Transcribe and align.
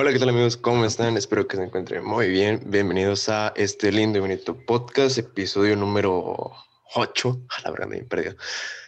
Hola, 0.00 0.12
¿qué 0.12 0.20
tal 0.20 0.28
amigos? 0.28 0.56
¿Cómo 0.56 0.84
están? 0.84 1.16
Espero 1.16 1.48
que 1.48 1.56
se 1.56 1.64
encuentren 1.64 2.04
muy 2.04 2.28
bien. 2.28 2.62
Bienvenidos 2.66 3.28
a 3.28 3.52
este 3.56 3.90
lindo 3.90 4.18
y 4.18 4.20
bonito 4.20 4.56
podcast, 4.56 5.18
episodio 5.18 5.74
número 5.74 6.52
8. 6.94 7.40
A 7.48 7.62
la 7.62 7.70
verdad 7.72 7.88
me 7.88 7.96
he 7.96 8.04
perdido. 8.04 8.36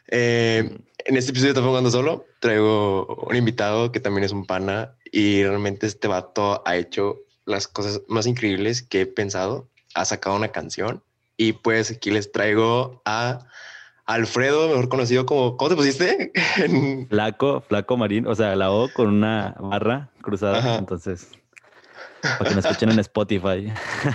Eh, 0.07 0.79
en 0.99 1.17
este 1.17 1.33
episodio 1.33 1.51
estoy 1.51 1.65
jugando 1.67 1.91
solo. 1.91 2.27
Traigo 2.39 3.27
un 3.29 3.35
invitado 3.35 3.91
que 3.91 3.99
también 3.99 4.23
es 4.23 4.31
un 4.31 4.47
pana 4.47 4.95
y 5.11 5.43
realmente 5.43 5.89
este 5.89 6.07
vato 6.07 6.63
ha 6.65 6.77
hecho 6.77 7.17
las 7.45 7.67
cosas 7.67 8.03
más 8.07 8.29
increíbles 8.29 8.81
que 8.81 9.01
he 9.01 9.07
pensado. 9.07 9.69
Ha 9.97 10.05
sacado 10.05 10.37
una 10.37 10.53
canción 10.53 11.03
y 11.37 11.55
pues 11.55 11.91
aquí 11.91 12.13
les 12.13 12.31
traigo 12.31 13.03
a 13.05 13.49
Alfredo, 14.11 14.69
mejor 14.69 14.89
conocido 14.89 15.25
como, 15.25 15.57
¿cómo 15.57 15.69
te 15.69 15.77
pusiste? 15.77 16.33
Flaco, 17.09 17.61
Flaco 17.61 17.97
Marín, 17.97 18.27
o 18.27 18.35
sea, 18.35 18.57
la 18.57 18.73
O 18.73 18.93
con 18.93 19.07
una 19.07 19.55
barra 19.61 20.11
cruzada, 20.21 20.79
entonces, 20.79 21.29
para 22.21 22.51
que 22.51 22.57
nos 22.57 22.65
escuchen 22.65 22.91
en 22.91 22.99
Spotify. 22.99 23.73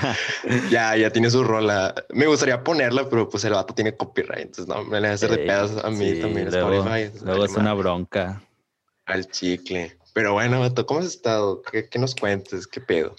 ya, 0.70 0.98
ya 0.98 1.10
tiene 1.12 1.30
su 1.30 1.46
rola. 1.46 1.96
Me 2.10 2.28
gustaría 2.28 2.62
ponerla, 2.62 3.10
pero 3.10 3.30
pues 3.30 3.46
el 3.46 3.54
vato 3.54 3.74
tiene 3.74 3.96
copyright, 3.96 4.48
entonces 4.48 4.68
no, 4.68 4.84
me 4.84 5.00
le 5.00 5.08
hace 5.08 5.30
de 5.30 5.38
pedas 5.38 5.72
a 5.82 5.90
mí 5.90 6.20
también 6.20 6.52
luego, 6.52 6.74
Spotify. 6.74 7.26
Luego 7.26 7.46
es 7.46 7.56
una 7.56 7.74
bronca. 7.74 8.42
Al 9.06 9.26
chicle. 9.32 9.98
Pero 10.14 10.34
bueno, 10.34 10.60
vato, 10.60 10.86
¿cómo 10.86 11.00
has 11.00 11.06
estado? 11.06 11.62
¿Qué, 11.72 11.88
¿Qué, 11.88 12.00
nos 12.00 12.16
cuentes? 12.16 12.68
¿Qué 12.68 12.82
pedo? 12.82 13.16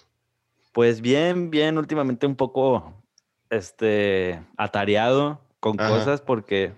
Pues 0.72 1.00
bien, 1.00 1.50
bien, 1.50 1.78
últimamente 1.78 2.26
un 2.26 2.36
poco, 2.36 2.92
este, 3.48 4.42
atareado 4.58 5.40
con 5.66 5.76
cosas 5.76 6.20
porque, 6.20 6.72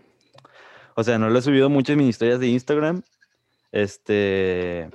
o 0.94 1.04
sea, 1.04 1.18
no 1.18 1.28
lo 1.28 1.38
he 1.38 1.42
subido 1.42 1.68
mucho 1.68 1.92
en 1.92 1.98
mis 1.98 2.08
historias 2.08 2.40
de 2.40 2.48
Instagram, 2.48 3.02
este, 3.70 4.88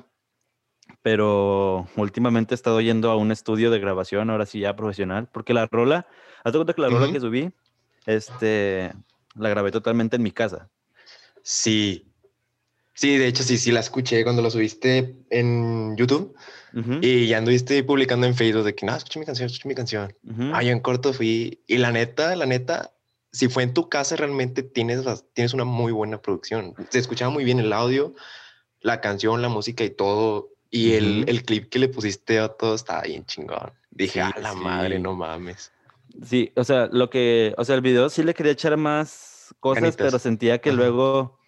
pero 1.03 1.87
últimamente 1.95 2.53
he 2.53 2.57
estado 2.57 2.81
yendo 2.81 3.11
a 3.11 3.17
un 3.17 3.31
estudio 3.31 3.69
de 3.69 3.79
grabación, 3.79 4.31
ahora 4.31 4.47
sí 4.47 4.59
ya 4.59 4.75
profesional, 4.75 5.29
porque 5.31 5.53
la 5.53 5.67
rola, 5.67 6.07
hazte 6.43 6.57
cuenta 6.57 6.73
que 6.73 6.81
la 6.81 6.89
rola 6.89 7.11
que 7.11 7.19
subí, 7.19 7.51
este, 8.07 8.93
la 9.35 9.49
grabé 9.49 9.69
totalmente 9.69 10.15
en 10.15 10.23
mi 10.23 10.31
casa. 10.31 10.69
Sí, 11.43 12.07
sí, 12.95 13.17
de 13.17 13.27
hecho 13.27 13.43
sí, 13.43 13.59
sí 13.59 13.71
la 13.71 13.81
escuché 13.81 14.23
cuando 14.23 14.41
la 14.41 14.49
subiste 14.49 15.15
en 15.29 15.95
YouTube. 15.97 16.35
Y 17.01 17.27
ya 17.27 17.37
anduviste 17.37 17.83
publicando 17.83 18.25
en 18.25 18.33
Facebook 18.33 18.63
de 18.63 18.73
que, 18.73 18.87
no, 18.87 18.95
escuché 18.95 19.19
mi 19.19 19.27
canción, 19.27 19.45
escuché 19.45 19.67
mi 19.67 19.75
canción. 19.75 20.11
Uh 20.23 20.59
en 20.59 20.79
corto 20.79 21.13
fui. 21.13 21.61
Y 21.67 21.77
la 21.77 21.91
neta, 21.91 22.35
la 22.35 22.47
neta, 22.47 22.92
si 23.33 23.49
fue 23.49 23.63
en 23.63 23.73
tu 23.73 23.89
casa, 23.89 24.15
realmente 24.15 24.61
tienes, 24.61 25.03
tienes 25.33 25.53
una 25.53 25.65
muy 25.65 25.91
buena 25.91 26.21
producción. 26.21 26.75
Se 26.89 26.99
escuchaba 26.99 27.31
muy 27.31 27.43
bien 27.43 27.59
el 27.59 27.73
audio, 27.73 28.13
la 28.79 29.01
canción, 29.01 29.41
la 29.41 29.49
música 29.49 29.83
y 29.83 29.89
todo. 29.89 30.51
Y 30.69 30.93
el, 30.93 31.25
el, 31.27 31.43
clip 31.43 31.69
que 31.69 31.79
le 31.79 31.87
pusiste 31.87 32.39
a 32.39 32.47
todo 32.49 32.75
estaba 32.75 33.01
bien 33.01 33.25
chingón. 33.25 33.71
Dije, 33.91 34.21
a 34.21 34.33
la 34.39 34.53
madre, 34.53 34.99
no 34.99 35.13
mames. 35.13 35.71
Sí, 36.25 36.51
o 36.55 36.63
sea, 36.63 36.87
lo 36.91 37.09
que, 37.09 37.53
o 37.57 37.65
sea, 37.65 37.75
el 37.75 37.81
video 37.81 38.09
sí 38.09 38.23
le 38.23 38.33
quería 38.33 38.53
echar 38.53 38.77
más 38.77 39.53
cosas, 39.59 39.95
pero 39.95 40.17
sentía 40.19 40.59
que 40.59 40.71
luego, 40.71 41.39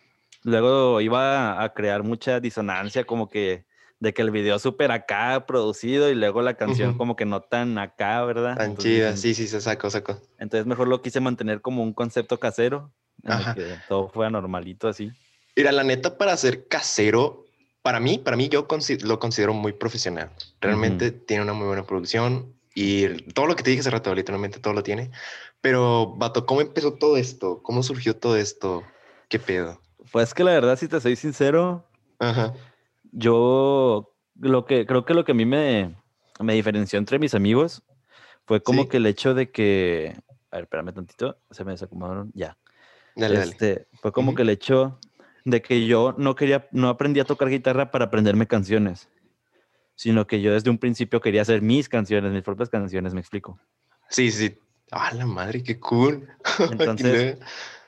luego 0.43 1.01
iba 1.01 1.63
a 1.63 1.73
crear 1.73 2.03
mucha 2.03 2.39
disonancia, 2.39 3.03
como 3.03 3.29
que 3.29 3.64
de 3.99 4.13
que 4.13 4.21
el 4.21 4.31
video 4.31 4.59
súper 4.59 4.91
acá 4.91 5.45
producido 5.45 6.09
y 6.09 6.15
luego 6.15 6.41
la 6.41 6.55
canción 6.55 6.97
como 6.97 7.15
que 7.15 7.25
no 7.25 7.41
tan 7.41 7.77
acá, 7.77 8.23
¿verdad? 8.25 8.57
Tan 8.57 8.77
chida, 8.77 9.15
sí, 9.15 9.33
sí, 9.33 9.47
se 9.47 9.61
sacó, 9.61 9.89
sacó. 9.89 10.19
Entonces 10.37 10.65
mejor 10.65 10.87
lo 10.87 11.01
quise 11.01 11.19
mantener 11.19 11.61
como 11.61 11.83
un 11.83 11.93
concepto 11.93 12.39
casero, 12.39 12.91
que 13.23 13.77
todo 13.87 14.09
fuera 14.09 14.29
normalito 14.29 14.87
así. 14.87 15.11
Mira, 15.55 15.71
la 15.71 15.83
neta, 15.83 16.17
para 16.17 16.35
ser 16.35 16.67
casero, 16.67 17.45
para 17.81 17.99
mí, 17.99 18.17
para 18.17 18.35
mí 18.35 18.49
yo 18.49 18.67
lo 19.03 19.19
considero 19.19 19.53
muy 19.53 19.73
profesional. 19.73 20.29
Realmente 20.59 21.11
tiene 21.11 21.43
una 21.43 21.53
muy 21.53 21.67
buena 21.67 21.85
producción 21.85 22.53
y 22.73 23.07
todo 23.31 23.47
lo 23.47 23.55
que 23.55 23.63
te 23.63 23.69
dije 23.69 23.79
hace 23.79 23.89
rato, 23.89 24.13
literalmente 24.13 24.59
todo 24.59 24.73
lo 24.73 24.83
tiene. 24.83 25.11
Pero, 25.61 26.13
Vato, 26.17 26.45
¿cómo 26.45 26.61
empezó 26.61 26.93
todo 26.93 27.15
esto? 27.15 27.63
¿Cómo 27.63 27.81
surgió 27.81 28.15
todo 28.17 28.35
esto? 28.35 28.83
¿Qué 29.29 29.39
pedo? 29.39 29.81
Pues 30.11 30.33
que 30.33 30.43
la 30.43 30.51
verdad, 30.51 30.77
si 30.77 30.87
te 30.87 30.99
soy 30.99 31.15
sincero, 31.15 31.87
Ajá 32.19 32.53
yo 33.15 34.13
lo 34.39 34.65
que 34.65 34.85
creo 34.85 35.05
que 35.05 35.13
lo 35.13 35.23
que 35.23 35.31
a 35.31 35.35
mí 35.35 35.45
me, 35.45 35.95
me 36.39 36.53
diferenció 36.53 36.99
entre 36.99 37.17
mis 37.17 37.33
amigos 37.33 37.83
fue 38.45 38.61
como 38.61 38.87
que 38.87 38.97
el 38.97 39.05
hecho 39.07 39.33
de 39.33 39.49
que, 39.49 40.15
a 40.51 40.57
ver, 40.57 40.63
espérame 40.65 40.93
tantito, 40.93 41.37
se 41.49 41.63
me 41.63 41.71
desacomodaron, 41.71 42.31
ya. 42.35 42.57
Dale, 43.15 43.41
este, 43.41 43.87
Fue 44.01 44.11
como 44.11 44.35
que 44.35 44.43
el 44.43 44.49
hecho 44.49 44.99
de 45.45 45.61
que 45.61 45.87
yo 45.87 46.13
no 46.17 46.35
quería, 46.35 46.67
no 46.71 46.89
aprendí 46.89 47.19
a 47.21 47.25
tocar 47.25 47.49
guitarra 47.49 47.89
para 47.89 48.05
aprenderme 48.05 48.45
canciones, 48.45 49.09
sino 49.95 50.27
que 50.27 50.41
yo 50.41 50.51
desde 50.51 50.69
un 50.69 50.77
principio 50.77 51.21
quería 51.21 51.41
hacer 51.41 51.61
mis 51.61 51.87
canciones, 51.87 52.33
mis 52.33 52.43
propias 52.43 52.69
canciones, 52.69 53.13
me 53.13 53.21
explico. 53.21 53.57
Sí, 54.09 54.31
sí. 54.31 54.59
Ah, 54.91 55.11
la 55.13 55.25
madre, 55.25 55.63
qué 55.63 55.79
cool. 55.79 56.27
Entonces, 56.71 57.39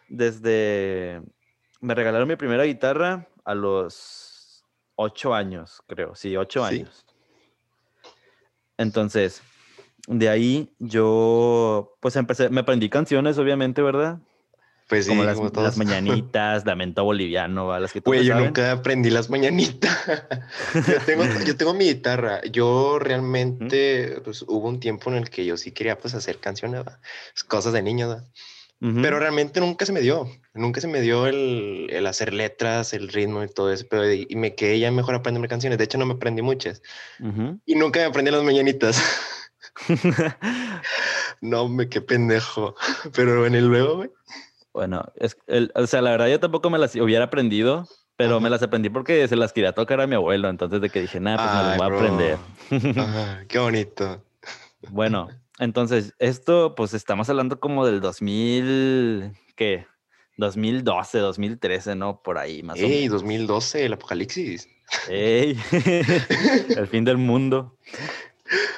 desde, 0.08 1.22
me 1.82 1.94
regalaron 1.94 2.28
mi 2.28 2.38
primera 2.38 2.64
guitarra 2.64 3.28
a 3.44 3.54
los 3.54 4.27
ocho 4.98 5.34
años, 5.34 5.82
creo. 5.88 6.14
Sí, 6.16 6.36
ocho 6.36 6.66
años. 6.66 7.06
Entonces, 8.78 9.42
de 10.08 10.30
ahí 10.30 10.74
yo, 10.80 11.96
pues 12.02 12.16
empecé, 12.18 12.50
me 12.50 12.62
aprendí 12.62 12.90
canciones, 12.90 13.38
obviamente, 13.38 13.82
¿verdad? 13.82 14.20
Pues 14.88 15.06
sí, 15.06 15.10
como 15.10 15.24
las, 15.24 15.38
las 15.54 15.78
mañanitas, 15.78 16.66
Lamento 16.66 17.04
Boliviano, 17.04 17.78
las 17.80 17.92
que 17.92 18.00
Güey, 18.00 18.26
yo 18.26 18.36
nunca 18.36 18.72
aprendí 18.72 19.10
las 19.10 19.30
mañanitas. 19.30 19.98
yo, 20.74 21.00
tengo, 21.06 21.24
yo 21.46 21.58
tengo 21.58 21.74
mi 21.74 21.86
guitarra. 21.86 22.42
Yo 22.44 22.98
realmente, 23.00 24.22
pues 24.24 24.44
hubo 24.44 24.68
un 24.68 24.80
tiempo 24.80 25.10
en 25.10 25.18
el 25.18 25.30
que 25.30 25.46
yo 25.46 25.58
sí 25.58 25.72
quería 25.72 25.98
pues 25.98 26.14
hacer 26.14 26.40
canciones, 26.40 26.84
cosas 27.48 27.74
de 27.74 27.80
Pero 28.80 29.20
realmente 29.20 29.60
nunca 29.60 29.88
se 29.88 29.92
me 29.92 30.02
dio, 30.02 30.30
nunca 30.54 30.82
se 30.82 30.88
me 30.88 31.02
dio 31.02 31.26
el, 31.26 31.88
el 31.90 32.06
hacer 32.06 32.32
letras, 32.32 32.94
el 32.94 33.08
ritmo 33.08 33.44
y 33.44 33.48
todo 33.48 33.74
eso, 33.74 33.86
pero 33.90 34.12
y, 34.12 34.28
me 34.36 34.54
quedé 34.54 34.78
ya 34.78 34.92
mejor 34.92 35.16
aprendiendo 35.16 35.50
canciones. 35.50 35.80
De 35.80 35.86
hecho, 35.86 35.98
no 35.98 36.06
me 36.06 36.14
aprendí 36.14 36.44
muchas. 36.44 36.84
Y 37.66 37.74
nunca 37.74 38.02
me 38.02 38.06
aprendí 38.06 38.30
las 38.30 38.44
mañanitas. 38.44 39.02
no, 41.42 41.68
me 41.68 41.90
qué 41.90 42.02
pendejo. 42.02 42.76
Pero 43.16 43.48
en 43.48 43.56
el 43.56 43.68
luego, 43.68 43.98
güey. 43.98 44.12
Bueno, 44.74 45.12
es, 45.16 45.36
el, 45.48 45.72
o 45.74 45.88
sea, 45.88 46.04
la 46.04 46.12
verdad 46.12 46.28
yo 46.28 46.40
tampoco 46.40 46.70
me 46.70 46.78
las 46.78 46.96
hubiera 46.96 47.26
aprendido, 47.26 47.88
pero 48.16 48.40
me 48.40 48.52
las 48.52 48.62
aprendí 48.62 48.90
porque 48.90 49.28
se 49.28 49.36
las 49.36 49.54
quería 49.54 49.72
tocar 49.72 50.02
a 50.02 50.08
mi 50.08 50.14
abuelo. 50.14 50.50
Entonces 50.50 50.82
de 50.82 50.92
que 50.92 51.02
dije, 51.02 51.20
nada, 51.20 51.38
pues 51.38 51.56
me 51.56 51.64
las 51.64 51.78
voy 51.78 51.88
a 51.88 51.98
aprender. 51.98 53.48
qué 53.48 53.58
bonito. 53.58 54.24
Bueno, 54.90 55.30
entonces, 55.60 56.14
esto, 56.20 56.76
pues 56.76 56.94
estamos 56.94 57.30
hablando 57.30 57.60
como 57.60 57.86
del 57.86 58.00
2000, 58.02 59.32
¿qué? 59.56 59.88
2012, 60.38 61.18
2013, 61.18 61.96
¿no? 61.96 62.22
Por 62.22 62.38
ahí, 62.38 62.62
más 62.62 62.78
o 62.80 62.88
menos. 62.88 63.10
2012, 63.12 63.86
el 63.86 63.94
apocalipsis. 63.94 64.70
¡Ey! 65.10 65.58
el 66.78 66.88
fin 66.88 67.04
del 67.04 67.18
mundo. 67.18 67.76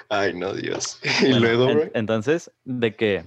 Ay, 0.07 0.33
no, 0.33 0.53
Dios. 0.53 0.99
Y 1.21 1.33
luego, 1.33 1.67
Entonces, 1.93 2.51
de 2.63 2.95
que, 2.95 3.25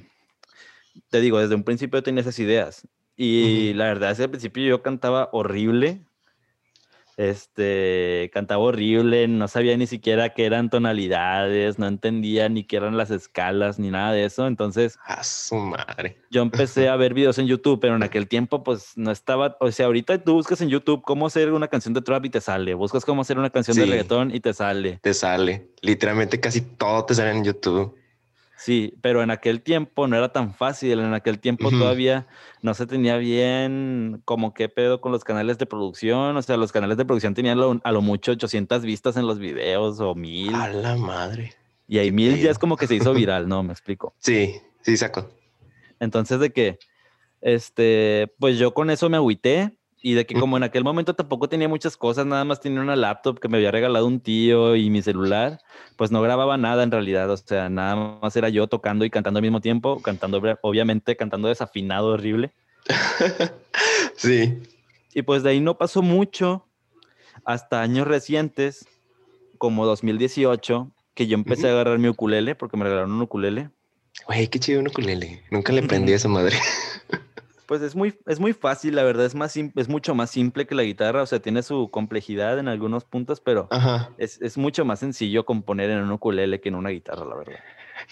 te 1.11 1.21
digo, 1.21 1.39
desde 1.39 1.55
un 1.55 1.63
principio 1.63 2.03
tenía 2.03 2.23
esas 2.23 2.39
ideas. 2.39 2.89
Y 3.17 3.75
la 3.75 3.85
verdad, 3.85 4.09
desde 4.09 4.25
el 4.25 4.31
principio 4.31 4.67
yo 4.67 4.83
cantaba 4.83 5.29
horrible 5.33 6.01
este, 7.17 8.31
cantaba 8.33 8.63
horrible, 8.63 9.29
no 9.29 9.49
sabía 9.49 9.77
ni 9.77 9.87
siquiera 9.87 10.31
qué 10.31 10.47
eran 10.47 10.71
tonalidades, 10.71 11.79
no 11.79 11.87
entendía 11.87 12.49
ni 12.49 12.65
qué 12.65 12.77
eran 12.77 12.97
las 12.97 13.11
escalas, 13.11 13.79
ni 13.79 13.91
nada 13.91 14.13
de 14.13 14.25
eso. 14.25 14.47
Entonces, 14.47 14.99
a 15.05 15.23
su 15.23 15.57
madre. 15.57 16.19
Yo 16.31 16.43
empecé 16.43 16.89
a 16.89 16.97
ver 16.97 17.15
videos 17.15 17.39
en 17.39 17.47
YouTube, 17.47 17.81
pero 17.81 17.97
en 17.97 18.03
aquel 18.03 18.29
tiempo, 18.29 18.63
pues 18.63 18.93
no 18.97 19.11
estaba. 19.11 19.57
O 19.61 19.71
sea, 19.71 19.87
ahorita 19.87 20.23
tú 20.23 20.35
buscas 20.35 20.61
en 20.61 20.69
YouTube 20.69 21.03
cómo 21.03 21.27
hacer 21.27 21.53
una 21.53 21.69
canción 21.69 21.95
de 21.95 22.03
trap 22.03 22.25
y 22.25 22.31
te 22.31 22.41
sale. 22.41 22.75
Buscas 22.75 23.05
cómo 23.05 23.23
hacer 23.23 23.39
una 23.39 23.51
canción 23.51 23.77
de 23.77 23.87
reggaetón 23.87 24.35
y 24.35 24.41
te 24.41 24.55
sale. 24.55 24.99
Te 25.03 25.15
sale. 25.15 25.69
Literalmente 25.81 26.41
casi 26.41 26.61
todo 26.61 27.05
te 27.05 27.15
sale 27.15 27.31
en 27.31 27.45
YouTube. 27.45 27.95
Sí, 28.65 28.95
pero 29.01 29.25
en 29.25 29.33
aquel 29.33 29.61
tiempo 29.61 30.07
no 30.07 30.17
era 30.17 30.31
tan 30.31 30.55
fácil, 30.55 31.01
en 31.01 31.15
aquel 31.15 31.41
tiempo 31.41 31.69
todavía 31.69 32.29
no 32.61 32.75
se 32.75 32.87
tenía 32.87 33.17
bien 33.17 34.23
como 34.25 34.55
qué 34.55 34.69
pedo 34.69 35.01
con 35.01 35.11
los 35.11 35.25
canales 35.25 35.59
de 35.59 35.67
producción, 35.67 36.37
o 36.37 36.43
sea, 36.43 36.57
los 36.57 36.71
canales 36.71 36.97
de 36.97 37.05
producción 37.05 37.35
tenían 37.35 37.59
a 37.83 37.91
lo 37.91 38.03
mucho 38.03 38.31
800 38.31 38.85
vistas 38.85 39.17
en 39.17 39.27
los 39.27 39.41
videos 39.41 39.99
o 39.99 40.15
mil. 40.15 40.55
A 40.55 40.69
la 40.69 40.95
madre. 40.95 41.55
Y 41.89 41.99
ahí 41.99 42.13
mil 42.13 42.39
ya 42.39 42.53
es 42.53 42.59
como 42.61 42.77
que 42.77 42.87
se 42.87 42.95
hizo 42.95 43.13
viral, 43.13 43.49
¿no? 43.49 43.65
Me 43.65 43.73
explico. 43.73 44.15
Sí, 44.21 44.55
sí, 44.83 44.97
saco. 44.97 45.29
Entonces 45.99 46.39
de 46.39 46.53
que, 46.53 46.79
este, 47.41 48.33
pues 48.39 48.59
yo 48.59 48.75
con 48.75 48.91
eso 48.91 49.11
me 49.11 49.17
agüité 49.17 49.77
y 50.03 50.15
de 50.15 50.27
que 50.27 50.35
como 50.35 50.57
en 50.57 50.65
aquel 50.65 50.83
momento 50.83 51.15
tampoco 51.15 51.49
tenía 51.49 51.69
muchas 51.69 51.97
cosas, 51.97 52.27
nada 52.27 52.45
más 52.45 52.61
tenía 52.61 52.81
una 52.81 52.97
laptop 52.97 53.39
que 53.39 53.49
me 53.49 53.59
había 53.59 53.71
regalado 53.71 54.07
un 54.07 54.21
tío 54.21 54.75
y 54.75 54.91
mi 54.91 55.01
celular, 55.01 55.61
pues 55.97 56.11
no 56.11 56.21
grababa 56.21 56.57
nada 56.57 56.83
en 56.83 56.91
realidad, 56.91 57.31
o 57.31 57.37
sea, 57.37 57.69
nada 57.69 58.19
más 58.21 58.35
era 58.35 58.49
yo 58.49 58.67
tocando 58.67 59.05
y 59.05 59.11
cantando 59.11 59.39
al 59.39 59.43
mismo 59.43 59.61
tiempo, 59.61 60.03
cantando, 60.03 60.43
obviamente 60.63 61.17
cantando 61.17 61.49
desafinado 61.49 62.09
horrible. 62.09 62.51
sí. 64.17 64.61
Y 65.15 65.23
pues 65.23 65.45
de 65.45 65.51
ahí 65.51 65.61
no 65.61 65.79
pasó 65.79 66.03
mucho 66.03 66.67
hasta 67.45 67.81
años 67.81 68.07
recientes, 68.07 68.87
como 69.59 69.87
2018 69.87 70.91
que 71.15 71.29
yo 71.29 71.37
empecé 71.37 71.69
a 71.69 71.73
agarrar 71.73 72.01
mi 72.01 72.09
ukulele 72.09 72.57
porque 72.57 72.77
me 72.77 72.83
regalaron 72.85 73.13
un 73.13 73.23
ukulele. 73.23 73.71
Güey, 74.27 74.49
qué 74.49 74.59
chido 74.59 74.81
un 74.81 74.89
ukulele. 74.89 75.43
Nunca 75.51 75.73
le 75.73 75.83
prendí 75.89 76.13
a 76.13 76.17
esa 76.17 76.29
madre. 76.29 76.57
Pues 77.73 77.81
es 77.81 77.97
muy, 77.97 78.13
es 78.27 78.39
muy 78.39 78.53
fácil, 78.53 78.97
la 78.97 79.03
verdad, 79.03 79.25
es, 79.25 79.35
más 79.35 79.57
es 79.57 79.89
mucho 79.89 80.15
más 80.15 80.31
simple 80.31 80.67
que 80.67 80.75
la 80.75 80.83
guitarra, 80.83 81.23
o 81.23 81.27
sea, 81.27 81.41
tiene 81.41 81.63
su 81.63 81.89
complejidad 81.91 82.59
en 82.59 82.69
algunos 82.69 83.07
puntos, 83.07 83.41
pero 83.41 83.67
es, 84.19 84.39
es, 84.43 84.59
mucho 84.59 84.85
más 84.85 84.99
sencillo 84.99 85.47
componer 85.47 85.89
en 85.89 86.01
un 86.01 86.13
ukulele 86.13 86.61
que 86.61 86.69
en 86.69 86.75
una 86.75 86.91
guitarra, 86.91 87.25
la 87.25 87.35
verdad. 87.35 87.55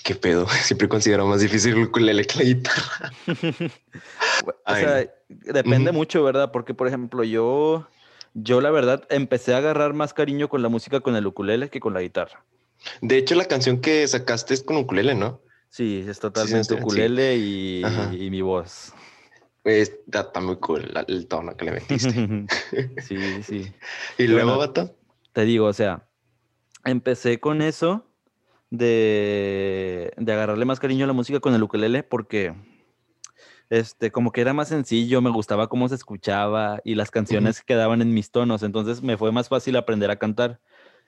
¿Qué 0.03 0.15
pedo? 0.15 0.49
Siempre 0.63 0.89
considero 0.89 1.27
más 1.27 1.43
difícil 1.43 1.75
el 1.75 1.83
ukulele 1.83 2.25
que 2.25 2.39
la 2.39 2.45
guitarra. 2.45 3.13
o 4.65 4.75
sea, 4.75 5.11
depende 5.29 5.93
mucho, 5.93 6.25
¿verdad? 6.25 6.53
Porque, 6.53 6.73
por 6.73 6.89
ejemplo, 6.89 7.23
yo, 7.23 7.87
yo 8.33 8.63
la 8.63 8.71
verdad 8.71 9.05
empecé 9.11 9.53
a 9.53 9.59
agarrar 9.59 9.93
más 9.93 10.15
cariño 10.15 10.49
con 10.49 10.63
la 10.63 10.71
música 10.71 11.01
con 11.01 11.17
el 11.17 11.27
ukulele 11.27 11.69
que 11.69 11.81
con 11.81 11.93
la 11.93 12.01
guitarra. 12.01 12.43
De 13.03 13.19
hecho, 13.19 13.35
la 13.35 13.45
canción 13.45 13.83
que 13.83 14.09
sacaste 14.09 14.55
es 14.55 14.63
con 14.63 14.79
ukulele, 14.79 15.15
¿no? 15.15 15.43
Sí, 15.69 16.03
es 16.09 16.19
totalmente 16.19 16.73
ukulele 16.73 17.37
y, 17.37 17.83
mi 18.31 18.41
voz. 18.41 18.95
Está, 19.65 20.41
muy 20.41 20.57
cool 20.57 20.93
el 21.09 21.27
tono 21.27 21.57
que 21.57 21.65
le 21.65 21.73
metiste. 21.73 22.47
sí, 23.03 23.43
sí. 23.43 23.73
¿Y 24.19 24.27
luego, 24.27 24.59
Bato? 24.59 24.95
Te 25.33 25.45
digo, 25.45 25.67
o 25.67 25.73
sea, 25.73 26.07
empecé 26.85 27.41
con 27.41 27.63
eso 27.63 28.07
de, 28.71 30.13
de 30.17 30.33
agarrarle 30.33 30.65
más 30.65 30.81
cariño 30.81 31.05
a 31.05 31.09
la 31.09 31.13
música 31.13 31.41
con 31.41 31.55
el 31.55 31.63
ukulele 31.63 32.03
porque 32.03 32.55
este, 33.71 34.11
como 34.11 34.33
que 34.33 34.41
era 34.41 34.53
más 34.53 34.69
sencillo, 34.69 35.23
me 35.23 35.31
gustaba 35.31 35.69
cómo 35.69 35.89
se 35.89 35.95
escuchaba 35.95 36.81
y 36.85 36.97
las 36.97 37.13
canciones 37.13 37.63
quedaban 37.63 38.03
en 38.03 38.13
mis 38.13 38.33
tonos, 38.33 38.65
entonces 38.65 39.01
me 39.01 39.17
fue 39.17 39.31
más 39.31 39.49
fácil 39.49 39.77
aprender 39.77 40.11
a 40.11 40.17
cantar. 40.17 40.61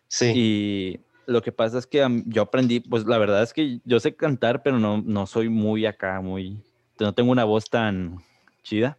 Sí. 0.06 0.32
Y 0.34 1.00
lo 1.26 1.43
que 1.43 1.50
pasa 1.50 1.78
es 1.78 1.88
que 1.88 2.06
yo 2.26 2.43
aprendí, 2.43 2.78
pues 2.78 3.04
la 3.04 3.19
verdad 3.19 3.43
es 3.43 3.52
que 3.52 3.81
yo 3.84 3.99
sé 3.99 4.14
cantar, 4.14 4.62
pero 4.62 4.78
no, 4.78 5.02
no 5.02 5.26
soy 5.26 5.49
muy 5.49 5.87
acá, 5.87 6.20
muy, 6.20 6.62
no 7.00 7.12
tengo 7.12 7.32
una 7.32 7.44
voz 7.44 7.69
tan 7.69 8.19
chida, 8.62 8.99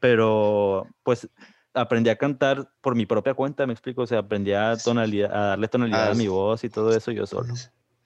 pero 0.00 0.86
pues 1.02 1.28
aprendí 1.74 2.10
a 2.10 2.16
cantar 2.16 2.70
por 2.80 2.94
mi 2.94 3.06
propia 3.06 3.34
cuenta, 3.34 3.66
me 3.66 3.72
explico, 3.72 4.02
o 4.02 4.06
sea, 4.06 4.20
aprendí 4.20 4.52
a, 4.52 4.76
tonalidad, 4.76 5.32
a 5.32 5.46
darle 5.48 5.68
tonalidad 5.68 6.10
a 6.10 6.14
mi 6.14 6.28
voz 6.28 6.64
y 6.64 6.70
todo 6.70 6.96
eso 6.96 7.12
yo 7.12 7.26
solo. 7.26 7.54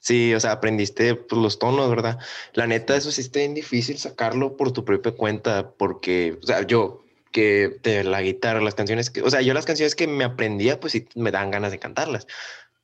Sí, 0.01 0.35
o 0.35 0.41
sea, 0.41 0.53
aprendiste 0.53 1.15
pues, 1.15 1.41
los 1.41 1.59
tonos, 1.59 1.89
¿verdad? 1.91 2.19
La 2.55 2.67
neta, 2.67 2.97
eso 2.97 3.11
sí 3.11 3.21
está 3.21 3.41
bien 3.41 3.55
difícil 3.55 3.99
sacarlo 3.99 4.57
por 4.57 4.73
tu 4.73 4.85
propia 4.85 5.13
cuenta, 5.13 5.71
porque, 5.73 6.39
o 6.43 6.47
sea, 6.47 6.63
yo 6.63 7.05
que 7.31 7.79
de 7.83 8.03
la 8.03 8.23
guitarra, 8.23 8.61
las 8.61 8.75
canciones 8.75 9.11
que, 9.11 9.23
o 9.23 9.31
sea, 9.31 9.41
yo 9.43 9.55
las 9.55 9.67
canciones 9.67 9.95
que 9.95 10.07
me 10.09 10.25
aprendía, 10.25 10.81
pues 10.81 10.93
sí 10.93 11.07
me 11.15 11.31
dan 11.31 11.51
ganas 11.51 11.71
de 11.71 11.79
cantarlas, 11.79 12.27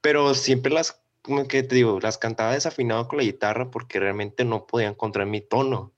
pero 0.01 0.35
siempre 0.35 0.73
las, 0.73 1.01
como 1.23 1.49
que 1.49 1.63
te 1.63 1.75
digo, 1.75 1.99
las 2.01 2.19
cantaba 2.19 2.53
desafinado 2.53 3.09
con 3.09 3.17
la 3.19 3.25
guitarra 3.25 3.71
porque 3.71 3.99
realmente 3.99 4.45
no 4.45 4.67
podía 4.67 4.89
encontrar 4.89 5.27
mi 5.27 5.41
tono. 5.41 5.93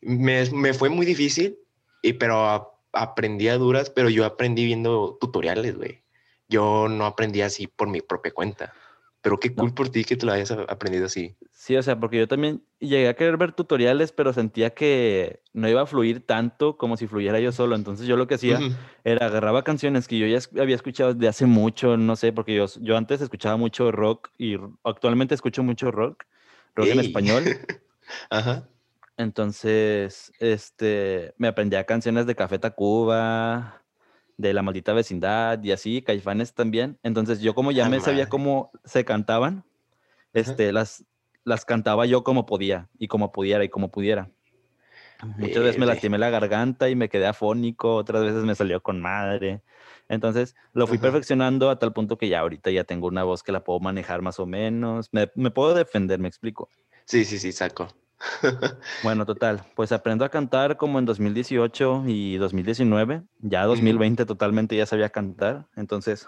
Me, 0.00 0.44
me, 0.50 0.74
fue 0.74 0.88
muy 0.88 1.06
difícil, 1.06 1.58
y, 2.02 2.14
pero 2.14 2.76
aprendí 2.92 3.48
a 3.48 3.58
duras, 3.58 3.90
pero 3.90 4.08
yo 4.10 4.24
aprendí 4.24 4.64
viendo 4.64 5.18
tutoriales, 5.20 5.76
güey. 5.76 6.02
Yo 6.48 6.88
no 6.88 7.04
aprendí 7.04 7.42
así 7.42 7.66
por 7.66 7.88
mi 7.88 8.00
propia 8.00 8.32
cuenta. 8.32 8.72
Pero 9.20 9.38
qué 9.38 9.52
cool 9.52 9.74
por 9.74 9.88
ti 9.90 10.04
que 10.04 10.16
te 10.16 10.24
lo 10.24 10.32
hayas 10.32 10.50
aprendido 10.52 11.06
así. 11.06 11.36
Sí, 11.52 11.76
o 11.76 11.82
sea, 11.82 11.98
porque 11.98 12.18
yo 12.18 12.28
también 12.28 12.62
llegué 12.78 13.08
a 13.08 13.14
querer 13.14 13.36
ver 13.36 13.52
tutoriales, 13.52 14.12
pero 14.12 14.32
sentía 14.32 14.70
que 14.70 15.42
no 15.52 15.68
iba 15.68 15.82
a 15.82 15.86
fluir 15.86 16.24
tanto 16.24 16.76
como 16.76 16.96
si 16.96 17.08
fluyera 17.08 17.40
yo 17.40 17.50
solo. 17.50 17.74
Entonces 17.74 18.06
yo 18.06 18.16
lo 18.16 18.28
que 18.28 18.36
hacía 18.36 18.60
era 19.04 19.26
agarraba 19.26 19.64
canciones 19.64 20.06
que 20.06 20.18
yo 20.18 20.26
ya 20.26 20.38
había 20.62 20.76
escuchado 20.76 21.14
de 21.14 21.26
hace 21.26 21.46
mucho, 21.46 21.96
no 21.96 22.14
sé, 22.14 22.32
porque 22.32 22.54
yo, 22.54 22.66
yo 22.80 22.96
antes 22.96 23.20
escuchaba 23.20 23.56
mucho 23.56 23.90
rock 23.90 24.30
y 24.38 24.56
actualmente 24.84 25.34
escucho 25.34 25.64
mucho 25.64 25.90
rock, 25.90 26.24
rock 26.76 26.86
en 26.86 27.00
español. 27.00 27.42
Ajá. 28.30 28.68
Entonces, 29.18 30.32
este, 30.38 31.34
me 31.38 31.48
aprendía 31.48 31.84
canciones 31.84 32.24
de 32.24 32.36
Café 32.36 32.60
Tacuba, 32.60 33.82
de 34.36 34.54
la 34.54 34.62
maldita 34.62 34.92
vecindad 34.92 35.60
y 35.62 35.72
así, 35.72 36.02
Caifanes 36.02 36.54
también. 36.54 37.00
Entonces 37.02 37.40
yo 37.40 37.52
como 37.52 37.72
ya 37.72 37.86
ah, 37.86 37.88
me 37.90 37.98
sabía 37.98 38.28
cómo 38.28 38.70
se 38.84 39.04
cantaban, 39.04 39.64
este, 40.32 40.72
las, 40.72 41.04
las 41.42 41.64
cantaba 41.64 42.06
yo 42.06 42.22
como 42.22 42.46
podía 42.46 42.88
y 42.96 43.08
como 43.08 43.32
pudiera 43.32 43.64
y 43.64 43.68
como 43.68 43.90
pudiera. 43.90 44.30
Muchas 45.36 45.64
veces 45.64 45.80
me 45.80 45.86
lastimé 45.86 46.16
la 46.18 46.30
garganta 46.30 46.88
y 46.88 46.94
me 46.94 47.08
quedé 47.08 47.26
afónico, 47.26 47.96
otras 47.96 48.22
veces 48.22 48.44
me 48.44 48.54
salió 48.54 48.80
con 48.80 49.00
madre. 49.00 49.62
Entonces 50.08 50.54
lo 50.74 50.86
fui 50.86 50.98
perfeccionando 50.98 51.70
a 51.70 51.78
tal 51.80 51.92
punto 51.92 52.16
que 52.16 52.28
ya 52.28 52.38
ahorita 52.38 52.70
ya 52.70 52.84
tengo 52.84 53.08
una 53.08 53.24
voz 53.24 53.42
que 53.42 53.50
la 53.50 53.64
puedo 53.64 53.80
manejar 53.80 54.22
más 54.22 54.38
o 54.38 54.46
menos. 54.46 55.08
Me, 55.10 55.28
me 55.34 55.50
puedo 55.50 55.74
defender, 55.74 56.20
me 56.20 56.28
explico. 56.28 56.68
Sí, 57.04 57.24
sí, 57.24 57.40
sí, 57.40 57.50
saco. 57.50 57.88
Bueno, 59.02 59.24
total, 59.26 59.64
pues 59.74 59.92
aprendo 59.92 60.24
a 60.24 60.28
cantar 60.28 60.76
como 60.76 60.98
en 60.98 61.04
2018 61.04 62.04
y 62.06 62.36
2019. 62.36 63.22
Ya 63.40 63.64
2020 63.64 64.26
totalmente 64.26 64.76
ya 64.76 64.86
sabía 64.86 65.08
cantar. 65.08 65.66
Entonces. 65.76 66.26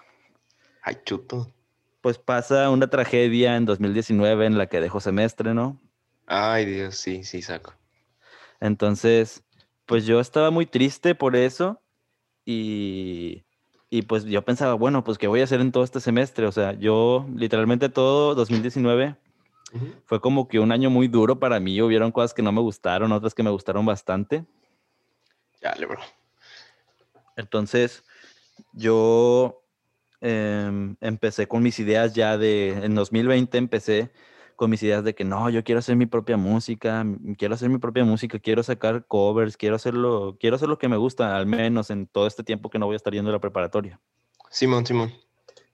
Ay, 0.83 0.99
chuto. 1.05 1.53
Pues 2.01 2.19
pasa 2.19 2.71
una 2.71 2.89
tragedia 2.89 3.57
en 3.57 3.67
2019 3.67 4.47
en 4.47 4.57
la 4.57 4.67
que 4.67 4.81
dejo 4.81 5.01
semestre, 5.01 5.53
¿no? 5.53 5.79
Ay, 6.27 6.65
Dios, 6.65 6.97
sí, 6.97 7.25
sí, 7.25 7.43
saco. 7.43 7.75
Entonces, 8.61 9.43
pues 9.85 10.07
yo 10.07 10.21
estaba 10.21 10.51
muy 10.51 10.65
triste 10.65 11.15
por 11.15 11.37
eso 11.37 11.83
y, 12.45 13.45
y 13.91 14.03
pues 14.03 14.25
yo 14.25 14.43
pensaba, 14.43 14.75
bueno, 14.75 15.05
pues 15.05 15.19
¿qué 15.19 15.27
voy 15.27 15.41
a 15.41 15.45
hacer 15.45 15.61
en 15.61 15.73
todo 15.73 15.85
este 15.85 16.01
semestre? 16.01 16.47
O 16.47 16.53
sea, 16.53 16.73
yo 16.73 17.27
literalmente 17.35 17.89
todo 17.89 18.35
2019 18.35 19.17
fue 20.05 20.21
como 20.21 20.49
que 20.49 20.59
un 20.59 20.73
año 20.73 20.91
muy 20.91 21.09
duro 21.09 21.39
para 21.39 21.61
mí. 21.61 21.81
Hubieron 21.81 22.13
cosas 22.13 22.35
que 22.35 22.43
no 22.43 22.53
me 22.53 22.61
gustaron, 22.61 23.13
otras 23.13 23.35
que 23.35 23.43
me 23.43 23.51
gustaron 23.51 23.87
bastante. 23.87 24.45
Ya, 25.63 25.75
bro. 25.75 26.01
Entonces, 27.37 28.03
yo 28.73 29.63
em, 30.21 30.97
empecé 31.01 31.47
con 31.47 31.63
mis 31.63 31.79
ideas 31.79 32.15
ya 32.15 32.37
de, 32.39 32.71
en 32.85 32.95
2020 32.95 33.59
empecé 33.59 34.11
con 34.57 34.69
mis 34.69 34.83
ideas 34.83 35.03
de 35.05 35.15
que 35.15 35.25
no, 35.25 35.49
yo 35.49 35.65
quiero 35.65 35.79
hacer 35.79 35.97
mi 35.97 36.05
propia 36.05 36.37
música, 36.37 37.07
quiero 37.39 37.55
hacer 37.55 37.71
mi 37.71 37.79
propia 37.79 38.05
música, 38.05 38.39
quiero 38.39 38.63
sacar 38.63 39.07
covers, 39.07 39.57
quiero 39.57 39.77
hacerlo, 39.77 40.37
quiero 40.39 40.57
hacer 40.57 40.69
lo 40.69 40.77
que 40.77 40.89
me 40.89 40.99
gusta, 40.99 41.35
al 41.35 41.47
menos 41.47 41.89
en 41.89 42.07
todo 42.07 42.27
este 42.27 42.45
tiempo 42.45 42.69
que 42.69 42.79
no 42.79 42.85
voy 42.85 42.93
a 42.93 42.97
estar 42.97 43.15
yendo 43.15 43.31
a 43.31 43.33
la 43.33 43.39
preparatoria. 43.39 43.99
Simón, 44.51 44.85
Simón. 44.85 45.15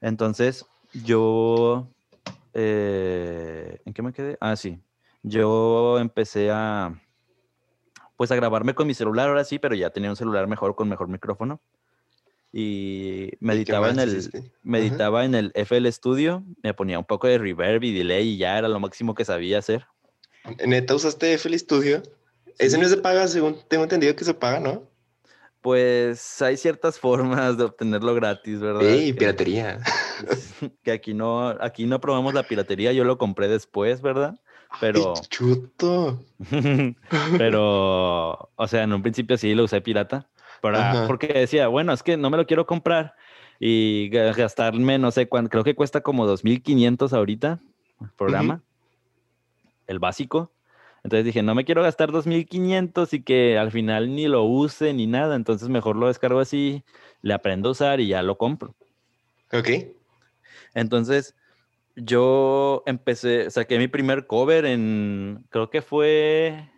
Entonces, 0.00 0.66
yo 0.93 1.88
eh, 2.58 3.81
¿En 3.84 3.93
qué 3.93 4.01
me 4.01 4.15
quedé? 4.15 4.39
Ah, 4.41 4.56
sí. 4.56 4.81
Yo 5.22 5.98
empecé 5.98 6.51
a, 6.51 6.98
pues 8.17 8.31
a 8.31 8.36
grabarme 8.36 8.75
con 8.75 8.86
mi 8.86 8.94
celular 8.94 9.29
ahora 9.29 9.44
sí, 9.44 9.58
pero 9.58 9.75
ya 9.75 9.91
tenía 9.91 10.08
un 10.08 10.17
celular 10.17 10.46
mejor 10.46 10.75
con 10.75 10.89
mejor 10.89 11.08
micrófono. 11.08 11.60
Y 12.53 13.32
meditaba 13.41 13.91
en 13.91 13.98
el 13.98 14.31
meditaba 14.63 15.27
en 15.27 15.34
el 15.34 15.53
FL 15.55 15.86
Studio, 15.93 16.44
me 16.63 16.72
ponía 16.72 16.98
un 16.98 17.05
poco 17.05 17.27
de 17.27 17.36
reverb 17.36 17.82
y 17.84 17.93
delay 17.93 18.29
y 18.29 18.36
ya 18.39 18.56
era 18.56 18.69
lo 18.69 18.81
máximo 18.81 19.15
que 19.15 19.27
sabía 19.27 19.58
hacer. 19.58 19.86
¿Neta 20.65 20.94
usaste 20.94 21.34
FL 21.34 21.58
Studio? 21.58 22.03
Ese 22.58 22.79
no 22.79 22.89
se 22.89 22.96
paga, 22.96 23.29
según 23.29 23.58
tengo 23.69 23.82
entendido 23.82 24.17
que 24.17 24.25
se 24.25 24.32
paga, 24.32 24.60
¿no? 24.60 24.89
Pues 25.60 26.41
hay 26.43 26.56
ciertas 26.56 26.98
formas 26.98 27.58
de 27.58 27.65
obtenerlo 27.65 28.15
gratis, 28.15 28.60
¿verdad? 28.60 28.81
Sí, 28.82 29.13
piratería. 29.13 29.81
Que 30.82 30.93
aquí 30.93 31.13
no, 31.13 31.48
aquí 31.60 31.84
no 31.84 32.01
probamos 32.01 32.32
la 32.32 32.44
piratería, 32.44 32.91
yo 32.93 33.05
lo 33.05 33.19
compré 33.19 33.48
después, 33.48 34.01
¿verdad? 34.01 34.41
Pero. 34.81 35.13
chuto. 35.29 36.22
pero, 37.39 38.51
o 38.55 38.67
sea, 38.67 38.84
en 38.84 38.94
un 38.94 39.03
principio 39.03 39.36
sí 39.36 39.55
lo 39.55 39.65
usé 39.65 39.82
pirata. 39.82 40.29
Para, 40.63 41.06
porque 41.06 41.27
decía, 41.29 41.69
bueno, 41.69 41.93
es 41.93 42.03
que 42.03 42.17
no 42.17 42.31
me 42.31 42.39
lo 42.39 42.46
quiero 42.46 42.67
comprar 42.67 43.15
y 43.60 44.08
gastarme, 44.08 44.98
no 44.98 45.10
sé 45.10 45.29
cuánto, 45.29 45.51
creo 45.51 45.65
que 45.65 45.75
cuesta 45.75 46.01
como 46.01 46.27
2.500 46.27 47.13
ahorita 47.13 47.60
el 48.01 48.10
programa, 48.17 48.63
el 49.86 49.98
básico. 49.98 50.51
Entonces 51.06 51.25
dije, 51.25 51.41
no 51.44 51.55
me 51.55 51.65
quiero 51.65 51.84
gastar 51.84 52.10
2.500 52.10 53.13
y 53.13 53.22
que 53.22 53.56
al 53.58 53.70
final 53.70 54.13
ni 54.17 54.27
lo 54.27 54.43
use 54.43 54.93
ni 54.93 55.06
nada. 55.06 55.36
Entonces 55.36 55.69
mejor 55.69 55.94
lo 55.94 56.08
descargo 56.08 56.41
así, 56.41 56.82
le 57.22 57.32
aprendo 57.32 57.69
a 57.69 57.72
usar 57.72 58.01
y 58.01 58.08
ya 58.08 58.25
lo 58.25 58.36
compro. 58.36 58.75
Ok. 59.53 59.69
Entonces 60.75 61.36
yo 61.94 62.82
empecé, 62.86 63.53
saqué 63.53 63.79
mi 63.79 63.86
primer 63.86 64.27
cover 64.27 64.65
en, 64.65 65.46
creo 65.51 65.70
que 65.70 65.81
fue 65.81 66.69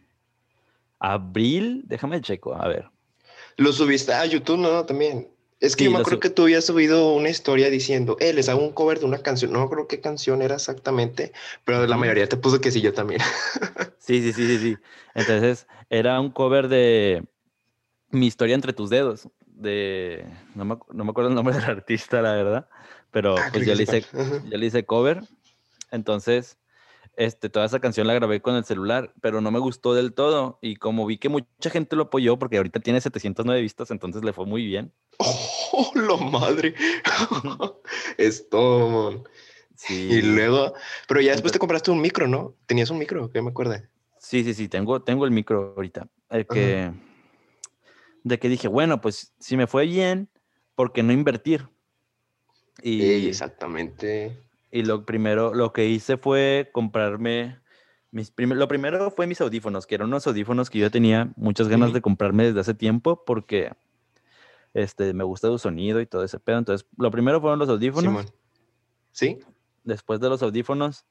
abril. 0.99 1.85
Déjame 1.87 2.21
checo, 2.21 2.55
a 2.55 2.69
ver. 2.69 2.91
Lo 3.57 3.73
subiste 3.73 4.13
a 4.13 4.27
YouTube, 4.27 4.59
¿no? 4.59 4.85
También. 4.85 5.27
Es 5.61 5.75
que 5.75 5.85
yo 5.85 5.91
me 5.91 5.99
acuerdo 5.99 6.21
que 6.21 6.31
tú 6.31 6.43
habías 6.43 6.65
subido 6.65 7.13
una 7.15 7.31
historia 7.31 7.69
diciendo, 7.69 8.17
eh, 8.21 8.33
les 8.33 8.49
hago 8.49 8.63
un 8.63 8.73
cover 8.73 9.01
de 9.01 9.07
una 9.07 9.19
canción. 9.19 9.53
No 9.53 9.59
me 9.59 9.65
acuerdo 9.65 9.89
qué 9.89 10.01
canción 10.01 10.41
era 10.41 10.55
exactamente, 10.55 11.33
pero 11.65 11.85
la 11.87 11.97
mayoría 11.97 12.29
te 12.29 12.37
puso 12.37 12.61
que 12.61 12.71
sí, 12.71 12.81
yo 12.81 12.93
también. 12.93 13.21
sí, 13.99 14.23
sí, 14.23 14.33
sí, 14.33 14.47
sí, 14.47 14.59
sí. 14.59 14.77
Entonces, 15.15 15.67
era 15.91 16.21
un 16.21 16.31
cover 16.31 16.69
de 16.69 17.25
Mi 18.11 18.27
historia 18.27 18.55
entre 18.55 18.73
tus 18.73 18.89
dedos. 18.91 19.29
De. 19.47 20.25
No 20.55 20.65
me, 20.65 20.79
no 20.93 21.05
me 21.05 21.11
acuerdo 21.11 21.31
el 21.31 21.35
nombre 21.35 21.55
del 21.55 21.65
artista, 21.65 22.23
la 22.23 22.33
verdad. 22.33 22.69
pero 23.11 23.35
ah, 23.37 23.49
pues 23.53 23.67
yo 23.67 23.75
le, 23.75 23.83
hice, 23.83 24.05
yo 24.13 24.59
le 24.59 24.67
hice 24.67 24.85
cover. 24.85 25.23
Entonces, 25.91 26.57
este, 27.19 27.51
toda 27.51 27.67
esa 27.67 27.81
canción 27.81 28.07
la 28.07 28.15
grabé 28.15 28.41
con 28.41 28.55
el 28.55 28.65
celular, 28.65 29.13
pero 29.21 29.41
no 29.41 29.51
me 29.51 29.59
gustó 29.59 29.93
del 29.93 30.15
todo. 30.15 30.61
Y 30.63 30.77
como 30.77 31.05
vi 31.05 31.19
que 31.19 31.29
mucha 31.29 31.69
gente 31.69 31.97
lo 31.97 32.05
apoyó, 32.05 32.39
porque 32.39 32.59
ahorita 32.59 32.79
tiene 32.79 33.01
709 33.01 33.61
vistas, 33.61 33.91
entonces 33.91 34.23
le 34.23 34.33
fue 34.33 34.47
muy 34.47 34.65
bien. 34.65 34.93
¡Oh, 35.19 35.91
lo 35.97 36.17
madre! 36.17 36.75
es 38.19 38.49
todo, 38.49 39.25
Sí. 39.75 40.09
Y 40.11 40.23
luego, 40.23 40.75
pero 41.07 41.21
ya 41.21 41.33
después 41.33 41.53
te 41.53 41.61
compraste 41.61 41.93
un 41.93 42.01
micro, 42.01 42.27
¿no? 42.27 42.57
Tenías 42.67 42.91
un 42.91 42.99
micro, 42.99 43.31
que 43.31 43.43
me 43.43 43.51
acuerdo. 43.51 43.77
Sí, 44.19 44.43
sí, 44.43 44.55
sí, 44.55 44.69
tengo, 44.69 45.03
tengo 45.03 45.25
el 45.25 45.31
micro 45.31 45.75
ahorita. 45.77 46.09
que, 46.51 46.93
de 48.25 48.39
que 48.39 48.49
dije, 48.49 48.67
bueno, 48.67 49.01
pues 49.01 49.35
si 49.39 49.57
me 49.57 49.69
fue 49.69 49.87
bien, 49.87 50.29
¿por 50.75 50.93
qué 50.93 51.05
no 51.05 51.13
invertir? 51.13 51.69
Y, 52.83 53.27
exactamente. 53.29 54.37
Y 54.71 54.83
lo 54.83 55.05
primero, 55.05 55.55
lo 55.55 55.73
que 55.73 55.87
hice 55.87 56.17
fue 56.17 56.71
comprarme 56.73 57.59
mis 58.11 58.33
lo 58.39 58.69
primero 58.69 59.11
fue 59.11 59.27
mis 59.27 59.41
audífonos, 59.41 59.87
que 59.87 59.95
eran 59.95 60.09
unos 60.09 60.27
audífonos 60.27 60.71
que 60.71 60.79
yo 60.79 60.91
tenía 60.91 61.31
muchas 61.37 61.69
ganas 61.69 61.93
de 61.93 62.01
comprarme 62.01 62.45
desde 62.45 62.61
hace 62.61 62.75
tiempo 62.75 63.23
porque 63.27 63.73
este, 64.73 65.13
me 65.13 65.25
gusta 65.25 65.49
su 65.49 65.59
sonido 65.59 66.01
y 66.01 66.07
todo 66.07 66.25
ese 66.25 66.39
pedo. 66.39 66.59
Entonces, 66.59 66.87
lo 66.97 67.11
primero 67.11 67.41
fueron 67.41 67.59
los 67.59 67.69
audífonos. 67.69 68.33
¿Sí? 69.13 69.39
después 69.89 70.21
de 70.21 70.29
los 70.29 70.43
audífonos, 70.43 71.07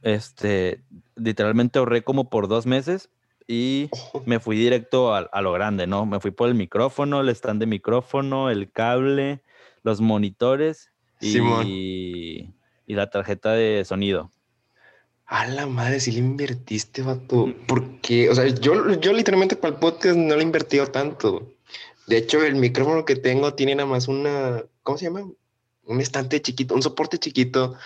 este, 0.00 0.82
literalmente 1.16 1.78
ahorré 1.78 2.02
como 2.02 2.30
por 2.30 2.48
dos 2.48 2.64
meses 2.64 3.10
y 3.46 3.90
me 4.24 4.40
fui 4.40 4.56
directo 4.56 5.14
a, 5.14 5.42
lo 5.42 5.52
grande, 5.52 5.86
¿no? 5.86 6.06
Me 6.06 6.20
fui 6.20 6.30
por 6.30 6.48
el 6.48 6.54
micrófono, 6.54 7.20
el 7.20 7.28
stand 7.28 7.60
de 7.60 7.66
micrófono, 7.66 8.48
el 8.48 8.70
cable, 8.70 9.42
los 9.82 10.00
monitores 10.00 10.90
y, 11.20 12.53
y 12.86 12.94
la 12.94 13.10
tarjeta 13.10 13.52
de 13.52 13.84
sonido. 13.84 14.30
A 15.26 15.46
la 15.46 15.66
madre, 15.66 16.00
si 16.00 16.12
le 16.12 16.18
invertiste, 16.18 17.02
vato. 17.02 17.54
Porque, 17.66 18.28
o 18.28 18.34
sea, 18.34 18.46
yo, 18.46 18.92
yo 19.00 19.12
literalmente 19.12 19.56
para 19.56 19.74
el 19.74 19.80
podcast 19.80 20.16
no 20.16 20.34
le 20.34 20.40
he 20.40 20.44
invertido 20.44 20.86
tanto. 20.88 21.54
De 22.06 22.18
hecho, 22.18 22.44
el 22.44 22.56
micrófono 22.56 23.04
que 23.04 23.16
tengo 23.16 23.54
tiene 23.54 23.74
nada 23.74 23.88
más 23.88 24.08
una, 24.08 24.62
¿cómo 24.82 24.98
se 24.98 25.06
llama? 25.06 25.26
un 25.86 26.00
estante 26.00 26.40
chiquito, 26.40 26.74
un 26.74 26.82
soporte 26.82 27.18
chiquito. 27.18 27.76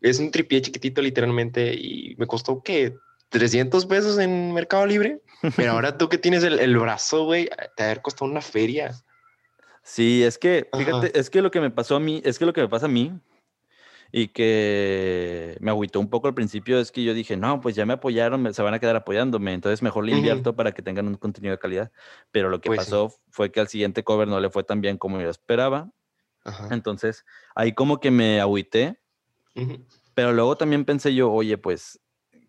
Es 0.00 0.18
un 0.18 0.30
tripié 0.30 0.62
chiquitito 0.62 1.02
literalmente 1.02 1.74
y 1.74 2.14
me 2.18 2.26
costó 2.26 2.62
que 2.62 2.96
300 3.30 3.86
pesos 3.86 4.18
en 4.18 4.52
Mercado 4.52 4.86
Libre. 4.86 5.20
Pero 5.56 5.72
ahora 5.72 5.96
tú 5.96 6.08
que 6.08 6.18
tienes 6.18 6.42
el, 6.42 6.78
brazo, 6.78 7.24
güey, 7.24 7.48
te 7.76 7.84
haber 7.84 8.02
costado 8.02 8.30
una 8.30 8.42
feria. 8.42 8.94
Sí, 9.82 10.22
es 10.22 10.38
que, 10.38 10.68
fíjate, 10.76 11.18
es 11.18 11.30
que 11.30 11.42
lo 11.42 11.50
que 11.50 11.60
me 11.60 11.70
pasó 11.70 11.96
a 11.96 12.00
mí, 12.00 12.20
es 12.24 12.38
que 12.38 12.44
lo 12.44 12.52
que 12.52 12.60
me 12.60 12.68
pasa 12.68 12.86
a 12.86 12.90
mí 12.90 13.12
y 14.12 14.28
que 14.28 15.56
me 15.60 15.70
agüitó 15.70 16.00
un 16.00 16.08
poco 16.08 16.28
al 16.28 16.34
principio 16.34 16.78
es 16.78 16.90
que 16.90 17.04
yo 17.04 17.14
dije, 17.14 17.36
no, 17.36 17.60
pues 17.60 17.76
ya 17.76 17.86
me 17.86 17.92
apoyaron, 17.92 18.52
se 18.52 18.62
van 18.62 18.74
a 18.74 18.78
quedar 18.78 18.96
apoyándome, 18.96 19.52
entonces 19.52 19.82
mejor 19.82 20.04
le 20.04 20.12
invierto 20.16 20.56
para 20.56 20.72
que 20.72 20.82
tengan 20.82 21.06
un 21.06 21.14
contenido 21.14 21.52
de 21.52 21.58
calidad. 21.58 21.92
Pero 22.30 22.48
lo 22.48 22.60
que 22.60 22.68
pues 22.68 22.78
pasó 22.78 23.14
fue 23.30 23.52
que 23.52 23.60
al 23.60 23.68
siguiente 23.68 24.02
cover 24.02 24.28
no 24.28 24.40
le 24.40 24.50
fue 24.50 24.64
tan 24.64 24.80
bien 24.80 24.98
como 24.98 25.20
yo 25.20 25.30
esperaba. 25.30 25.90
Entonces, 26.70 27.24
ahí 27.54 27.72
como 27.72 28.00
que 28.00 28.10
me 28.10 28.40
agüité, 28.40 29.00
pero 30.14 30.32
luego 30.32 30.56
también 30.56 30.84
pensé 30.84 31.14
yo, 31.14 31.30
oye, 31.30 31.58
pues 31.58 32.00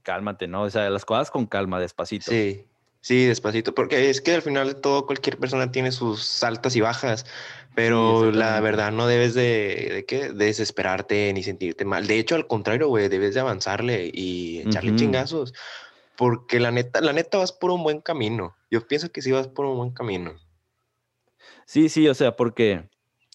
cálmate, 0.02 0.48
¿no? 0.48 0.64
O 0.64 0.70
sea, 0.70 0.90
las 0.90 1.06
cosas 1.06 1.30
con 1.30 1.46
calma, 1.46 1.80
despacito. 1.80 2.32
Sí, 2.32 2.68
sí, 3.02 3.26
despacito, 3.26 3.76
porque 3.76 4.10
es 4.10 4.22
que 4.22 4.36
al 4.36 4.42
final 4.42 4.68
de 4.68 4.76
todo 4.76 5.06
cualquier 5.06 5.38
persona 5.38 5.72
tiene 5.72 5.92
sus 5.92 6.44
altas 6.44 6.76
y 6.76 6.82
bajas, 6.82 7.26
pero 7.76 8.32
la 8.32 8.60
verdad 8.62 8.92
no 8.92 9.08
debes 9.08 9.34
de, 9.34 10.06
de, 10.08 10.34
desesperarte 10.34 11.32
ni 11.34 11.44
sentirte 11.44 11.86
mal. 11.86 12.08
De 12.08 12.20
hecho, 12.20 12.36
al 12.36 12.48
contrario, 12.48 12.88
güey, 12.88 13.10
debes 13.10 13.34
de 13.34 13.42
avanzarle 13.42 14.10
y 14.14 14.60
echarle 14.60 14.96
chingazos, 14.96 15.54
porque 16.18 16.60
la 16.60 16.72
neta, 16.72 17.02
la 17.02 17.14
neta 17.14 17.38
vas 17.38 17.52
por 17.52 17.72
un 17.72 17.84
buen 17.84 18.02
camino. 18.02 18.56
Yo 18.70 18.88
pienso 18.88 19.12
que 19.12 19.22
sí 19.22 19.32
vas 19.32 19.48
por 19.48 19.66
un 19.66 19.78
buen 19.78 19.92
camino. 19.92 20.34
Sí, 21.66 21.90
sí, 21.90 22.08
o 22.08 22.14
sea, 22.14 22.36
porque 22.36 22.90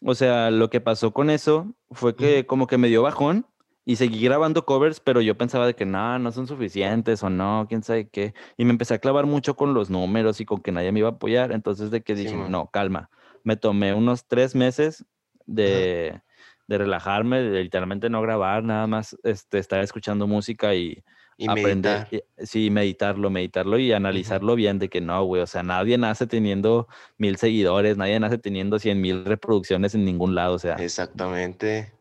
o 0.04 0.14
sea, 0.14 0.50
lo 0.50 0.68
que 0.70 0.80
pasó 0.80 1.12
con 1.12 1.30
eso 1.30 1.75
fue 1.90 2.16
que 2.16 2.46
como 2.46 2.66
que 2.66 2.78
me 2.78 2.88
dio 2.88 3.02
bajón 3.02 3.46
y 3.88 3.95
seguí 3.95 4.21
grabando 4.21 4.66
covers, 4.66 4.99
pero 4.99 5.21
yo 5.21 5.38
pensaba 5.38 5.64
de 5.64 5.75
que 5.75 5.87
no, 5.87 6.19
no 6.19 6.33
son 6.33 6.49
suficientes 6.49 7.23
o 7.23 7.31
no, 7.31 7.66
quién 7.69 7.85
sabe 7.85 8.09
qué. 8.09 8.35
Y 8.57 8.64
me 8.64 8.73
empecé 8.73 8.95
a 8.95 8.99
clavar 8.99 9.26
mucho 9.26 9.55
con 9.55 9.75
los 9.75 9.90
números 9.90 10.40
y 10.40 10.45
con 10.45 10.61
que 10.61 10.73
nadie 10.73 10.90
me 10.90 10.99
iba 10.99 11.09
a 11.09 11.12
apoyar. 11.12 11.52
Entonces 11.52 11.93
de 11.93 12.02
que 12.02 12.16
dije, 12.16 12.35
no, 12.35 12.69
calma. 12.73 13.11
Me 13.45 13.57
tomé 13.57 13.95
unos 13.95 14.26
tres 14.26 14.57
meses 14.57 15.05
de, 15.47 16.21
de 16.66 16.78
relajarme, 16.78 17.40
de 17.40 17.62
literalmente 17.62 18.11
no 18.11 18.21
grabar, 18.23 18.64
nada 18.64 18.88
más 18.88 19.16
este, 19.23 19.59
estar 19.59 19.81
escuchando 19.81 20.26
música 20.26 20.75
y, 20.75 21.05
y 21.37 21.49
aprender, 21.49 22.09
sí, 22.38 22.71
meditarlo, 22.71 23.31
meditarlo 23.31 23.78
y 23.78 23.93
analizarlo 23.93 24.57
bien 24.57 24.81
de 24.81 24.88
que 24.88 25.00
no, 25.00 25.23
güey, 25.23 25.43
o 25.43 25.47
sea, 25.47 25.62
nadie 25.62 25.97
nace 25.97 26.26
teniendo 26.26 26.88
mil 27.19 27.37
seguidores, 27.37 27.97
nadie 27.97 28.19
nace 28.19 28.38
teniendo 28.38 28.81
cien 28.81 29.00
mil 29.00 29.25
reproducciones 29.25 29.95
en 29.95 30.05
ningún 30.05 30.35
lado, 30.35 30.55
o 30.55 30.59
sea. 30.59 30.75
Exactamente. 30.75 31.93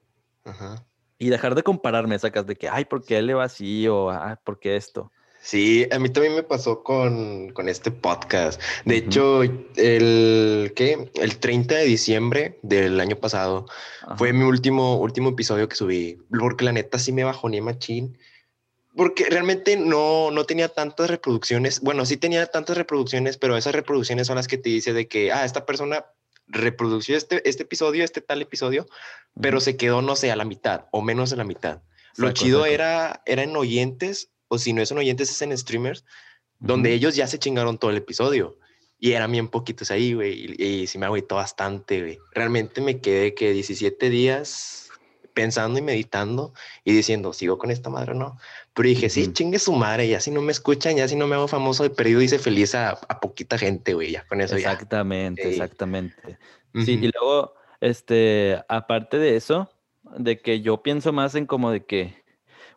Ajá. 0.44 0.84
Y 1.18 1.30
dejar 1.30 1.56
de 1.56 1.64
compararme, 1.64 2.20
sacas 2.20 2.46
de 2.46 2.56
que, 2.56 2.68
ay, 2.68 2.86
¿por 2.86 3.04
qué 3.04 3.18
él 3.18 3.28
le 3.28 3.34
va 3.34 3.46
así? 3.46 3.88
O, 3.88 4.10
ay, 4.10 4.36
¿por 4.44 4.60
qué 4.60 4.76
esto? 4.76 5.12
Sí, 5.42 5.88
a 5.92 6.00
mí 6.00 6.10
también 6.10 6.34
me 6.34 6.42
pasó 6.42 6.82
con, 6.82 7.50
con 7.50 7.70
este 7.70 7.92
podcast. 7.92 8.60
De 8.84 8.98
hecho, 8.98 9.44
el, 9.44 10.74
¿qué? 10.76 11.12
el 11.14 11.38
30 11.38 11.76
de 11.76 11.86
diciembre 11.86 12.60
del 12.64 13.00
año 13.00 13.16
pasado 13.16 13.68
fue 14.18 14.34
mi 14.34 14.44
último, 14.44 14.98
último 14.98 15.30
episodio 15.30 15.70
que 15.70 15.76
subí, 15.76 16.18
porque 16.40 16.66
la 16.66 16.72
neta 16.72 16.98
sí 16.98 17.12
me 17.12 17.24
bajó 17.24 17.48
ni 17.48 17.62
machín 17.62 18.18
porque 18.96 19.26
realmente 19.30 19.78
no, 19.78 20.32
no 20.32 20.46
tenía 20.46 20.70
tantas 20.70 21.10
reproducciones. 21.10 21.82
Bueno, 21.82 22.06
sí 22.06 22.18
tenía 22.18 22.46
tantas 22.48 22.78
reproducciones, 22.78 23.38
pero 23.38 23.58
esas 23.58 23.76
reproducciones 23.76 24.28
son 24.28 24.38
las 24.38 24.48
que 24.48 24.58
te 24.58 24.70
dice 24.70 24.94
de 24.94 25.08
que, 25.08 25.32
ah, 25.32 25.46
esta 25.46 25.66
persona 25.66 26.06
reprodució 26.48 27.18
este, 27.18 27.48
este 27.48 27.64
episodio, 27.64 28.04
este 28.04 28.22
tal 28.22 28.42
episodio, 28.42 28.86
pero 29.40 29.60
se 29.60 29.78
quedó, 29.78 30.02
no 30.02 30.16
sé, 30.16 30.32
a 30.32 30.36
la 30.36 30.46
mitad 30.46 30.86
o 30.92 31.02
menos 31.02 31.30
de 31.30 31.38
la 31.38 31.44
mitad. 31.44 31.82
Lo 32.18 32.32
chido 32.32 32.66
era, 32.66 33.22
era 33.26 33.44
en 33.44 33.56
oyentes, 33.56 34.30
o 34.48 34.58
si 34.58 34.72
no 34.72 34.82
es 34.82 34.92
en 34.92 34.98
oyentes, 35.00 35.30
es 35.30 35.42
en 35.42 35.58
streamers, 35.58 36.06
donde 36.60 36.94
ellos 36.94 37.16
ya 37.16 37.28
se 37.28 37.40
chingaron 37.40 37.78
todo 37.78 37.92
el 37.92 37.98
episodio. 37.98 38.58
Y 38.98 39.12
eran 39.12 39.32
bien 39.32 39.50
poquitos 39.50 39.92
ahí, 39.92 40.14
güey. 40.14 40.56
Y, 40.58 40.64
y 40.64 40.88
sí 40.88 40.98
me 40.98 41.06
agüitó 41.06 41.36
bastante, 41.36 42.00
güey. 42.00 42.18
Realmente 42.32 42.80
me 42.80 43.02
quedé 43.02 43.36
que 43.36 43.52
17 43.52 44.10
días 44.10 44.86
pensando 45.34 45.78
y 45.78 45.82
meditando 45.82 46.54
y 46.84 46.94
diciendo, 46.94 47.34
¿sigo 47.34 47.60
con 47.60 47.70
esta 47.70 47.90
madre 47.90 48.14
o 48.14 48.16
no? 48.16 48.40
Pero 48.76 48.90
dije, 48.90 49.10
sí, 49.10 49.32
chingue 49.32 49.58
su 49.58 49.72
madre, 49.72 50.08
ya 50.08 50.20
si 50.20 50.32
no 50.32 50.42
me 50.42 50.52
escuchan, 50.52 50.98
ya 50.98 51.08
si 51.08 51.16
no 51.16 51.28
me 51.28 51.36
hago 51.36 51.48
famoso 51.48 51.84
de 51.84 51.90
perdido, 51.90 52.22
hice 52.22 52.40
feliz 52.40 52.76
a, 52.76 53.00
poquita 53.22 53.58
gente, 53.58 53.94
güey, 53.94 54.12
ya 54.12 54.28
con 54.28 54.42
eso 54.42 54.58
exactamente, 54.58 55.50
Exactamente, 55.50 56.38
Sí, 56.84 57.00
y 57.02 57.10
luego, 57.10 57.54
este, 57.80 58.62
aparte 58.68 59.18
de 59.18 59.38
eso, 59.38 59.70
de 60.18 60.42
que 60.42 60.60
yo 60.60 60.84
pienso 60.84 61.14
más 61.14 61.36
en 61.36 61.46
como 61.46 61.72
de 61.72 61.86
que, 61.86 62.22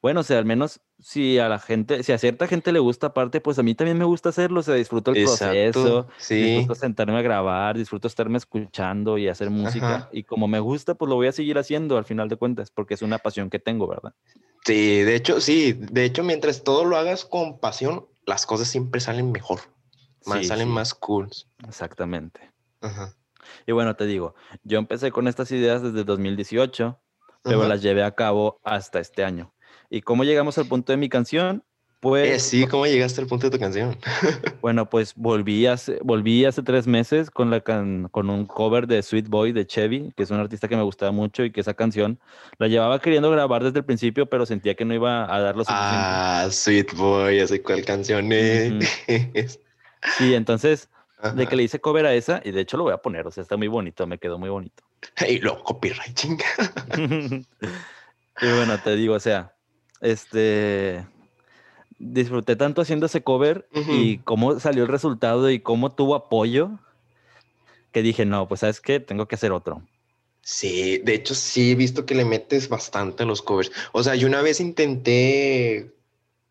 bueno, 0.01 0.21
o 0.21 0.23
sea, 0.23 0.39
al 0.39 0.45
menos 0.45 0.81
si 1.01 1.39
a 1.39 1.49
la 1.49 1.59
gente, 1.59 2.03
si 2.03 2.13
a 2.13 2.19
cierta 2.19 2.47
gente 2.47 2.73
le 2.73 2.81
gusta 2.81 3.09
aparte, 3.09 3.41
pues 3.41 3.59
a 3.59 3.63
mí 3.63 3.75
también 3.75 3.99
me 3.99 4.05
gusta 4.05 4.31
hacerlo, 4.31 4.61
o 4.61 4.63
sea, 4.63 4.75
disfruto 4.75 5.13
el 5.13 5.25
proceso, 5.25 6.09
disfruto 6.29 6.75
sentarme 6.75 7.19
a 7.19 7.23
grabar, 7.23 7.77
disfruto 7.77 8.09
estarme 8.09 8.39
escuchando 8.39 9.17
y 9.17 9.29
hacer 9.29 9.51
música, 9.51 10.09
y 10.13 10.25
como 10.25 10.49
me 10.49 10.61
gusta, 10.61 10.95
pues 10.95 11.09
lo 11.09 11.15
voy 11.15 11.29
a 11.29 11.33
seguir 11.33 11.59
haciendo 11.59 11.99
al 11.99 12.05
final 12.05 12.29
de 12.29 12.37
cuentas, 12.37 12.71
porque 12.71 12.95
es 12.95 13.03
una 13.03 13.19
pasión 13.19 13.49
que 13.49 13.59
tengo, 13.59 13.87
¿verdad? 13.87 14.15
Sí, 14.65 15.03
de 15.03 15.15
hecho, 15.15 15.41
sí, 15.41 15.73
de 15.73 16.05
hecho, 16.05 16.25
mientras 16.25 16.65
todo 16.65 16.85
lo 16.85 16.97
hagas 16.97 17.25
con 17.25 17.59
pasión, 17.61 18.07
las 18.27 18.45
cosas 18.45 18.69
siempre 18.69 19.01
salen 19.01 19.31
mejor, 19.31 19.61
más, 20.27 20.47
salen 20.47 20.69
más 20.69 20.95
cool. 20.95 21.29
Exactamente. 21.67 22.41
Y 23.67 23.73
bueno, 23.73 23.95
te 23.97 24.05
digo, 24.05 24.35
yo 24.65 24.79
empecé 24.79 25.13
con 25.13 25.29
estas 25.29 25.51
ideas 25.53 25.83
desde 25.83 26.05
2018, 26.05 27.01
pero 27.43 27.69
las 27.69 27.83
llevé 27.83 28.03
a 28.03 28.15
cabo 28.15 28.61
hasta 28.65 28.99
este 28.99 29.25
año. 29.25 29.55
¿Y 29.91 30.03
cómo 30.03 30.25
llegamos 30.25 30.59
al 30.59 30.67
punto 30.67 30.93
de 30.93 30.97
mi 30.97 31.09
canción? 31.09 31.63
Pues, 32.01 32.29
eh, 32.29 32.39
sí, 32.39 32.67
¿cómo 32.69 32.87
llegaste 32.87 33.21
al 33.21 33.27
punto 33.27 33.49
de 33.49 33.51
tu 33.51 33.59
canción? 33.59 33.97
bueno, 34.61 34.89
pues 34.89 35.15
volví 35.17 35.67
hace, 35.67 35.99
volví 36.03 36.45
hace 36.45 36.63
tres 36.63 36.87
meses 36.87 37.29
con, 37.29 37.51
la 37.51 37.61
con 37.61 38.31
un 38.31 38.47
cover 38.47 38.87
de 38.87 39.03
Sweet 39.03 39.29
Boy 39.29 39.51
de 39.51 39.67
Chevy, 39.67 40.13
que 40.17 40.23
es 40.23 40.31
un 40.31 40.39
artista 40.39 40.69
que 40.69 40.77
me 40.77 40.85
gustaba 40.85 41.11
mucho 41.11 41.43
y 41.43 41.51
que 41.51 41.61
esa 41.61 41.75
canción 41.75 42.21
la 42.59 42.69
llevaba 42.69 43.01
queriendo 43.01 43.33
grabar 43.33 43.65
desde 43.65 43.81
el 43.81 43.85
principio, 43.85 44.27
pero 44.27 44.47
sentía 44.47 44.77
que 44.77 44.85
no 44.85 44.95
iba 44.95 45.25
a 45.25 45.41
dar 45.41 45.57
lo 45.57 45.65
suficiente. 45.65 45.97
Ah, 45.97 46.47
Sweet 46.49 46.95
Boy, 46.95 47.39
ya 47.39 47.49
sé 47.49 47.63
cuál 47.63 47.85
canción 47.85 48.31
es. 48.31 48.87
sí, 50.19 50.35
entonces, 50.35 50.91
de 51.35 51.49
que 51.49 51.57
le 51.57 51.65
hice 51.65 51.81
cover 51.81 52.07
a 52.07 52.15
esa, 52.15 52.41
y 52.45 52.53
de 52.53 52.61
hecho 52.61 52.77
lo 52.77 52.85
voy 52.85 52.93
a 52.93 52.99
poner, 52.99 53.27
o 53.27 53.33
sea, 53.33 53.43
está 53.43 53.57
muy 53.57 53.67
bonito, 53.67 54.07
me 54.07 54.19
quedó 54.19 54.39
muy 54.39 54.51
bonito. 54.51 54.85
Y 55.29 55.41
lo 55.41 55.65
copyright, 55.65 56.15
chinga. 56.15 56.45
y 58.41 58.53
bueno, 58.53 58.79
te 58.85 58.95
digo, 58.95 59.15
o 59.15 59.21
sea, 59.21 59.58
este, 60.01 61.07
disfruté 61.99 62.57
tanto 62.57 62.83
haciendo 62.83 63.07
ese 63.07 63.23
cover 63.23 63.69
y 63.73 64.19
cómo 64.19 64.59
salió 64.61 64.85
el 64.85 64.89
resultado 64.89 65.51
y 65.51 65.61
cómo 65.61 65.93
tuvo 65.93 66.15
apoyo, 66.15 66.79
que 67.93 68.03
dije, 68.03 68.25
no, 68.25 68.49
pues 68.49 68.61
sabes 68.61 68.81
qué, 68.81 69.01
tengo 69.01 69.27
que 69.27 69.35
hacer 69.35 69.53
otro. 69.53 69.83
Sí, 70.43 70.99
de 71.05 71.15
hecho 71.15 71.35
sí 71.35 71.73
he 71.73 71.75
visto 71.75 72.07
que 72.07 72.15
le 72.15 72.25
metes 72.25 72.69
bastante 72.69 73.23
a 73.23 73.27
los 73.27 73.43
covers. 73.43 73.71
O 73.93 74.03
sea, 74.03 74.15
yo 74.15 74.27
una 74.27 74.41
vez 74.41 74.61
intenté, 74.61 75.93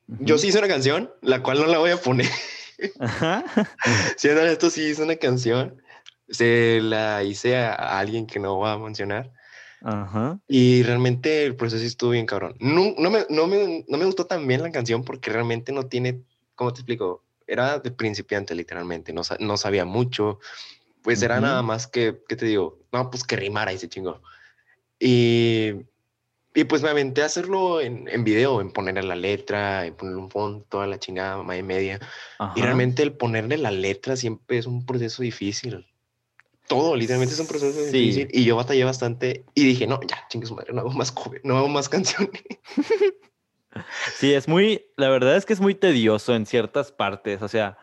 yo 0.08 0.38
sí 0.38 0.48
hice 0.48 0.60
una 0.60 0.68
canción, 0.68 1.12
la 1.22 1.42
cual 1.42 1.60
no 1.60 1.66
la 1.66 1.80
voy 1.80 1.92
a 1.92 1.98
poner. 1.98 2.30
Ajá. 3.00 3.44
Siendo 4.18 4.42
esto 4.42 4.70
sí 4.70 4.84
hice 4.84 5.01
una 5.01 5.16
canción, 5.16 5.82
se 6.30 6.80
la 6.82 7.24
hice 7.24 7.58
a, 7.58 7.98
alguien 7.98 8.27
que 8.27 8.39
no 8.39 8.60
va 8.60 8.74
a 8.74 8.77
mencionar. 8.77 9.32
Ajá. 9.88 10.38
Y 10.50 10.84
realmente 10.84 11.46
el 11.46 11.56
proceso 11.56 11.86
estuvo 11.86 12.10
bien 12.10 12.25
cabrón. 12.25 12.58
No, 12.60 12.94
no, 12.98 13.10
me, 13.10 13.25
no, 13.29 13.48
me, 13.48 13.86
no 13.88 13.98
me 13.98 14.03
gustó 14.03 14.25
tan 14.25 14.46
bien 14.46 14.62
la 14.62 14.70
canción 14.70 15.06
porque 15.06 15.32
realmente 15.32 15.72
no 15.72 15.86
tiene, 15.86 16.24
¿cómo 16.56 16.74
te 16.74 16.82
explico? 16.82 17.24
Era 17.48 17.79
de 17.79 17.91
principiante 17.91 18.53
literalmente, 18.53 19.13
no, 19.13 19.22
no 19.39 19.56
sabía 19.56 19.86
mucho. 19.86 20.39
Pues 21.03 21.22
era 21.22 21.39
nada 21.39 21.62
más 21.62 21.88
que, 21.88 22.22
¿qué 22.27 22.36
te 22.36 22.46
digo? 22.46 22.79
No, 22.91 23.10
pues 23.10 23.24
que 23.24 23.38
rimara 23.38 23.72
y 23.72 23.77
se 23.77 23.88
chingó. 23.88 24.22
Y, 25.00 25.72
y 26.53 26.63
pues 26.65 26.82
me 26.82 26.89
aventé 26.89 27.22
a 27.22 27.27
hacerlo 27.27 27.79
en, 27.79 28.10
en 28.10 28.25
video, 28.25 28.60
en 28.60 28.74
ponerle 28.74 29.03
la 29.03 29.15
letra, 29.15 29.86
en 29.86 29.96
ponerle 29.96 30.20
un 30.20 30.29
fondo, 30.29 30.65
toda 30.67 30.86
la 30.86 31.00
chingada, 31.00 31.41
más 31.44 31.58
y 31.58 31.63
media. 31.63 32.01
Y 32.58 32.62
realmente 32.62 33.03
el 33.03 33.13
ponerle 33.13 33.56
la 33.56 33.72
letra 33.72 34.17
siempre 34.17 34.58
es 34.58 34.65
un 34.65 34.86
proceso 34.86 35.24
difícil. 35.24 35.86
Todo, 36.67 36.95
literalmente 36.95 37.33
es 37.33 37.39
un 37.39 37.47
proceso 37.47 37.79
difícil. 37.81 38.27
Y 38.31 38.43
yo 38.43 38.55
batallé 38.55 38.83
bastante 38.83 39.45
y 39.55 39.63
dije, 39.63 39.88
no, 39.88 40.00
ya, 40.05 40.27
chingue 40.29 40.47
su 40.47 40.55
madre, 40.55 40.74
no 40.74 40.81
hago 40.81 40.91
más, 40.91 41.13
no 41.43 41.57
hago 41.57 41.69
más 41.69 41.89
canciones. 41.89 42.41
Sí, 44.15 44.33
es 44.33 44.47
muy, 44.47 44.86
la 44.95 45.09
verdad 45.09 45.36
es 45.36 45.45
que 45.45 45.53
es 45.53 45.59
muy 45.59 45.75
tedioso 45.75 46.33
en 46.33 46.47
ciertas 46.47 46.91
partes. 46.91 47.43
O 47.43 47.47
sea, 47.47 47.77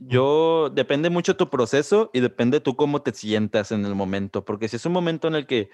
yo, 0.00 0.70
depende 0.70 1.10
mucho 1.10 1.36
tu 1.36 1.50
proceso 1.50 2.10
y 2.12 2.20
depende 2.20 2.60
tú 2.60 2.76
cómo 2.76 3.02
te 3.02 3.12
sientas 3.12 3.72
en 3.72 3.84
el 3.84 3.94
momento, 3.94 4.44
porque 4.44 4.68
si 4.68 4.76
es 4.76 4.86
un 4.86 4.92
momento 4.92 5.28
en 5.28 5.34
el 5.34 5.46
que 5.46 5.70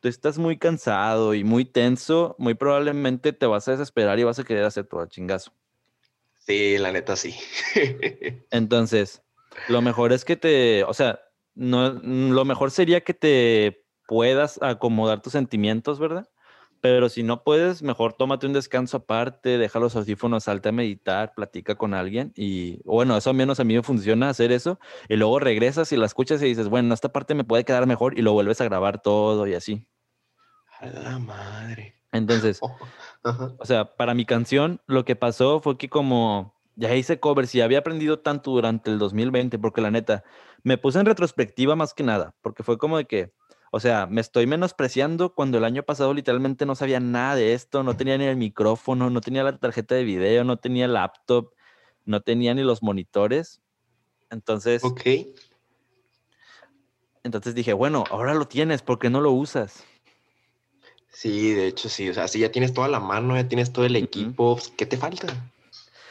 tú 0.00 0.08
estás 0.08 0.38
muy 0.38 0.58
cansado 0.58 1.34
y 1.34 1.44
muy 1.44 1.64
tenso, 1.64 2.36
muy 2.38 2.54
probablemente 2.54 3.32
te 3.32 3.46
vas 3.46 3.66
a 3.68 3.72
desesperar 3.72 4.18
y 4.18 4.24
vas 4.24 4.38
a 4.38 4.44
querer 4.44 4.64
hacer 4.64 4.86
todo 4.86 5.02
el 5.02 5.08
chingazo. 5.08 5.52
Sí, 6.46 6.76
la 6.78 6.92
neta 6.92 7.16
sí. 7.16 7.34
Entonces, 8.50 9.22
lo 9.68 9.80
mejor 9.82 10.12
es 10.12 10.24
que 10.24 10.36
te, 10.36 10.84
o 10.84 10.94
sea, 10.94 11.20
no, 11.54 11.90
lo 11.92 12.44
mejor 12.44 12.70
sería 12.70 13.02
que 13.02 13.14
te 13.14 13.84
puedas 14.06 14.60
acomodar 14.62 15.22
tus 15.22 15.32
sentimientos, 15.32 15.98
¿verdad? 15.98 16.28
Pero 16.80 17.08
si 17.08 17.22
no 17.22 17.44
puedes, 17.44 17.82
mejor 17.82 18.12
tómate 18.12 18.46
un 18.46 18.52
descanso 18.52 18.98
aparte, 18.98 19.56
deja 19.56 19.78
los 19.78 19.96
audífonos, 19.96 20.44
salte 20.44 20.68
a 20.68 20.72
meditar, 20.72 21.32
platica 21.34 21.76
con 21.76 21.94
alguien. 21.94 22.32
Y 22.36 22.82
bueno, 22.84 23.16
eso 23.16 23.30
al 23.30 23.36
menos 23.36 23.58
a 23.58 23.64
mí 23.64 23.74
me 23.74 23.82
funciona 23.82 24.28
hacer 24.28 24.52
eso. 24.52 24.78
Y 25.08 25.16
luego 25.16 25.38
regresas 25.38 25.92
y 25.92 25.96
la 25.96 26.04
escuchas 26.04 26.42
y 26.42 26.46
dices, 26.46 26.68
bueno, 26.68 26.92
esta 26.92 27.10
parte 27.10 27.34
me 27.34 27.44
puede 27.44 27.64
quedar 27.64 27.86
mejor 27.86 28.18
y 28.18 28.22
lo 28.22 28.34
vuelves 28.34 28.60
a 28.60 28.64
grabar 28.64 29.00
todo 29.00 29.46
y 29.46 29.54
así. 29.54 29.88
A 30.78 30.86
la 30.86 31.18
madre. 31.18 31.94
Entonces, 32.12 32.58
oh, 32.60 32.76
o 33.58 33.64
sea, 33.64 33.96
para 33.96 34.12
mi 34.12 34.26
canción, 34.26 34.82
lo 34.86 35.06
que 35.06 35.16
pasó 35.16 35.60
fue 35.60 35.78
que 35.78 35.88
como 35.88 36.53
ya 36.76 36.94
hice 36.94 37.20
covers 37.20 37.54
y 37.54 37.60
había 37.60 37.78
aprendido 37.78 38.18
tanto 38.18 38.50
durante 38.50 38.90
el 38.90 38.98
2020, 38.98 39.58
porque 39.58 39.80
la 39.80 39.90
neta, 39.90 40.24
me 40.62 40.78
puse 40.78 40.98
en 40.98 41.06
retrospectiva 41.06 41.76
más 41.76 41.94
que 41.94 42.02
nada, 42.02 42.34
porque 42.42 42.62
fue 42.62 42.78
como 42.78 42.96
de 42.98 43.04
que 43.06 43.32
o 43.76 43.80
sea, 43.80 44.06
me 44.06 44.20
estoy 44.20 44.46
menospreciando 44.46 45.34
cuando 45.34 45.58
el 45.58 45.64
año 45.64 45.82
pasado 45.82 46.14
literalmente 46.14 46.64
no 46.64 46.76
sabía 46.76 47.00
nada 47.00 47.34
de 47.34 47.54
esto, 47.54 47.82
no 47.82 47.96
tenía 47.96 48.16
ni 48.16 48.22
el 48.22 48.36
micrófono, 48.36 49.10
no 49.10 49.20
tenía 49.20 49.42
la 49.42 49.58
tarjeta 49.58 49.96
de 49.96 50.04
video, 50.04 50.44
no 50.44 50.58
tenía 50.58 50.84
el 50.84 50.92
laptop, 50.92 51.52
no 52.04 52.20
tenía 52.20 52.54
ni 52.54 52.62
los 52.62 52.84
monitores. 52.84 53.60
Entonces... 54.30 54.84
Ok. 54.84 55.00
Entonces 57.24 57.56
dije, 57.56 57.72
bueno, 57.72 58.04
ahora 58.10 58.34
lo 58.34 58.46
tienes, 58.46 58.80
¿por 58.80 59.00
qué 59.00 59.10
no 59.10 59.20
lo 59.20 59.32
usas? 59.32 59.82
Sí, 61.08 61.50
de 61.50 61.66
hecho 61.66 61.88
sí, 61.88 62.08
o 62.08 62.14
sea, 62.14 62.28
si 62.28 62.38
ya 62.38 62.52
tienes 62.52 62.74
toda 62.74 62.86
la 62.86 63.00
mano, 63.00 63.34
ya 63.34 63.48
tienes 63.48 63.72
todo 63.72 63.86
el 63.86 63.96
equipo, 63.96 64.54
pues, 64.54 64.68
¿qué 64.68 64.86
te 64.86 64.96
falta? 64.96 65.50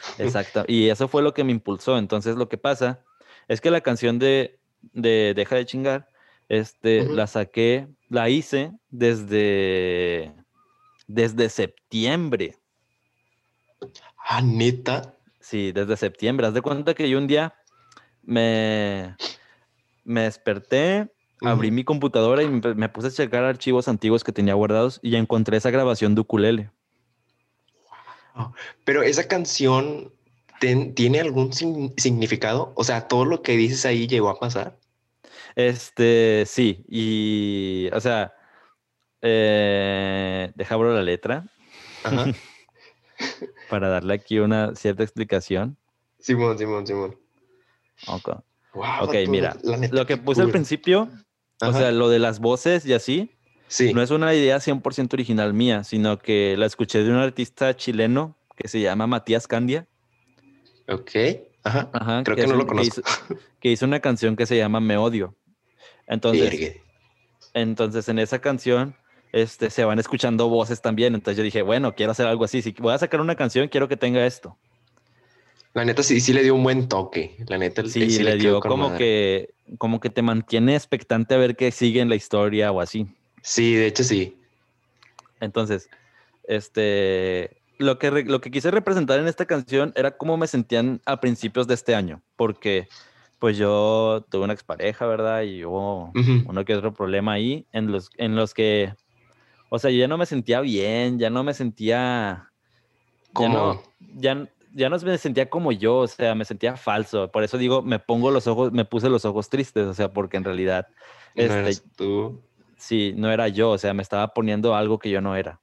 Exacto, 0.18 0.64
y 0.66 0.88
eso 0.88 1.08
fue 1.08 1.22
lo 1.22 1.34
que 1.34 1.44
me 1.44 1.52
impulsó. 1.52 1.98
Entonces 1.98 2.36
lo 2.36 2.48
que 2.48 2.58
pasa 2.58 3.04
es 3.48 3.60
que 3.60 3.70
la 3.70 3.80
canción 3.80 4.18
de, 4.18 4.58
de 4.92 5.34
Deja 5.34 5.56
de 5.56 5.66
chingar 5.66 6.08
este, 6.48 7.08
la 7.08 7.26
saqué, 7.26 7.88
la 8.08 8.28
hice 8.28 8.72
desde, 8.90 10.32
desde 11.06 11.48
septiembre. 11.48 12.56
Ah, 14.18 14.42
neta. 14.42 15.16
Sí, 15.40 15.72
desde 15.72 15.96
septiembre. 15.96 16.46
Haz 16.46 16.54
de 16.54 16.62
cuenta 16.62 16.94
que 16.94 17.08
yo 17.08 17.18
un 17.18 17.26
día 17.26 17.54
me, 18.22 19.16
me 20.04 20.22
desperté, 20.22 21.10
abrí 21.42 21.70
mi 21.70 21.84
computadora 21.84 22.42
y 22.42 22.48
me, 22.48 22.88
puse 22.88 23.08
a 23.08 23.10
checar 23.10 23.44
archivos 23.44 23.88
antiguos 23.88 24.24
que 24.24 24.32
tenía 24.32 24.54
guardados 24.54 25.00
y 25.02 25.16
encontré 25.16 25.58
esa 25.58 25.70
grabación 25.70 26.14
de 26.14 26.22
ukulele. 26.22 26.70
Pero 28.84 29.02
esa 29.02 29.28
canción 29.28 30.12
tiene 30.94 31.20
algún 31.20 31.52
significado? 31.52 32.72
O 32.76 32.84
sea, 32.84 33.08
todo 33.08 33.24
lo 33.24 33.42
que 33.42 33.56
dices 33.56 33.84
ahí 33.84 34.06
llegó 34.06 34.28
a 34.30 34.38
pasar. 34.38 34.76
Este, 35.56 36.44
sí, 36.46 36.84
y, 36.88 37.88
o 37.92 38.00
sea, 38.00 38.34
eh, 39.22 40.52
deja 40.54 40.76
la 40.76 41.02
letra 41.02 41.44
para 43.70 43.88
darle 43.88 44.14
aquí 44.14 44.38
una 44.38 44.74
cierta 44.74 45.02
explicación. 45.02 45.76
Simón, 46.18 46.58
Simón, 46.58 46.86
Simón. 46.86 47.16
Ok, 48.08 48.30
okay 49.00 49.26
mira, 49.28 49.56
lo 49.62 50.06
que 50.06 50.16
puse 50.16 50.42
al 50.42 50.50
principio, 50.50 51.08
o 51.60 51.72
sea, 51.72 51.92
lo 51.92 52.08
de 52.08 52.18
las 52.18 52.40
voces 52.40 52.84
y 52.84 52.92
así, 52.92 53.36
sí. 53.68 53.92
no 53.92 54.02
es 54.02 54.10
una 54.10 54.34
idea 54.34 54.58
100% 54.58 55.14
original 55.14 55.54
mía, 55.54 55.84
sino 55.84 56.18
que 56.18 56.56
la 56.56 56.66
escuché 56.66 57.02
de 57.02 57.10
un 57.10 57.16
artista 57.16 57.76
chileno 57.76 58.36
que 58.56 58.68
se 58.68 58.80
llama 58.80 59.06
Matías 59.06 59.46
Candia. 59.46 59.86
Ok, 60.88 61.10
ajá. 61.62 62.22
Creo 62.24 62.36
que, 62.36 62.46
no 62.46 62.56
lo 62.56 62.66
conozco. 62.66 63.02
que 63.60 63.70
hizo 63.70 63.86
una 63.86 64.00
canción 64.00 64.36
que 64.36 64.46
se 64.46 64.56
llama 64.56 64.80
Me 64.80 64.96
Odio. 64.96 65.34
Entonces, 66.06 66.76
entonces 67.54 68.08
en 68.08 68.18
esa 68.18 68.40
canción 68.40 68.94
este, 69.32 69.70
se 69.70 69.84
van 69.84 69.98
escuchando 69.98 70.48
voces 70.48 70.80
también. 70.80 71.14
Entonces 71.14 71.36
yo 71.36 71.42
dije, 71.42 71.62
bueno, 71.62 71.94
quiero 71.94 72.12
hacer 72.12 72.26
algo 72.26 72.44
así. 72.44 72.62
Si 72.62 72.72
voy 72.78 72.94
a 72.94 72.98
sacar 72.98 73.20
una 73.20 73.34
canción, 73.34 73.68
quiero 73.68 73.88
que 73.88 73.96
tenga 73.96 74.24
esto. 74.26 74.56
La 75.72 75.84
neta 75.84 76.04
sí, 76.04 76.20
sí 76.20 76.32
le 76.32 76.44
dio 76.44 76.54
un 76.54 76.62
buen 76.62 76.88
toque. 76.88 77.36
La 77.48 77.58
neta 77.58 77.82
sí, 77.82 78.08
sí 78.08 78.22
le, 78.22 78.36
dio 78.36 78.60
como 78.60 78.96
que, 78.96 79.54
como 79.76 79.98
que 79.98 80.08
te 80.08 80.22
mantiene 80.22 80.76
expectante 80.76 81.34
a 81.34 81.38
ver 81.38 81.56
qué 81.56 81.72
sigue 81.72 82.00
en 82.00 82.08
la 82.08 82.14
historia 82.14 82.70
o 82.70 82.80
así. 82.80 83.08
Sí, 83.44 83.74
de 83.74 83.86
hecho 83.86 84.02
sí. 84.02 84.38
Entonces, 85.38 85.90
este, 86.44 87.60
lo 87.76 87.98
que, 87.98 88.10
lo 88.10 88.40
que 88.40 88.50
quise 88.50 88.70
representar 88.70 89.20
en 89.20 89.28
esta 89.28 89.44
canción 89.44 89.92
era 89.96 90.16
cómo 90.16 90.38
me 90.38 90.46
sentían 90.46 91.02
a 91.04 91.20
principios 91.20 91.66
de 91.66 91.74
este 91.74 91.94
año, 91.94 92.22
porque 92.36 92.88
pues 93.38 93.58
yo 93.58 94.24
tuve 94.30 94.44
una 94.44 94.54
expareja, 94.54 95.06
¿verdad? 95.06 95.42
Y 95.42 95.62
hubo 95.62 96.10
uno 96.46 96.64
que 96.64 96.74
otro 96.74 96.94
problema 96.94 97.34
ahí 97.34 97.66
en 97.72 97.92
los, 97.92 98.08
en 98.16 98.34
los 98.34 98.54
que, 98.54 98.94
o 99.68 99.78
sea, 99.78 99.90
yo 99.90 99.98
ya 99.98 100.08
no 100.08 100.16
me 100.16 100.24
sentía 100.24 100.62
bien, 100.62 101.18
ya 101.18 101.28
no 101.28 101.44
me 101.44 101.52
sentía... 101.52 102.50
como 103.34 103.82
Ya 104.16 104.36
no, 104.36 104.48
ya, 104.72 104.88
no 104.88 104.98
me 104.98 105.18
sentía 105.18 105.50
como 105.50 105.70
yo, 105.70 105.98
o 105.98 106.06
sea, 106.06 106.34
me 106.34 106.46
sentía 106.46 106.78
falso. 106.78 107.30
Por 107.30 107.44
eso 107.44 107.58
digo, 107.58 107.82
me 107.82 107.98
pongo 107.98 108.30
los 108.30 108.46
ojos, 108.46 108.72
me 108.72 108.86
puse 108.86 109.10
los 109.10 109.26
ojos 109.26 109.50
tristes, 109.50 109.86
o 109.86 109.92
sea, 109.92 110.10
porque 110.10 110.38
en 110.38 110.44
realidad... 110.44 110.88
este, 111.34 111.86
tú. 111.94 112.40
Sí, 112.76 113.12
no 113.16 113.30
era 113.30 113.48
yo, 113.48 113.70
o 113.70 113.78
sea, 113.78 113.94
me 113.94 114.02
estaba 114.02 114.28
poniendo 114.28 114.74
algo 114.74 114.98
que 114.98 115.10
yo 115.10 115.20
no 115.20 115.36
era. 115.36 115.60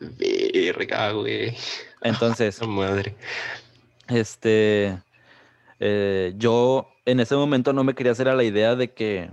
Verga, 0.00 1.12
güey. 1.12 1.56
Entonces... 2.02 2.60
madre. 2.66 3.14
Este... 4.08 4.98
Eh, 5.80 6.32
yo 6.36 6.88
en 7.04 7.20
ese 7.20 7.34
momento 7.34 7.72
no 7.72 7.84
me 7.84 7.94
quería 7.94 8.12
hacer 8.12 8.28
a 8.28 8.34
la 8.34 8.44
idea 8.44 8.76
de 8.76 8.92
que 8.92 9.30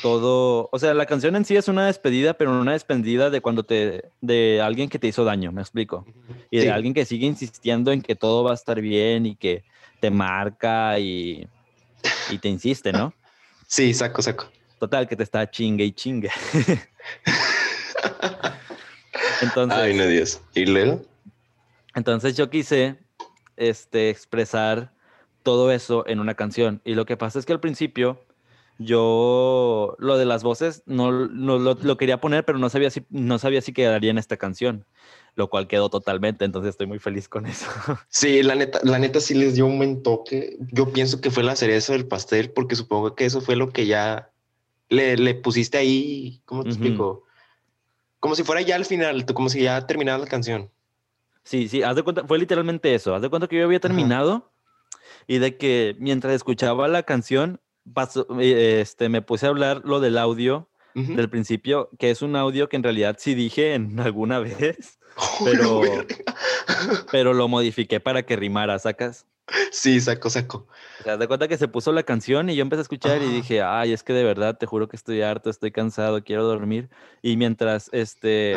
todo, 0.00 0.68
o 0.72 0.78
sea, 0.78 0.94
la 0.94 1.06
canción 1.06 1.36
en 1.36 1.44
sí 1.44 1.56
es 1.56 1.68
una 1.68 1.86
despedida, 1.86 2.34
pero 2.34 2.58
una 2.58 2.72
despedida 2.72 3.30
de 3.30 3.40
cuando 3.40 3.62
te, 3.62 4.10
de 4.20 4.60
alguien 4.62 4.88
que 4.88 4.98
te 4.98 5.08
hizo 5.08 5.24
daño, 5.24 5.52
me 5.52 5.60
explico. 5.60 6.06
Y 6.50 6.58
de 6.58 6.70
alguien 6.70 6.94
que 6.94 7.04
sigue 7.04 7.26
insistiendo 7.26 7.92
en 7.92 8.02
que 8.02 8.16
todo 8.16 8.44
va 8.44 8.52
a 8.52 8.54
estar 8.54 8.80
bien 8.80 9.26
y 9.26 9.36
que 9.36 9.64
te 10.00 10.10
marca 10.10 10.98
y, 10.98 11.46
y 12.30 12.38
te 12.38 12.48
insiste, 12.48 12.92
¿no? 12.92 13.12
Sí, 13.66 13.92
saco, 13.94 14.22
saco. 14.22 14.50
Total, 14.82 15.06
que 15.06 15.14
te 15.14 15.22
está 15.22 15.48
chingue 15.48 15.84
y 15.84 15.92
chingue. 15.92 16.28
entonces. 19.40 19.78
Ay, 19.78 19.94
no 19.94 20.08
Dios. 20.08 20.40
¿Y 20.56 20.66
luego? 20.66 21.02
Entonces 21.94 22.36
yo 22.36 22.50
quise 22.50 22.96
este, 23.56 24.10
expresar 24.10 24.92
todo 25.44 25.70
eso 25.70 26.04
en 26.08 26.18
una 26.18 26.34
canción. 26.34 26.80
Y 26.84 26.96
lo 26.96 27.06
que 27.06 27.16
pasa 27.16 27.38
es 27.38 27.46
que 27.46 27.52
al 27.52 27.60
principio 27.60 28.24
yo 28.78 29.94
lo 30.00 30.18
de 30.18 30.24
las 30.24 30.42
voces 30.42 30.82
no, 30.84 31.12
lo, 31.12 31.96
quería 31.96 32.20
poner, 32.20 32.44
pero 32.44 32.58
no 32.58 32.68
sabía, 32.68 32.90
si, 32.90 33.06
no 33.08 33.38
sabía 33.38 33.60
si 33.60 33.72
quedaría 33.72 34.10
en 34.10 34.18
esta 34.18 34.36
canción, 34.36 34.84
lo 35.36 35.48
cual 35.48 35.68
quedó 35.68 35.90
totalmente, 35.90 36.44
entonces 36.44 36.70
estoy 36.70 36.88
muy 36.88 36.98
feliz 36.98 37.28
con 37.28 37.46
eso. 37.46 37.68
Sí, 38.08 38.42
la 38.42 38.56
neta, 38.56 38.80
la 38.82 38.98
neta 38.98 39.20
sí 39.20 39.34
les 39.34 39.54
dio 39.54 39.64
un 39.64 39.76
buen 39.76 40.02
toque. 40.02 40.56
Yo 40.72 40.92
pienso 40.92 41.20
que 41.20 41.30
fue 41.30 41.44
la 41.44 41.54
cereza 41.54 41.92
del 41.92 42.08
pastel, 42.08 42.50
porque 42.50 42.74
supongo 42.74 43.14
que 43.14 43.26
eso 43.26 43.40
fue 43.40 43.54
lo 43.54 43.70
que 43.70 43.86
ya 43.86 44.31
le, 44.88 45.16
le 45.16 45.34
pusiste 45.34 45.78
ahí, 45.78 46.42
¿cómo 46.44 46.64
te 46.64 46.70
explico? 46.70 47.24
Como 48.20 48.34
si 48.34 48.44
fuera 48.44 48.60
ya 48.60 48.76
al 48.76 48.84
final, 48.84 49.24
como 49.26 49.48
si 49.48 49.62
ya 49.62 49.86
terminara 49.86 50.18
la 50.18 50.26
canción. 50.26 50.70
Sí, 51.44 51.68
sí, 51.68 51.82
haz 51.82 51.96
de 51.96 52.02
cuenta, 52.02 52.24
fue 52.26 52.38
literalmente 52.38 52.94
eso. 52.94 53.14
Haz 53.14 53.22
de 53.22 53.28
cuenta 53.28 53.48
que 53.48 53.58
yo 53.58 53.64
había 53.64 53.80
terminado 53.80 54.52
y 55.26 55.38
de 55.38 55.56
que 55.56 55.96
mientras 55.98 56.34
escuchaba 56.34 56.86
la 56.88 57.02
canción, 57.02 57.60
pasó, 57.92 58.26
eh, 58.40 58.80
este, 58.80 59.08
me 59.08 59.22
puse 59.22 59.46
a 59.46 59.48
hablar 59.48 59.82
lo 59.84 60.00
del 60.00 60.18
audio 60.18 60.68
del 60.94 61.30
principio, 61.30 61.90
que 61.98 62.10
es 62.10 62.22
un 62.22 62.36
audio 62.36 62.68
que 62.68 62.76
en 62.76 62.82
realidad 62.82 63.16
sí 63.18 63.34
dije 63.34 63.74
en 63.74 63.98
alguna 64.00 64.38
vez, 64.38 64.98
pero, 65.44 65.82
pero 67.10 67.34
lo 67.34 67.48
modifiqué 67.48 68.00
para 68.00 68.24
que 68.24 68.36
rimara, 68.36 68.78
¿sacas? 68.78 69.26
Sí, 69.70 70.00
saco, 70.00 70.30
saco. 70.30 70.66
O 71.00 71.02
sea, 71.02 71.16
de 71.16 71.26
cuenta 71.26 71.48
que 71.48 71.58
se 71.58 71.68
puso 71.68 71.92
la 71.92 72.04
canción 72.04 72.48
y 72.48 72.54
yo 72.54 72.62
empecé 72.62 72.80
a 72.80 72.82
escuchar 72.82 73.22
y 73.22 73.28
dije, 73.28 73.60
ay, 73.60 73.92
es 73.92 74.02
que 74.02 74.12
de 74.12 74.24
verdad, 74.24 74.56
te 74.56 74.66
juro 74.66 74.88
que 74.88 74.96
estoy 74.96 75.22
harto, 75.22 75.50
estoy 75.50 75.72
cansado, 75.72 76.22
quiero 76.22 76.44
dormir. 76.44 76.88
Y 77.22 77.36
mientras, 77.36 77.90
este, 77.92 78.56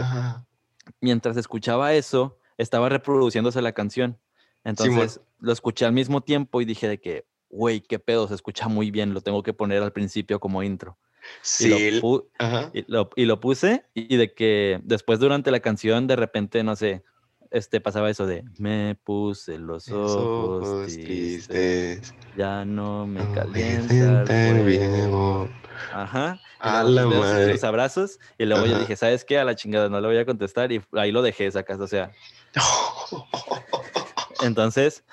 mientras 1.02 1.38
escuchaba 1.38 1.93
eso, 1.93 2.38
estaba 2.58 2.89
reproduciéndose 2.89 3.62
la 3.62 3.74
canción. 3.74 4.19
Entonces 4.63 5.21
lo 5.39 5.52
escuché 5.52 5.86
al 5.86 5.93
mismo 5.93 6.21
tiempo 6.21 6.62
y 6.62 6.65
dije 6.65 6.88
de 6.88 7.00
que, 7.00 7.26
güey, 7.55 7.81
qué 7.81 7.99
pedo, 7.99 8.27
se 8.27 8.35
escucha 8.35 8.67
muy 8.67 8.91
bien, 8.91 9.13
lo 9.13 9.21
tengo 9.21 9.41
que 9.41 9.53
poner 9.53 9.81
al 9.81 9.93
principio 9.93 10.39
como 10.39 10.61
intro. 10.61 10.97
Sí. 11.41 11.73
Y 11.73 12.85
lo, 12.87 13.09
y 13.15 13.25
lo, 13.25 13.39
puse 13.39 13.85
y 13.95 14.15
de 14.17 14.33
que 14.33 14.79
después 14.83 15.19
durante 15.19 15.49
la 15.49 15.59
canción 15.59 16.05
de 16.05 16.15
repente, 16.15 16.63
no 16.63 16.75
sé, 16.75 17.03
este 17.49 17.79
pasaba 17.81 18.09
eso 18.09 18.27
de 18.27 18.43
me 18.57 18.95
puse 19.03 19.57
los 19.57 19.89
ojos, 19.89 20.93
tristes, 20.93 22.13
ya 22.37 22.65
no 22.65 23.07
me 23.07 23.21
calienta 23.33 24.23
el 24.23 25.49
Ajá. 25.93 26.39
A 26.59 26.83
la 26.83 27.05
madre. 27.05 27.53
Los 27.53 27.63
abrazos 27.63 28.19
y 28.37 28.45
luego 28.45 28.65
yo 28.65 28.79
dije, 28.79 28.95
¿sabes 28.95 29.23
qué? 29.23 29.37
A 29.37 29.43
la 29.43 29.55
chingada 29.55 29.89
no 29.89 30.01
le 30.01 30.07
voy 30.07 30.17
a 30.17 30.25
contestar 30.25 30.71
y 30.71 30.81
ahí 30.93 31.11
lo 31.11 31.21
dejé, 31.21 31.51
sacas, 31.51 31.79
o 31.79 31.87
sea. 31.87 32.11
Entonces, 34.41 35.03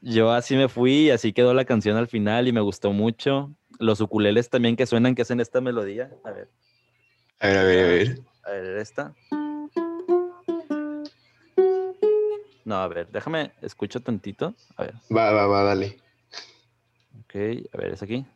yo 0.00 0.32
así 0.32 0.56
me 0.56 0.68
fui 0.68 0.92
y 0.92 1.10
así 1.10 1.32
quedó 1.32 1.54
la 1.54 1.64
canción 1.64 1.96
al 1.96 2.08
final 2.08 2.48
y 2.48 2.52
me 2.52 2.60
gustó 2.60 2.92
mucho. 2.92 3.54
Los 3.78 4.00
ukuleles 4.00 4.50
también 4.50 4.76
que 4.76 4.86
suenan, 4.86 5.14
que 5.14 5.22
hacen 5.22 5.40
esta 5.40 5.60
melodía. 5.60 6.10
A 6.24 6.30
ver. 6.30 6.48
A 7.40 7.46
ver, 7.46 7.56
a 7.58 7.62
ver, 7.64 7.84
a 7.84 7.88
ver. 7.88 8.20
A 8.44 8.50
ver, 8.50 8.76
esta. 8.78 9.14
No, 12.64 12.76
a 12.76 12.88
ver, 12.88 13.08
déjame, 13.10 13.52
escucho 13.62 14.00
tantito. 14.00 14.54
A 14.76 14.84
ver. 14.84 14.94
Va, 15.14 15.32
va, 15.32 15.46
va, 15.46 15.62
dale. 15.64 15.98
Ok, 17.24 17.34
a 17.72 17.78
ver, 17.78 17.92
es 17.94 18.02
aquí. 18.02 18.26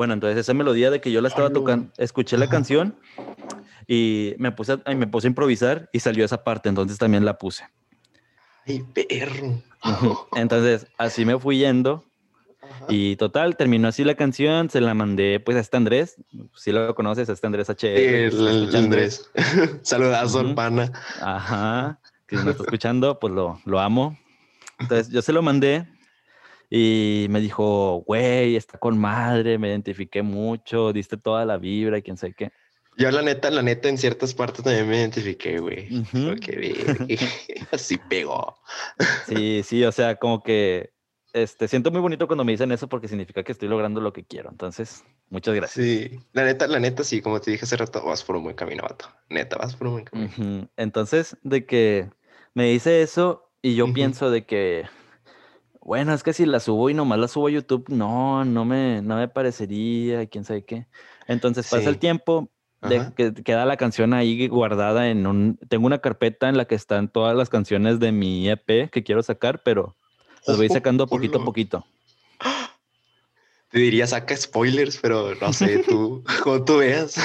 Bueno, 0.00 0.14
entonces 0.14 0.38
esa 0.38 0.54
melodía 0.54 0.90
de 0.90 1.02
que 1.02 1.12
yo 1.12 1.20
la 1.20 1.28
estaba 1.28 1.50
tocando, 1.50 1.92
escuché 1.98 2.38
la 2.38 2.48
canción 2.48 2.96
y 3.86 4.34
me 4.38 4.50
puse, 4.50 4.80
a, 4.82 4.94
me 4.94 5.06
puse 5.06 5.26
a 5.26 5.28
improvisar 5.28 5.90
y 5.92 6.00
salió 6.00 6.24
esa 6.24 6.42
parte, 6.42 6.70
entonces 6.70 6.96
también 6.96 7.26
la 7.26 7.36
puse. 7.36 7.64
Ay, 8.66 8.82
perro. 8.94 9.62
Entonces, 10.34 10.86
así 10.96 11.26
me 11.26 11.38
fui 11.38 11.58
yendo. 11.58 12.02
Y 12.88 13.16
total, 13.16 13.58
terminó 13.58 13.88
así 13.88 14.02
la 14.02 14.14
canción, 14.14 14.70
se 14.70 14.80
la 14.80 14.94
mandé 14.94 15.38
pues 15.38 15.58
a 15.58 15.60
este 15.60 15.76
Andrés, 15.76 16.16
si 16.54 16.72
lo 16.72 16.94
conoces, 16.94 17.28
a 17.28 17.34
este 17.34 17.46
Andrés 17.46 17.68
HR. 17.68 17.76
Sí, 17.76 17.86
el, 17.86 18.74
Andrés. 18.74 19.30
Saludazo 19.82 20.40
al 20.40 20.54
pana. 20.54 20.90
Ajá, 21.20 22.00
que 22.26 22.38
si 22.38 22.44
me 22.46 22.52
está 22.52 22.62
escuchando, 22.62 23.18
pues 23.20 23.34
lo, 23.34 23.60
lo 23.66 23.78
amo. 23.78 24.18
Entonces 24.78 25.10
yo 25.10 25.20
se 25.20 25.34
lo 25.34 25.42
mandé 25.42 25.86
y 26.70 27.26
me 27.28 27.40
dijo, 27.40 28.04
güey, 28.06 28.54
está 28.54 28.78
con 28.78 28.96
madre, 28.96 29.58
me 29.58 29.68
identifiqué 29.68 30.22
mucho, 30.22 30.92
diste 30.92 31.16
toda 31.16 31.44
la 31.44 31.58
vibra 31.58 31.98
y 31.98 32.02
quién 32.02 32.16
sabe 32.16 32.34
qué. 32.34 32.52
Yo 32.96 33.10
la 33.10 33.22
neta, 33.22 33.50
la 33.50 33.62
neta, 33.62 33.88
en 33.88 33.98
ciertas 33.98 34.34
partes 34.34 34.62
también 34.62 34.88
me 34.88 34.98
identifiqué, 34.98 35.58
güey. 35.58 35.88
Porque 36.12 37.16
así 37.72 37.98
pegó. 38.08 38.56
Sí, 39.26 39.62
sí, 39.64 39.84
o 39.84 39.90
sea, 39.90 40.16
como 40.16 40.42
que 40.42 40.92
este, 41.32 41.66
siento 41.66 41.90
muy 41.90 42.00
bonito 42.00 42.26
cuando 42.26 42.44
me 42.44 42.52
dicen 42.52 42.72
eso 42.72 42.88
porque 42.88 43.08
significa 43.08 43.42
que 43.42 43.52
estoy 43.52 43.68
logrando 43.68 44.00
lo 44.00 44.12
que 44.12 44.24
quiero. 44.24 44.50
Entonces, 44.50 45.04
muchas 45.28 45.54
gracias. 45.54 45.84
Sí, 45.84 46.20
la 46.32 46.44
neta, 46.44 46.66
la 46.66 46.78
neta, 46.78 47.02
sí, 47.02 47.20
como 47.20 47.40
te 47.40 47.50
dije 47.50 47.64
hace 47.64 47.76
rato, 47.76 48.04
vas 48.04 48.22
por 48.22 48.36
un 48.36 48.44
buen 48.44 48.56
camino, 48.56 48.82
vato. 48.82 49.06
Neta, 49.28 49.56
vas 49.56 49.74
por 49.74 49.88
un 49.88 49.92
buen 49.94 50.04
camino. 50.04 50.68
Entonces, 50.76 51.36
de 51.42 51.66
que 51.66 52.10
me 52.54 52.64
dice 52.64 53.02
eso 53.02 53.50
y 53.62 53.74
yo 53.74 53.92
pienso 53.92 54.30
de 54.30 54.44
que 54.44 54.84
bueno, 55.80 56.12
es 56.12 56.22
que 56.22 56.32
si 56.32 56.46
la 56.46 56.60
subo 56.60 56.90
y 56.90 56.94
nomás 56.94 57.18
la 57.18 57.28
subo 57.28 57.48
a 57.48 57.50
YouTube, 57.50 57.88
no, 57.88 58.44
no 58.44 58.64
me, 58.64 59.00
no 59.02 59.16
me 59.16 59.28
parecería, 59.28 60.26
quién 60.26 60.44
sabe 60.44 60.64
qué. 60.64 60.86
Entonces 61.26 61.68
pasa 61.70 61.88
el 61.88 61.98
tiempo, 61.98 62.50
de, 62.82 63.12
que 63.16 63.34
queda 63.42 63.64
la 63.64 63.76
canción 63.76 64.12
ahí 64.12 64.46
guardada 64.48 65.08
en 65.08 65.26
un, 65.26 65.58
tengo 65.68 65.86
una 65.86 66.00
carpeta 66.00 66.48
en 66.48 66.56
la 66.56 66.66
que 66.66 66.74
están 66.74 67.10
todas 67.10 67.36
las 67.36 67.48
canciones 67.48 67.98
de 67.98 68.12
mi 68.12 68.48
EP 68.48 68.90
que 68.90 69.02
quiero 69.02 69.22
sacar, 69.22 69.62
pero 69.62 69.96
las 70.46 70.56
voy 70.56 70.68
sacando 70.68 71.06
poquito 71.06 71.40
a 71.40 71.44
poquito. 71.44 71.86
Te 73.70 73.78
diría 73.78 74.06
saca 74.06 74.36
spoilers, 74.36 74.98
pero 74.98 75.34
no 75.36 75.52
sé, 75.52 75.78
tú, 75.88 76.24
como 76.42 76.64
tú 76.64 76.78
veas. 76.78 77.16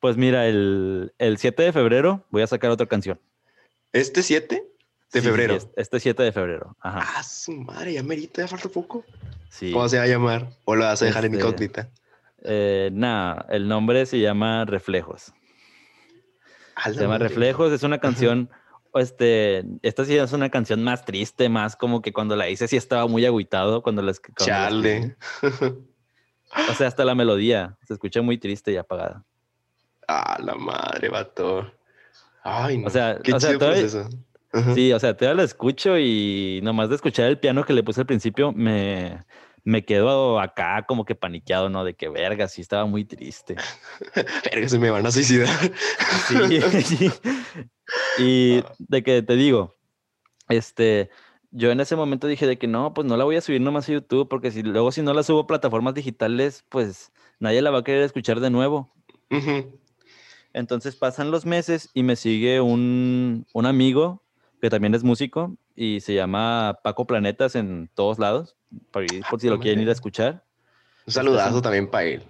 pues 0.00 0.16
mira, 0.16 0.46
el, 0.46 1.14
el 1.18 1.38
7 1.38 1.62
de 1.62 1.72
febrero 1.72 2.24
voy 2.30 2.42
a 2.42 2.46
sacar 2.46 2.70
otra 2.70 2.86
canción. 2.86 3.20
¿Este 3.92 4.22
7? 4.22 4.65
De 5.12 5.22
febrero. 5.22 5.58
este 5.76 6.00
7 6.00 6.22
de 6.22 6.32
febrero. 6.32 6.76
Ajá. 6.80 7.14
Ah, 7.16 7.22
su 7.22 7.52
madre, 7.52 7.94
ya 7.94 8.02
merita, 8.02 8.42
ya 8.42 8.48
falta 8.48 8.68
poco. 8.68 9.04
Sí. 9.48 9.72
¿Cómo 9.72 9.88
se 9.88 9.98
va 9.98 10.04
a 10.04 10.08
llamar? 10.08 10.50
¿O 10.64 10.74
lo 10.74 10.84
vas 10.84 11.00
a 11.00 11.04
dejar 11.06 11.24
en 11.24 11.34
este, 11.34 11.46
incógnita? 11.46 11.90
Eh, 12.42 12.90
nada, 12.92 13.46
el 13.50 13.68
nombre 13.68 14.04
se 14.06 14.18
llama 14.18 14.64
Reflejos. 14.64 15.32
Se 16.84 16.94
llama 16.94 17.18
Reflejos, 17.18 17.72
es 17.72 17.82
una 17.82 17.98
canción. 18.00 18.50
Este, 18.94 19.64
esta 19.82 20.04
sí 20.04 20.16
es 20.16 20.32
una 20.32 20.50
canción 20.50 20.82
más 20.82 21.04
triste, 21.04 21.48
más 21.48 21.76
como 21.76 22.00
que 22.00 22.12
cuando 22.12 22.34
la 22.34 22.48
hice 22.48 22.66
sí 22.66 22.76
estaba 22.76 23.06
muy 23.06 23.26
agüitado 23.26 23.82
cuando 23.82 24.02
la 24.02 24.12
Chale. 24.36 25.16
o 25.42 26.74
sea, 26.74 26.86
hasta 26.88 27.04
la 27.04 27.14
melodía 27.14 27.76
se 27.86 27.92
escucha 27.94 28.22
muy 28.22 28.38
triste 28.38 28.72
y 28.72 28.76
apagada. 28.76 29.24
Ah, 30.08 30.38
la 30.40 30.54
madre, 30.54 31.08
vato. 31.08 31.70
Ay, 32.42 32.78
no. 32.78 32.86
O 32.86 32.90
sea, 32.90 33.18
Qué 33.22 33.32
o 33.32 33.40
sea, 33.40 33.50
eso. 33.74 34.08
Sí, 34.74 34.92
o 34.92 34.98
sea, 34.98 35.16
te 35.16 35.32
la 35.34 35.42
escucho 35.42 35.98
y 35.98 36.60
nomás 36.62 36.88
de 36.88 36.96
escuchar 36.96 37.26
el 37.26 37.38
piano 37.38 37.64
que 37.64 37.72
le 37.72 37.82
puse 37.82 38.00
al 38.00 38.06
principio, 38.06 38.52
me, 38.52 39.24
me 39.66 39.84
quedo 39.84 40.38
acá 40.38 40.84
como 40.86 41.04
que 41.04 41.16
paniqueado, 41.16 41.68
¿no? 41.68 41.84
De 41.84 41.94
que 41.94 42.08
verga, 42.08 42.46
sí 42.46 42.60
estaba 42.60 42.86
muy 42.86 43.04
triste. 43.04 43.56
verga, 44.50 44.68
se 44.68 44.78
me 44.78 44.90
van 44.90 45.04
a 45.04 45.10
suicidar. 45.10 45.48
sí, 46.28 47.10
Y 48.18 48.58
ah. 48.58 48.72
de 48.78 49.02
que 49.02 49.22
te 49.22 49.34
digo, 49.34 49.74
este, 50.48 51.10
yo 51.50 51.72
en 51.72 51.80
ese 51.80 51.96
momento 51.96 52.28
dije 52.28 52.46
de 52.46 52.58
que 52.58 52.68
no, 52.68 52.94
pues 52.94 53.06
no 53.06 53.16
la 53.16 53.24
voy 53.24 53.36
a 53.36 53.40
subir 53.40 53.60
nomás 53.60 53.88
a 53.88 53.92
YouTube, 53.92 54.28
porque 54.28 54.52
si 54.52 54.62
luego 54.62 54.92
si 54.92 55.02
no 55.02 55.12
la 55.12 55.24
subo 55.24 55.40
a 55.40 55.46
plataformas 55.46 55.94
digitales, 55.94 56.64
pues 56.68 57.12
nadie 57.40 57.60
la 57.60 57.70
va 57.70 57.78
a 57.78 57.84
querer 57.84 58.02
escuchar 58.02 58.38
de 58.38 58.50
nuevo. 58.50 58.94
Entonces 60.52 60.94
pasan 60.94 61.32
los 61.32 61.44
meses 61.44 61.90
y 61.92 62.04
me 62.04 62.14
sigue 62.14 62.60
un, 62.60 63.46
un 63.52 63.66
amigo 63.66 64.22
que 64.66 64.70
también 64.70 64.96
es 64.96 65.04
músico 65.04 65.56
y 65.76 66.00
se 66.00 66.12
llama 66.12 66.80
Paco 66.82 67.06
Planetas 67.06 67.54
en 67.54 67.88
todos 67.94 68.18
lados, 68.18 68.56
por, 68.90 69.06
por 69.30 69.40
si 69.40 69.48
lo 69.48 69.60
quieren 69.60 69.80
ir 69.80 69.88
a 69.88 69.92
escuchar. 69.92 70.42
Un 71.06 71.12
saludazo 71.12 71.62
también 71.62 71.88
para 71.88 72.06
él. 72.06 72.24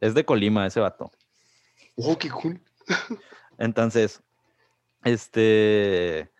Es 0.00 0.14
de 0.14 0.24
Colima 0.24 0.68
ese 0.68 0.78
vato. 0.78 1.10
Oh, 1.96 2.16
qué 2.16 2.30
cool. 2.30 2.60
Entonces, 3.58 4.22
este, 5.02 6.30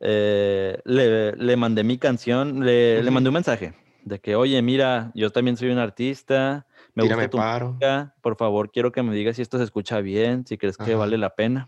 eh, 0.00 0.78
le, 0.84 1.56
mandé 1.56 1.84
mi 1.84 1.96
canción, 1.96 2.66
le, 2.66 3.02
le, 3.02 3.10
mandé 3.10 3.30
un 3.30 3.34
mensaje 3.34 3.72
de 4.04 4.20
que, 4.20 4.36
oye, 4.36 4.60
mira, 4.60 5.10
yo 5.14 5.30
también 5.30 5.56
soy 5.56 5.70
un 5.70 5.78
artista, 5.78 6.66
me 6.92 7.04
gusta 7.04 7.30
tu 7.30 7.38
música, 7.38 8.14
por 8.20 8.36
favor, 8.36 8.70
quiero 8.70 8.92
que 8.92 9.02
me 9.02 9.14
digas 9.14 9.36
si 9.36 9.42
esto 9.42 9.56
se 9.56 9.64
escucha 9.64 10.02
bien, 10.02 10.46
si 10.46 10.58
crees 10.58 10.76
que 10.76 10.94
vale 10.94 11.16
la 11.16 11.34
pena. 11.34 11.66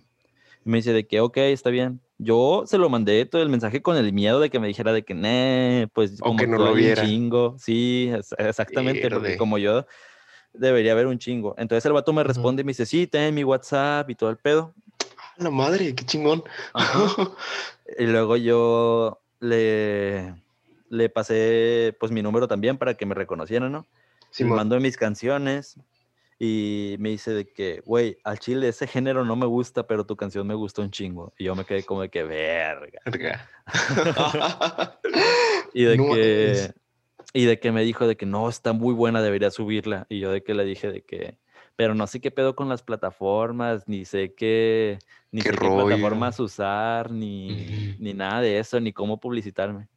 Y 0.67 0.69
me 0.69 0.77
dice 0.77 0.93
de 0.93 1.07
que, 1.07 1.21
ok, 1.21 1.39
está 1.39 1.71
bien. 1.71 2.03
Yo 2.23 2.65
se 2.67 2.77
lo 2.77 2.91
mandé 2.91 3.25
todo 3.25 3.41
el 3.41 3.49
mensaje 3.49 3.81
con 3.81 3.97
el 3.97 4.13
miedo 4.13 4.41
de 4.41 4.51
que 4.51 4.61
me 4.61 4.69
dijera 4.69 4.93
de 4.93 5.05
que, 5.05 5.15
nee, 5.15 5.89
pues 5.95 6.21
como 6.21 6.37
que 6.37 6.47
no 6.47 6.59
lo 6.59 6.75
viera. 6.75 7.03
un 7.03 7.09
chingo. 7.09 7.57
Sí, 7.59 8.13
exactamente, 8.37 9.09
porque 9.09 9.39
como 9.39 9.57
yo 9.57 9.87
debería 10.53 10.93
haber 10.93 11.07
un 11.07 11.19
chingo. 11.19 11.55
Entonces 11.57 11.87
el 11.87 11.95
vato 11.95 12.13
me 12.13 12.23
responde 12.23 12.61
y 12.61 12.65
me 12.65 12.71
dice, 12.71 12.85
sí, 12.85 13.07
ten 13.07 13.35
mi 13.35 13.43
WhatsApp 13.43 14.11
y 14.11 14.15
todo 14.15 14.29
el 14.29 14.37
pedo. 14.37 14.75
La 15.39 15.51
madre, 15.51 15.95
qué 15.95 16.05
chingón. 16.05 16.45
y 17.99 18.05
luego 18.05 18.37
yo 18.37 19.23
le, 19.39 20.35
le 20.91 21.09
pasé 21.09 21.97
pues 21.99 22.13
mi 22.13 22.21
número 22.21 22.47
también 22.49 22.77
para 22.77 22.99
que 22.99 23.07
me 23.07 23.15
reconocieran, 23.15 23.73
¿no? 23.73 23.87
Sí, 24.31 24.45
me 24.45 24.51
mandó 24.51 24.79
mis 24.79 24.99
canciones 24.99 25.79
Y 26.43 26.97
me 26.99 27.11
dice 27.11 27.33
de 27.33 27.47
que, 27.47 27.83
güey, 27.85 28.17
al 28.25 28.39
chile 28.39 28.69
ese 28.69 28.87
género 28.87 29.27
no 29.27 29.37
me 29.37 29.45
gusta, 29.45 29.87
pero 29.87 30.07
tu 30.07 30.17
canción 30.17 30.47
me 30.47 30.55
gustó 30.55 30.81
un 30.81 30.91
chingo. 30.91 31.35
Y 31.37 31.45
yo 31.45 31.55
me 31.55 31.67
quedé 31.67 31.85
como 31.85 32.01
de 32.01 32.09
que, 32.09 32.23
verga. 32.23 33.03
y 35.75 35.85
de 35.85 35.97
que... 35.99 36.75
Y 37.33 37.45
de 37.45 37.61
que 37.61 37.71
me 37.71 37.85
dijo 37.85 38.07
de 38.09 38.17
que 38.17 38.25
no, 38.25 38.49
está 38.49 38.73
muy 38.73 38.95
buena, 38.95 39.21
debería 39.21 39.51
subirla. 39.51 40.07
Y 40.09 40.19
yo 40.19 40.33
de 40.33 40.43
que 40.43 40.55
le 40.55 40.65
dije 40.65 40.91
de 40.91 41.03
que, 41.03 41.37
pero 41.77 41.95
no 41.95 42.07
sé 42.07 42.21
qué 42.21 42.31
pedo 42.31 42.57
con 42.57 42.71
las 42.71 42.83
plataformas, 42.83 43.87
ni 43.87 44.07
sé 44.07 44.35
qué, 44.35 44.99
ni 45.31 45.43
sé 45.43 45.51
qué 45.51 45.59
plataformas 45.59 46.41
usar, 46.41 47.11
ni, 47.13 47.97
ni 47.99 48.15
nada 48.15 48.41
de 48.41 48.59
eso, 48.59 48.81
ni 48.81 48.95
cómo 48.95 49.21
publicitarme. 49.21 49.89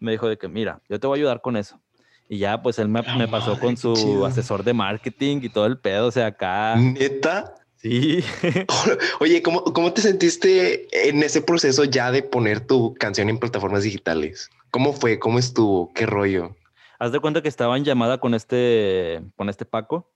Me 0.00 0.10
dijo 0.10 0.28
de 0.28 0.36
que, 0.36 0.48
mira, 0.48 0.82
yo 0.88 0.98
te 0.98 1.06
voy 1.06 1.18
a 1.18 1.20
ayudar 1.20 1.40
con 1.40 1.56
eso. 1.56 1.80
Y 2.28 2.38
ya, 2.38 2.62
pues 2.62 2.78
él 2.78 2.88
me, 2.88 3.02
me 3.16 3.28
pasó 3.28 3.58
con 3.58 3.76
su 3.76 4.24
asesor 4.24 4.64
de 4.64 4.72
marketing 4.72 5.40
y 5.42 5.48
todo 5.48 5.66
el 5.66 5.78
pedo, 5.78 6.06
o 6.06 6.10
sea, 6.10 6.26
acá. 6.26 6.76
¿Neta? 6.76 7.54
Sí. 7.76 8.24
Oye, 9.20 9.42
¿cómo, 9.42 9.62
¿cómo 9.64 9.92
te 9.92 10.00
sentiste 10.00 10.88
en 11.08 11.22
ese 11.22 11.42
proceso 11.42 11.84
ya 11.84 12.10
de 12.10 12.22
poner 12.22 12.66
tu 12.66 12.94
canción 12.94 13.28
en 13.28 13.38
plataformas 13.38 13.82
digitales? 13.82 14.48
¿Cómo 14.70 14.94
fue? 14.94 15.18
¿Cómo 15.18 15.38
estuvo? 15.38 15.92
¿Qué 15.92 16.06
rollo? 16.06 16.56
Haz 16.98 17.12
de 17.12 17.20
cuenta 17.20 17.42
que 17.42 17.48
estaba 17.48 17.76
en 17.76 17.84
llamada 17.84 18.18
con 18.18 18.32
este, 18.32 19.20
con 19.36 19.50
este 19.50 19.66
Paco. 19.66 20.10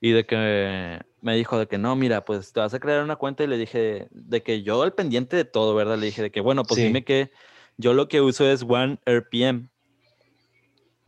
Y 0.00 0.12
de 0.12 0.24
que 0.24 1.00
me 1.20 1.36
dijo 1.36 1.58
de 1.58 1.66
que 1.66 1.76
no, 1.76 1.96
mira, 1.96 2.24
pues 2.24 2.52
te 2.52 2.60
vas 2.60 2.72
a 2.72 2.80
crear 2.80 3.02
una 3.02 3.16
cuenta 3.16 3.44
y 3.44 3.48
le 3.48 3.58
dije 3.58 4.06
de 4.10 4.42
que 4.42 4.62
yo 4.62 4.82
al 4.82 4.94
pendiente 4.94 5.36
de 5.36 5.44
todo, 5.44 5.74
¿verdad? 5.74 5.98
Le 5.98 6.06
dije 6.06 6.22
de 6.22 6.30
que, 6.30 6.40
bueno, 6.40 6.62
pues 6.62 6.80
dime 6.80 7.04
que 7.04 7.30
yo 7.76 7.92
lo 7.92 8.08
que 8.08 8.20
uso 8.20 8.48
es 8.48 8.62
One 8.62 8.98
RPM. 9.04 9.68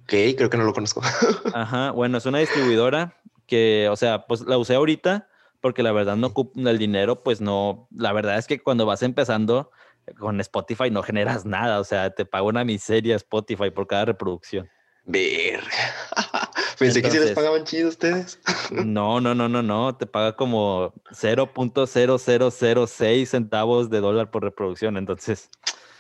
Ok, 0.02 0.36
creo 0.36 0.50
que 0.50 0.56
no 0.56 0.64
lo 0.64 0.72
conozco. 0.72 1.02
Ajá, 1.54 1.92
bueno, 1.92 2.18
es 2.18 2.26
una 2.26 2.38
distribuidora 2.38 3.16
que, 3.46 3.88
o 3.90 3.96
sea, 3.96 4.26
pues 4.26 4.42
la 4.42 4.58
usé 4.58 4.74
ahorita 4.74 5.28
porque 5.60 5.82
la 5.82 5.92
verdad 5.92 6.16
no 6.16 6.32
el 6.54 6.78
dinero, 6.78 7.22
pues 7.22 7.40
no, 7.40 7.88
la 7.94 8.12
verdad 8.12 8.36
es 8.38 8.46
que 8.46 8.62
cuando 8.62 8.86
vas 8.86 9.02
empezando 9.02 9.70
con 10.18 10.40
Spotify 10.40 10.90
no 10.90 11.02
generas 11.02 11.44
nada, 11.44 11.80
o 11.80 11.84
sea, 11.84 12.10
te 12.10 12.24
paga 12.24 12.44
una 12.44 12.64
miseria 12.64 13.16
Spotify 13.16 13.70
por 13.70 13.86
cada 13.86 14.06
reproducción. 14.06 14.70
Ver. 15.04 15.60
Pensé 16.78 17.02
que 17.02 17.10
si 17.10 17.18
les 17.18 17.32
pagaban 17.32 17.64
chido 17.64 17.88
ustedes. 17.88 18.38
no, 18.70 19.20
no, 19.20 19.34
no, 19.34 19.48
no, 19.48 19.62
no. 19.62 19.96
Te 19.96 20.06
paga 20.06 20.36
como 20.36 20.94
0.0006 21.10 23.26
centavos 23.26 23.90
de 23.90 24.00
dólar 24.00 24.30
por 24.30 24.44
reproducción. 24.44 24.96
Entonces, 24.96 25.50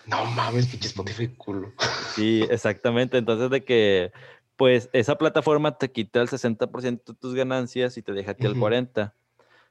no 0.06 0.24
mames, 0.24 0.66
pinche 0.66 0.88
Spotify 0.88 1.28
culo. 1.28 1.72
Sí, 2.14 2.46
exactamente. 2.50 3.18
Entonces, 3.18 3.50
de 3.50 3.64
que, 3.64 4.12
pues, 4.56 4.88
esa 4.92 5.16
plataforma 5.16 5.78
te 5.78 5.90
quita 5.90 6.20
el 6.20 6.28
60% 6.28 7.12
de 7.12 7.18
tus 7.18 7.34
ganancias 7.34 7.96
y 7.96 8.02
te 8.02 8.12
deja 8.12 8.32
aquí 8.32 8.46
el 8.46 8.54
40%. 8.54 9.12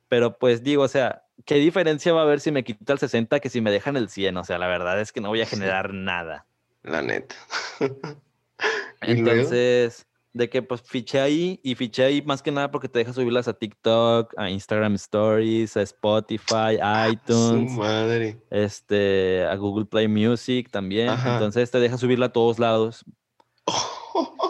Pero, 0.07 0.39
pues, 0.39 0.63
digo, 0.63 0.83
o 0.83 0.87
sea, 0.87 1.23
¿qué 1.45 1.55
diferencia 1.55 2.13
va 2.13 2.21
a 2.21 2.23
haber 2.23 2.39
si 2.39 2.51
me 2.51 2.63
quita 2.63 2.93
el 2.93 2.99
60% 2.99 3.39
que 3.41 3.49
si 3.49 3.61
me 3.61 3.71
dejan 3.71 3.95
el 3.95 4.09
100%? 4.09 4.39
O 4.39 4.43
sea, 4.43 4.57
la 4.57 4.67
verdad 4.67 4.99
es 4.99 5.11
que 5.11 5.21
no 5.21 5.29
voy 5.29 5.41
a 5.41 5.45
generar 5.45 5.93
nada. 5.93 6.45
La 6.83 7.01
neta. 7.01 7.35
Entonces, 9.01 10.07
de 10.33 10.49
que 10.49 10.61
pues 10.61 10.81
fiché 10.81 11.19
ahí 11.19 11.59
y 11.63 11.75
fiché 11.75 12.03
ahí 12.03 12.21
más 12.21 12.41
que 12.41 12.51
nada 12.51 12.69
porque 12.71 12.87
te 12.87 12.99
deja 12.99 13.13
subirlas 13.13 13.47
a 13.47 13.53
TikTok, 13.53 14.33
a 14.37 14.49
Instagram 14.49 14.95
Stories, 14.95 15.75
a 15.75 15.81
Spotify, 15.81 16.77
a 16.81 17.09
iTunes, 17.09 17.71
madre. 17.71 18.37
este, 18.51 19.45
a 19.45 19.55
Google 19.55 19.85
Play 19.85 20.07
Music 20.07 20.69
también. 20.69 21.09
Entonces 21.09 21.71
te 21.71 21.79
deja 21.79 21.97
subirla 21.97 22.27
a 22.27 22.33
todos 22.33 22.59
lados. 22.59 23.05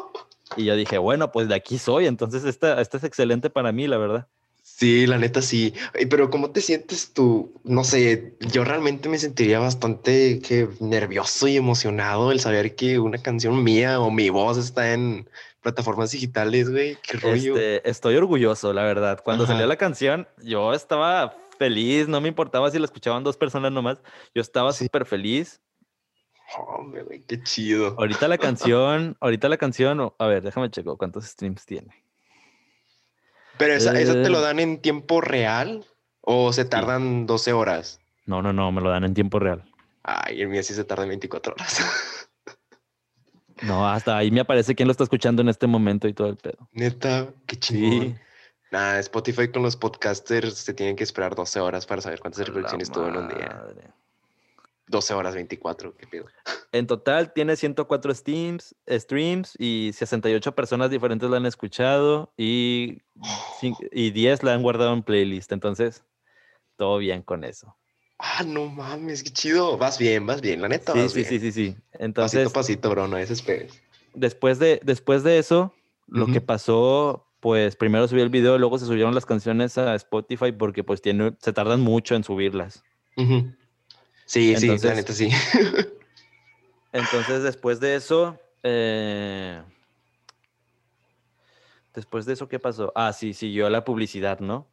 Y 0.58 0.66
yo 0.66 0.76
dije, 0.76 0.98
bueno, 0.98 1.32
pues 1.32 1.48
de 1.48 1.56
aquí 1.56 1.78
soy, 1.78 2.08
entonces 2.08 2.44
esta, 2.44 2.82
esta 2.82 2.98
es 2.98 3.04
excelente 3.04 3.50
para 3.50 3.72
mí, 3.72 3.88
la 3.88 3.98
verdad. 3.98 4.28
Sí, 4.62 5.08
la 5.08 5.18
neta 5.18 5.42
sí. 5.42 5.74
Pero 6.10 6.30
¿cómo 6.30 6.52
te 6.52 6.62
sientes 6.62 7.14
tú? 7.14 7.54
No 7.64 7.84
sé, 7.84 8.36
yo 8.52 8.64
realmente 8.64 9.10
me 9.10 9.18
sentiría 9.18 9.60
bastante 9.60 10.40
que 10.40 10.68
nervioso 10.80 11.48
y 11.48 11.58
emocionado 11.58 12.32
el 12.32 12.40
saber 12.40 12.76
que 12.76 13.00
una 13.00 13.20
canción 13.20 13.64
mía 13.64 14.00
o 14.00 14.12
mi 14.12 14.30
voz 14.30 14.58
está 14.58 14.94
en 14.94 15.30
plataformas 15.62 16.12
digitales, 16.12 16.70
güey. 16.70 16.98
Qué 17.02 17.18
rollo. 17.18 17.56
Este, 17.56 17.90
estoy 17.90 18.16
orgulloso, 18.16 18.74
la 18.74 18.84
verdad. 18.84 19.22
Cuando 19.24 19.46
salió 19.46 19.66
la 19.68 19.78
canción, 19.78 20.28
yo 20.44 20.74
estaba 20.74 21.36
feliz, 21.58 22.08
no 22.08 22.22
me 22.22 22.30
importaba 22.30 22.72
si 22.72 22.80
la 22.80 22.86
escuchaban 22.86 23.24
dos 23.24 23.38
personas 23.38 23.72
nomás. 23.72 24.00
Yo 24.34 24.42
estaba 24.42 24.74
súper 24.74 25.06
feliz. 25.06 25.62
Hombre, 26.58 27.04
güey, 27.04 27.22
qué 27.22 27.44
chido. 27.44 27.96
Ahorita 27.98 28.28
la 28.28 28.38
canción, 28.40 29.18
ahorita 29.20 29.50
la 29.50 29.58
canción, 29.58 30.14
a 30.18 30.28
ver, 30.28 30.42
déjame 30.42 30.72
checo 30.72 30.98
cuántos 30.98 31.26
streams 31.26 31.66
tiene. 31.66 32.04
Pero 33.58 33.74
esa, 33.74 33.94
te 33.94 34.30
lo 34.30 34.40
eh. 34.40 34.42
dan 34.42 34.60
en 34.60 34.82
tiempo 34.82 35.20
real 35.20 35.86
o 36.22 36.54
se 36.54 36.64
tardan 36.64 37.26
12 37.26 37.54
horas? 37.54 38.00
No, 38.26 38.42
no, 38.42 38.54
no, 38.54 38.72
me 38.72 38.82
lo 38.82 38.90
dan 38.90 39.04
en 39.04 39.14
tiempo 39.14 39.40
real. 39.40 39.64
Ay, 40.04 40.42
el 40.42 40.48
mío 40.48 40.64
sí 40.64 40.74
se 40.74 40.86
tarda 40.86 41.06
24 41.06 41.54
horas. 41.54 42.29
No, 43.62 43.88
hasta 43.88 44.18
ahí 44.18 44.32
me 44.32 44.42
aparece 44.42 44.76
quién 44.76 44.88
lo 44.88 44.92
está 44.92 45.04
escuchando 45.04 45.42
en 45.42 45.50
este 45.50 45.68
momento 45.68 46.08
y 46.08 46.14
todo 46.14 46.28
el 46.28 46.38
pedo. 46.38 46.70
Neta, 46.72 47.30
qué 47.46 47.56
chingón. 47.58 48.02
Sí. 48.02 48.16
Nada, 48.72 49.00
Spotify 49.00 49.50
con 49.50 49.64
los 49.64 49.76
podcasters 49.76 50.54
se 50.54 50.74
tienen 50.74 50.96
que 50.96 51.04
esperar 51.04 51.36
12 51.36 51.60
horas 51.60 51.86
para 51.86 52.02
saber 52.02 52.20
cuántas 52.20 52.46
reproducciones 52.46 52.92
tuvo 52.92 53.08
en 53.08 53.18
un 53.18 53.28
día. 53.28 53.64
12 54.88 55.14
horas 55.14 55.36
24, 55.36 55.96
qué 55.98 56.08
pedo. 56.08 56.26
En 56.72 56.86
total 56.86 57.34
tiene 57.34 57.56
104 57.56 58.14
streams, 58.14 58.76
streams 58.88 59.56
y 59.58 59.90
68 59.92 60.54
personas 60.54 60.92
diferentes 60.92 61.28
la 61.28 61.38
han 61.38 61.48
escuchado 61.48 62.32
y, 62.38 63.02
y 63.92 64.12
10 64.12 64.44
la 64.44 64.54
han 64.54 64.62
guardado 64.62 64.94
en 64.94 65.02
playlist. 65.02 65.52
Entonces, 65.52 66.06
todo 66.76 67.00
bien 67.00 67.24
con 67.24 67.44
eso. 67.44 67.76
Ah, 68.20 68.44
no 68.46 68.68
mames, 68.68 69.24
qué 69.24 69.30
chido. 69.30 69.78
Vas 69.78 69.98
bien, 69.98 70.26
vas 70.26 70.42
bien, 70.42 70.62
la 70.62 70.68
neta. 70.68 70.92
Sí, 70.92 71.08
sí, 71.08 71.24
sí, 71.24 71.40
sí, 71.40 71.52
sí. 71.54 71.76
Entonces, 71.94 72.52
pasito, 72.52 72.54
pasito, 72.54 72.90
bro, 72.90 73.08
no 73.08 73.16
desesperes. 73.16 73.82
Después 74.14 74.60
de, 74.60 74.82
después 74.84 75.24
de 75.24 75.40
eso, 75.40 75.74
lo 76.08 76.28
que 76.28 76.42
pasó, 76.42 77.26
pues 77.40 77.78
primero 77.78 78.08
subí 78.10 78.20
el 78.20 78.30
video, 78.30 78.58
luego 78.58 78.78
se 78.78 78.86
subieron 78.86 79.16
las 79.16 79.26
canciones 79.26 79.78
a 79.78 79.96
Spotify 79.96 80.52
porque 80.52 80.84
pues 80.84 81.02
tiene, 81.02 81.34
se 81.40 81.54
tardan 81.54 81.80
mucho 81.80 82.16
en 82.16 82.26
subirlas. 82.26 82.84
Sí, 84.26 84.56
sí, 84.58 84.68
la 84.68 84.94
neta 84.94 85.14
sí. 85.14 85.30
entonces, 86.92 87.44
después 87.44 87.80
de 87.80 87.96
eso, 87.96 88.38
eh, 88.64 89.62
después 91.94 92.26
de 92.26 92.34
eso, 92.34 92.50
¿qué 92.50 92.60
pasó? 92.60 92.92
Ah, 92.96 93.14
sí, 93.14 93.34
siguió 93.34 93.70
la 93.70 93.86
publicidad, 93.86 94.40
¿no? 94.40 94.68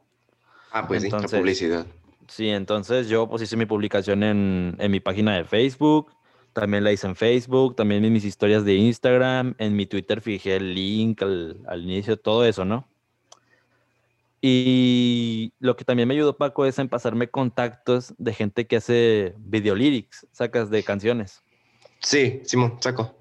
Ah, 0.73 0.87
pues 0.89 1.03
sí, 1.03 1.11
la 1.11 1.29
publicidad. 1.29 1.87
Sí, 2.29 2.49
entonces 2.49 3.09
yo 3.09 3.29
pues 3.29 3.43
hice 3.43 3.57
mi 3.57 3.67
publicación 3.67 4.23
en, 4.23 4.77
mi 4.91 5.01
página 5.01 5.37
de 5.37 5.45
Facebook, 5.45 6.13
también 6.53 6.85
la 6.85 6.93
hice 6.93 7.07
en 7.07 7.17
Facebook, 7.17 7.77
también 7.77 8.05
en 8.05 8.13
mis 8.13 8.25
historias 8.25 8.65
de 8.65 8.75
Instagram, 8.75 9.55
en 9.59 9.77
mi 9.77 9.87
Twitter 9.87 10.21
fijé 10.21 10.57
el 10.57 10.75
link 10.75 11.23
al, 11.23 11.83
inicio, 11.83 12.17
todo 12.17 12.45
eso, 12.45 12.65
¿no? 12.65 12.89
Y 14.41 15.53
lo 15.59 15.77
que 15.77 15.85
también 15.85 16.09
me 16.09 16.15
ayudó 16.15 16.37
Paco 16.37 16.67
es 16.67 16.79
en 16.79 16.89
pasarme 16.89 17.29
contactos 17.29 18.15
de 18.19 18.33
gente 18.33 18.67
que 18.67 18.77
hace 18.77 19.35
video 19.39 19.75
lyrics, 19.75 20.27
sacas 20.33 20.71
de 20.71 20.83
canciones. 20.83 21.43
Sí, 22.01 22.43
Simón, 22.45 22.79
saco. 22.81 23.15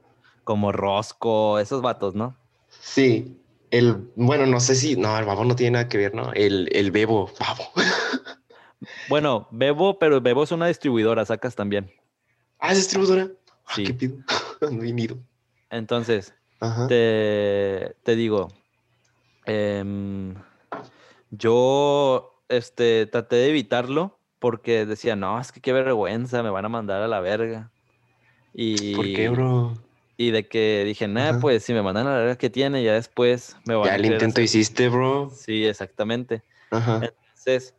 Como 0.44 0.72
Rosco, 0.72 1.58
esos 1.60 1.82
vatos, 1.82 2.14
¿no? 2.14 2.38
Sí, 2.70 3.40
el, 3.72 4.12
bueno, 4.16 4.46
no 4.46 4.60
sé 4.60 4.76
si, 4.76 4.96
no, 4.96 5.18
el 5.18 5.26
babo 5.26 5.44
no 5.44 5.56
tiene 5.56 5.72
nada 5.72 5.90
que 5.90 5.98
ver, 5.98 6.14
¿no? 6.14 6.32
El, 6.34 6.70
el 6.72 6.92
bebo, 6.92 7.32
babo. 7.40 7.72
Bueno, 9.10 9.48
Bebo, 9.52 10.00
pero 10.00 10.22
Bebo 10.22 10.44
es 10.44 10.52
una 10.52 10.68
distribuidora, 10.68 11.26
sacas 11.26 11.56
también. 11.56 11.92
Ah, 12.60 12.72
es 12.72 12.78
distribuidora. 12.78 13.30
Ah, 13.66 13.74
sí. 13.76 13.84
¿Qué 13.84 13.94
pido? 13.94 14.18
Entonces, 15.70 16.34
te, 16.88 17.96
te, 18.04 18.16
digo, 18.16 18.48
em, 19.46 20.36
yo 21.32 22.42
este, 22.50 23.08
traté 23.08 23.36
de 23.38 23.50
evitarlo 23.50 24.20
porque 24.40 24.86
decía, 24.86 25.16
no, 25.16 25.40
es 25.40 25.52
que 25.52 25.62
qué 25.62 25.74
vergüenza, 25.74 26.44
me 26.44 26.50
van 26.50 26.66
a 26.66 26.70
mandar 26.70 27.02
a 27.02 27.08
la 27.08 27.20
verga. 27.20 27.72
Y, 28.54 28.96
¿Por 28.96 29.06
qué, 29.06 29.30
bro? 29.30 29.74
Y 30.18 30.32
de 30.32 30.48
que 30.48 30.84
dije, 30.86 31.08
nada, 31.08 31.40
pues 31.42 31.64
si 31.64 31.74
me 31.74 31.82
mandan 31.82 32.08
a 32.08 32.12
la 32.12 32.18
verga 32.18 32.38
que 32.38 32.50
tiene, 32.50 32.84
ya 32.84 32.94
después 32.94 33.58
me 33.66 33.76
van 33.76 33.88
a. 33.88 33.92
Ya 33.92 33.96
el 33.96 34.06
intento 34.06 34.40
hiciste, 34.40 34.88
bro. 34.88 35.30
Sí, 35.30 35.66
exactamente. 35.66 36.42
Ajá. 36.72 37.02
Entonces, 37.04 37.74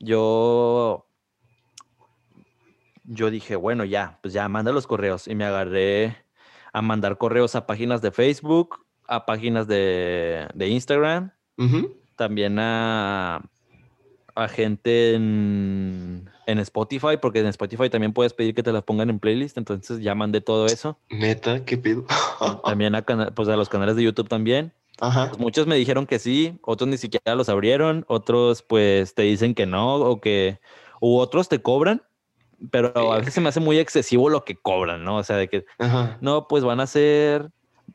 yo, 0.00 1.06
yo 3.04 3.30
dije, 3.30 3.54
bueno, 3.54 3.84
ya, 3.84 4.18
pues 4.22 4.34
ya, 4.34 4.48
manda 4.48 4.72
los 4.72 4.86
correos. 4.86 5.28
Y 5.28 5.34
me 5.34 5.44
agarré 5.44 6.16
a 6.72 6.82
mandar 6.82 7.18
correos 7.18 7.54
a 7.54 7.66
páginas 7.66 8.02
de 8.02 8.10
Facebook, 8.10 8.84
a 9.06 9.26
páginas 9.26 9.68
de, 9.68 10.48
Instagram, 10.56 11.32
también 12.16 12.58
a, 12.58 13.42
a 14.34 14.48
gente 14.48 15.14
en, 15.14 16.28
Spotify, 16.46 17.16
porque 17.20 17.40
en 17.40 17.46
Spotify 17.46 17.88
también 17.90 18.12
puedes 18.12 18.32
pedir 18.32 18.54
que 18.54 18.62
te 18.62 18.72
las 18.72 18.82
pongan 18.82 19.08
en 19.10 19.20
playlist, 19.20 19.56
entonces 19.56 20.00
ya 20.00 20.14
mandé 20.16 20.40
todo 20.40 20.66
eso. 20.66 20.98
Neta, 21.08 21.64
¿qué 21.64 21.76
pido? 21.76 22.06
también 22.64 22.94
a, 22.94 23.02
pues 23.02 23.48
a 23.48 23.56
los 23.56 23.68
canales 23.68 23.96
de 23.96 24.02
YouTube 24.02 24.28
también. 24.28 24.72
Pues 25.00 25.38
muchos 25.38 25.66
me 25.66 25.76
dijeron 25.76 26.06
que 26.06 26.18
sí, 26.18 26.58
otros 26.62 26.88
ni 26.88 26.98
siquiera 26.98 27.34
los 27.34 27.48
abrieron, 27.48 28.04
otros 28.08 28.62
pues 28.62 29.14
te 29.14 29.22
dicen 29.22 29.54
que 29.54 29.66
no, 29.66 29.96
o 29.96 30.20
que, 30.20 30.60
u 31.00 31.16
otros 31.16 31.48
te 31.48 31.62
cobran, 31.62 32.02
pero 32.70 33.12
a 33.12 33.18
veces 33.18 33.34
se 33.34 33.40
me 33.40 33.48
hace 33.48 33.60
muy 33.60 33.78
excesivo 33.78 34.28
lo 34.28 34.44
que 34.44 34.56
cobran, 34.56 35.02
¿no? 35.02 35.16
O 35.16 35.24
sea, 35.24 35.36
de 35.36 35.48
que, 35.48 35.64
no, 36.20 36.46
pues 36.48 36.64
van 36.64 36.80
a 36.80 36.86
ser 36.86 37.50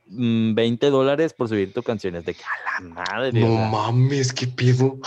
20 0.07 0.87
mm, 0.87 0.91
dólares 0.91 1.33
por 1.33 1.47
subir 1.47 1.73
tu 1.73 1.83
canciones. 1.83 2.25
De 2.25 2.33
que 2.33 2.41
a 2.43 2.81
la 2.81 2.89
madre. 2.89 3.39
No 3.39 3.47
mames, 3.47 4.33
qué 4.33 4.47
pido. 4.47 4.97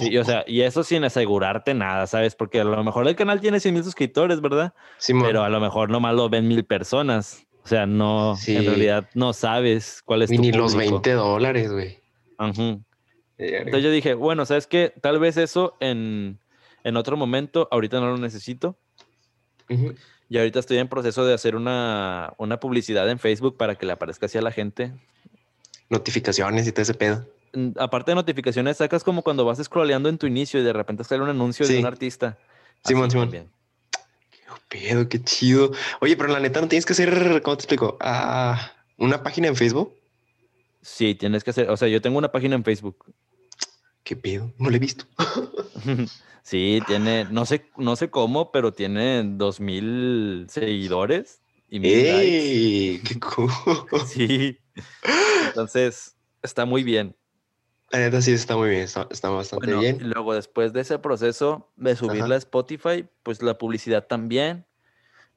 Sí, 0.00 0.16
o 0.18 0.24
sea, 0.24 0.44
y 0.46 0.62
eso 0.62 0.84
sin 0.84 1.04
asegurarte 1.04 1.72
nada, 1.74 2.06
¿sabes? 2.06 2.34
Porque 2.34 2.60
a 2.60 2.64
lo 2.64 2.82
mejor 2.84 3.08
el 3.08 3.16
canal 3.16 3.40
tiene 3.40 3.60
100 3.60 3.74
mil 3.74 3.84
suscriptores, 3.84 4.40
¿verdad? 4.40 4.74
Sí, 4.98 5.14
Pero 5.18 5.42
a 5.42 5.48
lo 5.48 5.60
mejor 5.60 5.90
nomás 5.90 6.14
lo 6.14 6.28
ven 6.28 6.48
mil 6.48 6.64
personas. 6.64 7.45
O 7.66 7.68
sea, 7.68 7.84
no, 7.84 8.36
en 8.46 8.64
realidad 8.64 9.10
no 9.14 9.32
sabes 9.32 10.00
cuál 10.04 10.22
es 10.22 10.30
tu 10.30 10.40
Ni 10.40 10.52
los 10.52 10.76
20 10.76 11.10
dólares, 11.14 11.72
güey. 11.72 11.98
Entonces 12.38 13.82
yo 13.82 13.90
dije, 13.90 14.14
bueno, 14.14 14.46
¿sabes 14.46 14.68
qué? 14.68 14.94
Tal 15.02 15.18
vez 15.18 15.36
eso 15.36 15.76
en, 15.80 16.38
en 16.84 16.96
otro 16.96 17.16
momento, 17.16 17.66
ahorita 17.72 17.98
no 17.98 18.06
lo 18.06 18.18
necesito. 18.18 18.78
Y 20.28 20.38
ahorita 20.38 20.60
estoy 20.60 20.78
en 20.78 20.86
proceso 20.86 21.26
de 21.26 21.34
hacer 21.34 21.56
una, 21.56 22.34
una 22.38 22.60
publicidad 22.60 23.10
en 23.10 23.18
Facebook 23.18 23.56
para 23.56 23.74
que 23.74 23.84
le 23.84 23.90
aparezca 23.90 24.26
así 24.26 24.38
a 24.38 24.42
la 24.42 24.52
gente. 24.52 24.92
Notificaciones 25.88 26.68
y 26.68 26.70
todo 26.70 26.82
ese 26.82 26.94
pedo. 26.94 27.26
Mm, 27.52 27.70
aparte 27.80 28.12
de 28.12 28.14
notificaciones, 28.14 28.76
sacas 28.76 29.02
como 29.02 29.22
cuando 29.22 29.44
vas 29.44 29.60
scrolleando 29.60 30.08
en 30.08 30.18
tu 30.18 30.28
inicio 30.28 30.60
y 30.60 30.62
de 30.62 30.72
repente 30.72 31.02
sale 31.02 31.20
un 31.20 31.30
anuncio 31.30 31.66
de 31.66 31.80
un 31.80 31.86
artista. 31.86 32.38
Simón, 32.84 33.10
Simón. 33.10 33.50
Pedo, 34.68 35.08
qué 35.08 35.22
chido. 35.22 35.72
Oye, 36.00 36.16
pero 36.16 36.28
la 36.28 36.40
neta 36.40 36.60
no 36.60 36.68
tienes 36.68 36.86
que 36.86 36.92
hacer, 36.92 37.42
¿cómo 37.42 37.56
te 37.56 37.62
explico? 37.62 37.96
Ah, 38.00 38.72
una 38.96 39.22
página 39.22 39.48
en 39.48 39.56
Facebook. 39.56 39.94
Sí, 40.82 41.14
tienes 41.14 41.44
que 41.44 41.50
hacer, 41.50 41.70
o 41.70 41.76
sea, 41.76 41.88
yo 41.88 42.00
tengo 42.00 42.18
una 42.18 42.30
página 42.32 42.54
en 42.54 42.64
Facebook. 42.64 43.12
¿Qué 44.04 44.14
pedo? 44.14 44.52
No 44.58 44.70
la 44.70 44.76
he 44.76 44.80
visto. 44.80 45.04
Sí, 46.46 46.80
tiene, 46.86 47.24
no 47.24 47.44
sé, 47.44 47.68
no 47.76 47.96
sé 47.96 48.08
cómo, 48.08 48.52
pero 48.52 48.72
tiene 48.72 49.24
dos 49.24 49.58
mil 49.58 50.46
seguidores 50.48 51.40
y 51.68 51.80
mil 51.80 51.92
¡Ey! 51.92 53.00
¡Qué 53.02 53.18
cool! 53.18 53.50
Sí. 54.06 54.56
Entonces, 55.48 56.14
está 56.44 56.64
muy 56.64 56.84
bien. 56.84 57.16
La 57.90 58.00
neta 58.00 58.20
sí 58.20 58.32
está 58.32 58.56
muy 58.56 58.70
bien, 58.70 58.82
está, 58.82 59.28
bastante 59.28 59.74
bien. 59.74 59.98
Y 60.00 60.04
luego, 60.04 60.34
después 60.34 60.72
de 60.72 60.80
ese 60.80 60.98
proceso 60.98 61.70
de 61.76 61.94
subirla 61.94 62.34
a 62.34 62.38
Spotify, 62.38 63.06
pues 63.22 63.42
la 63.42 63.58
publicidad 63.58 64.06
también. 64.06 64.66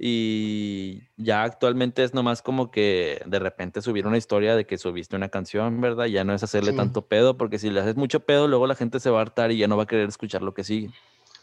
Y 0.01 1.03
ya 1.17 1.43
actualmente 1.43 2.03
es 2.03 2.13
nomás 2.13 2.41
como 2.41 2.71
que 2.71 3.21
de 3.25 3.38
repente 3.38 3.81
subir 3.81 4.07
una 4.07 4.17
historia 4.17 4.55
de 4.55 4.65
que 4.65 4.77
subiste 4.77 5.15
una 5.15 5.27
canción, 5.27 5.81
¿verdad? 5.81 6.05
Ya 6.05 6.23
no 6.23 6.33
es 6.33 6.41
hacerle 6.41 6.71
tanto 6.71 7.05
pedo, 7.05 7.38
porque 7.38 7.59
si 7.59 7.69
le 7.69 7.81
haces 7.81 7.97
mucho 7.97 8.21
pedo, 8.21 8.47
luego 8.47 8.65
la 8.65 8.75
gente 8.75 9.01
se 9.01 9.09
va 9.09 9.19
a 9.19 9.21
hartar 9.23 9.51
y 9.51 9.57
ya 9.57 9.67
no 9.67 9.75
va 9.75 9.83
a 9.83 9.88
querer 9.88 10.07
escuchar 10.07 10.41
lo 10.41 10.53
que 10.53 10.63
sigue. 10.63 10.89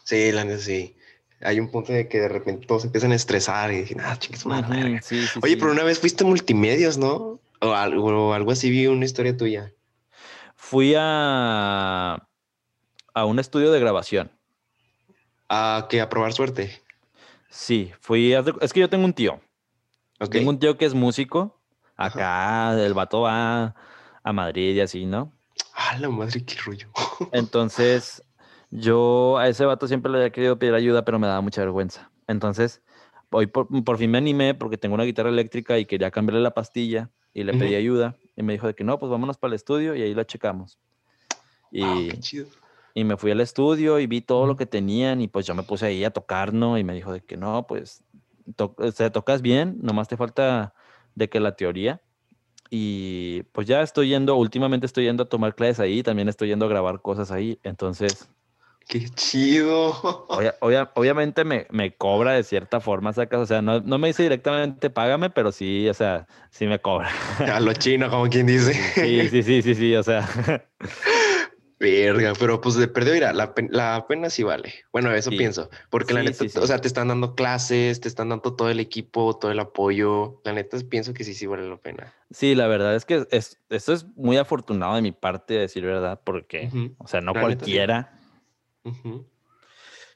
Sí, 0.04 0.32
la 0.32 0.44
neta 0.44 0.58
sí. 0.58 0.96
Hay 1.42 1.60
un 1.60 1.70
punto 1.70 1.92
de 1.92 2.08
que 2.08 2.18
de 2.18 2.28
repente 2.28 2.66
todos 2.66 2.86
empiezan 2.86 3.12
a 3.12 3.14
estresar 3.14 3.70
y 3.72 3.82
dicen, 3.82 4.00
ah, 4.00 4.16
chicas, 4.18 4.46
madre. 4.46 5.00
Oye, 5.42 5.56
pero 5.58 5.70
una 5.70 5.84
vez 5.84 5.98
fuiste 5.98 6.24
multimedios, 6.24 6.96
¿no? 6.96 7.38
O 7.60 7.72
algo, 7.72 8.32
algo 8.32 8.50
así, 8.52 8.70
vi 8.70 8.86
una 8.86 9.04
historia 9.04 9.36
tuya. 9.36 9.72
Fui 10.68 10.94
a, 10.98 12.29
a 13.14 13.24
un 13.24 13.38
estudio 13.38 13.70
de 13.70 13.79
grabación. 13.79 14.33
¿A 15.48 15.87
qué? 15.88 16.00
¿A 16.00 16.09
probar 16.09 16.33
suerte? 16.33 16.83
Sí, 17.48 17.92
fui. 18.00 18.33
Es 18.33 18.72
que 18.72 18.81
yo 18.81 18.90
tengo 18.90 19.05
un 19.05 19.12
tío. 19.12 19.40
Tengo 20.29 20.50
un 20.50 20.59
tío 20.59 20.76
que 20.76 20.85
es 20.85 20.92
músico. 20.92 21.62
Acá 21.94 22.74
el 22.85 22.94
vato 22.94 23.20
va 23.20 23.76
a 24.24 24.33
Madrid 24.33 24.74
y 24.74 24.81
así, 24.81 25.07
¿no? 25.07 25.33
Ah, 25.72 25.96
la 26.00 26.09
madre, 26.09 26.44
qué 26.44 26.57
rollo. 26.57 26.88
Entonces, 27.31 28.24
yo 28.72 29.38
a 29.38 29.46
ese 29.46 29.64
vato 29.66 29.87
siempre 29.87 30.11
le 30.11 30.18
había 30.18 30.31
querido 30.31 30.59
pedir 30.59 30.74
ayuda, 30.74 31.05
pero 31.05 31.20
me 31.20 31.29
daba 31.29 31.42
mucha 31.42 31.61
vergüenza. 31.61 32.11
Entonces, 32.26 32.83
hoy 33.31 33.46
por, 33.46 33.98
fin 33.98 34.11
me 34.11 34.18
animé 34.18 34.55
porque 34.55 34.79
tengo 34.79 34.96
una 34.96 35.05
guitarra 35.05 35.29
eléctrica 35.29 35.79
y 35.79 35.87
quería 35.87 36.11
cambiarle 36.11 36.42
la 36.42 36.55
pastilla 36.55 37.12
y 37.33 37.44
le 37.44 37.52
pedí 37.52 37.76
ayuda. 37.76 38.16
Y 38.37 38.42
me 38.42 38.53
dijo 38.53 38.66
de 38.66 38.75
que 38.75 38.85
no, 38.85 38.99
pues 38.99 39.11
vámonos 39.11 39.38
para 39.38 39.51
el 39.51 39.55
estudio 39.55 39.94
y 39.94 40.03
ahí 40.03 40.14
la 40.14 40.27
checamos. 40.27 40.79
Y, 41.70 42.09
qué 42.09 42.20
chido. 42.20 42.46
Y 42.94 43.05
me 43.05 43.16
fui 43.16 43.31
al 43.31 43.40
estudio 43.40 43.99
y 43.99 44.07
vi 44.07 44.20
todo 44.20 44.46
lo 44.46 44.57
que 44.57 44.66
tenían 44.66 45.20
y 45.20 45.29
pues 45.29 45.46
yo 45.46 45.55
me 45.55 45.62
puse 45.62 45.87
ahí 45.87 46.05
a 46.05 46.11
tocar, 46.11 46.55
¿no? 46.55 46.79
Y 46.79 46.85
me 46.85 46.94
dijo 46.94 47.12
de 47.12 47.20
que 47.20 47.37
no, 47.37 47.66
pues 47.66 48.05
to 48.55 48.75
tocas 49.12 49.42
bien, 49.42 49.79
nomás 49.83 50.09
te 50.09 50.16
falta 50.16 50.75
de 51.14 51.29
que 51.29 51.40
la 51.40 51.57
teoría. 51.57 52.01
Y 52.70 53.42
pues 53.53 53.66
ya 53.66 53.83
estoy 53.83 54.09
yendo, 54.09 54.37
últimamente 54.37 54.87
estoy 54.87 55.05
yendo 55.05 55.25
a 55.25 55.29
tomar 55.29 55.55
clases 55.55 55.81
ahí, 55.81 56.03
también 56.03 56.29
estoy 56.29 56.49
yendo 56.49 56.66
a 56.66 56.68
grabar 56.68 57.01
cosas 57.01 57.31
ahí, 57.31 57.59
entonces... 57.62 58.29
¡Qué 58.88 59.09
chido! 59.09 60.27
obviamente 60.94 61.44
me, 61.44 61.66
me, 61.70 61.96
cobra 61.96 62.33
de 62.33 62.44
cierta 62.44 62.81
forma, 62.81 63.12
sacas, 63.12 63.40
o 63.40 63.46
sea, 63.46 63.61
no, 63.61 63.81
no, 63.81 63.99
me 63.99 64.09
dice 64.09 64.22
directamente 64.22 64.90
págame, 64.90 65.29
pero 65.29 65.51
sí, 65.51 65.88
o 65.88 65.94
sea, 65.94 66.29
sí 66.51 66.66
me 66.66 66.79
cobra. 66.79 67.11
A 67.53 67.59
lo 67.59 67.72
chino, 67.72 68.09
como 68.09 68.29
quien 68.29 68.46
dice. 68.46 68.75
Sí, 68.94 69.29
sí, 69.29 69.42
sí, 69.42 69.62
sí, 69.62 69.75
sí, 69.75 69.96
o 69.96 70.05
sea... 70.05 70.29
Verga, 71.79 72.33
pero 72.38 72.61
pues 72.61 72.77
de 72.77 72.88
perdió, 72.88 73.12
mira, 73.12 73.35
la, 73.35 73.53
la, 73.68 74.07
pena 74.09 74.31
sí 74.31 74.42
vale. 74.42 74.72
Bueno, 74.92 75.12
eso 75.12 75.29
pienso, 75.31 75.68
porque 75.90 76.14
la 76.14 76.22
neta, 76.22 76.44
o 76.59 76.66
sea, 76.66 76.79
te 76.79 76.88
están 76.88 77.09
dando 77.09 77.35
clases, 77.35 78.01
te 78.01 78.09
están 78.09 78.31
dando 78.31 78.55
todo 78.55 78.70
el 78.70 78.81
equipo, 78.81 79.37
todo 79.38 79.51
el 79.51 79.59
apoyo. 79.59 80.40
La 80.44 80.55
neta, 80.55 80.79
pienso 80.88 81.12
que 81.12 81.22
sí, 81.22 81.35
sí 81.35 81.44
vale 81.44 81.68
la 81.68 81.77
pena. 81.77 82.14
Sí, 82.31 82.55
la 82.55 82.66
verdad 82.66 82.96
es 82.96 83.05
que 83.05 83.27
es, 83.31 83.59
esto 83.68 83.92
es 83.92 84.07
muy 84.16 84.38
afortunado 84.38 84.94
de 84.94 85.03
mi 85.03 85.12
parte, 85.12 85.53
de 85.53 85.61
decir 85.61 85.85
verdad, 85.85 86.18
porque, 86.25 86.70
o 86.96 87.09
sea, 87.09 87.20
no 87.20 87.35
cualquiera. 87.35 88.15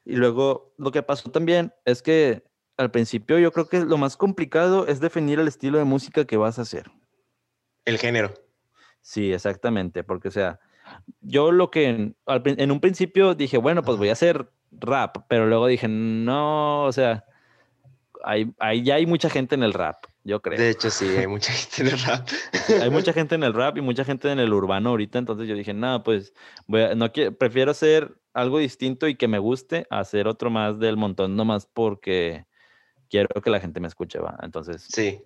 Y 0.05 0.17
luego, 0.17 0.75
lo 0.79 0.91
que 0.91 1.03
pasó 1.03 1.31
también 1.31 1.73
es 1.85 2.03
que 2.03 2.45
al 2.77 2.91
principio 2.91 3.39
yo 3.39 3.53
creo 3.53 3.69
que 3.69 3.81
lo 3.81 3.99
más 3.99 4.17
complicado 4.17 4.87
es 4.87 5.01
definir 5.01 5.39
el 5.39 5.49
estilo 5.49 5.79
de 5.79 5.85
música 5.85 6.25
que 6.25 6.37
vas 6.37 6.59
a 6.59 6.63
hacer. 6.63 6.91
El 7.85 7.99
género. 7.99 8.33
Sí, 9.03 9.33
exactamente, 9.33 10.05
porque, 10.05 10.29
o 10.29 10.31
sea, 10.31 10.61
yo 11.21 11.53
lo 11.53 11.71
que 11.71 12.15
en, 12.27 12.71
un 12.71 12.81
principio 12.81 13.35
dije, 13.35 13.59
bueno, 13.59 13.83
pues 13.83 13.99
voy 13.99 14.09
a 14.09 14.13
hacer 14.13 14.51
rap, 14.73 15.19
pero 15.29 15.47
luego 15.47 15.67
dije, 15.67 15.89
no, 15.89 16.85
o 16.85 16.93
sea, 16.93 17.25
hay, 18.25 18.53
ya 18.83 18.97
hay 18.97 19.07
mucha 19.07 19.31
gente 19.31 19.55
en 19.55 19.63
el 19.63 19.73
rap, 19.73 20.05
yo 20.25 20.41
creo. 20.41 20.59
De 20.59 20.71
hecho, 20.71 20.91
sí, 20.91 21.07
hay 21.09 21.27
mucha 21.27 21.53
gente 21.53 21.83
en 21.83 21.89
el 21.89 22.01
rap. 22.01 22.29
hay 22.83 22.91
mucha 22.91 23.13
gente 23.13 23.35
en 23.35 23.43
el 23.43 23.55
rap 23.55 23.77
y 23.79 23.81
mucha 23.81 24.05
gente 24.05 24.31
en 24.31 24.39
el 24.39 24.53
urbano 24.53 24.91
ahorita, 24.91 25.19
entonces 25.19 25.49
yo 25.49 25.55
dije, 25.55 25.75
no, 25.75 26.03
pues 26.03 26.33
voy 26.67 26.83
no 26.97 27.13
prefiero 27.39 27.71
hacer 27.71 28.17
algo 28.33 28.59
distinto 28.59 29.09
y 29.09 29.17
que 29.17 29.29
me 29.29 29.39
guste 29.39 29.87
a 29.91 30.01
hacer 30.01 30.29
otro 30.29 30.51
más 30.51 30.79
del 30.79 30.97
montón, 30.97 31.37
nomás 31.37 31.67
porque 31.67 32.47
quiero 33.09 33.29
que 33.43 33.51
la 33.51 33.61
gente 33.61 33.81
me 33.81 33.89
escuche, 33.89 34.19
va. 34.19 34.39
Entonces, 34.43 34.87
sí 34.89 35.25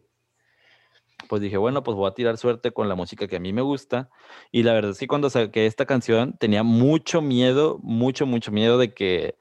pues 1.29 1.43
dije, 1.43 1.57
bueno, 1.57 1.83
pues 1.83 1.97
voy 1.97 2.09
a 2.11 2.15
tirar 2.15 2.37
suerte 2.39 2.73
con 2.73 2.89
la 2.89 2.95
música 2.95 3.27
que 3.27 3.37
a 3.37 3.41
mí 3.41 3.53
me 3.53 3.63
gusta. 3.63 4.11
Y 4.51 4.63
la 4.63 4.73
verdad 4.73 4.93
es 4.93 4.99
que 4.99 5.07
cuando 5.07 5.31
saqué 5.31 5.67
esta 5.67 5.87
canción 5.87 6.37
tenía 6.39 6.63
mucho 6.63 7.23
miedo, 7.23 7.79
mucho, 7.83 8.27
mucho 8.27 8.53
miedo 8.53 8.79
de 8.79 8.95
que 8.95 9.37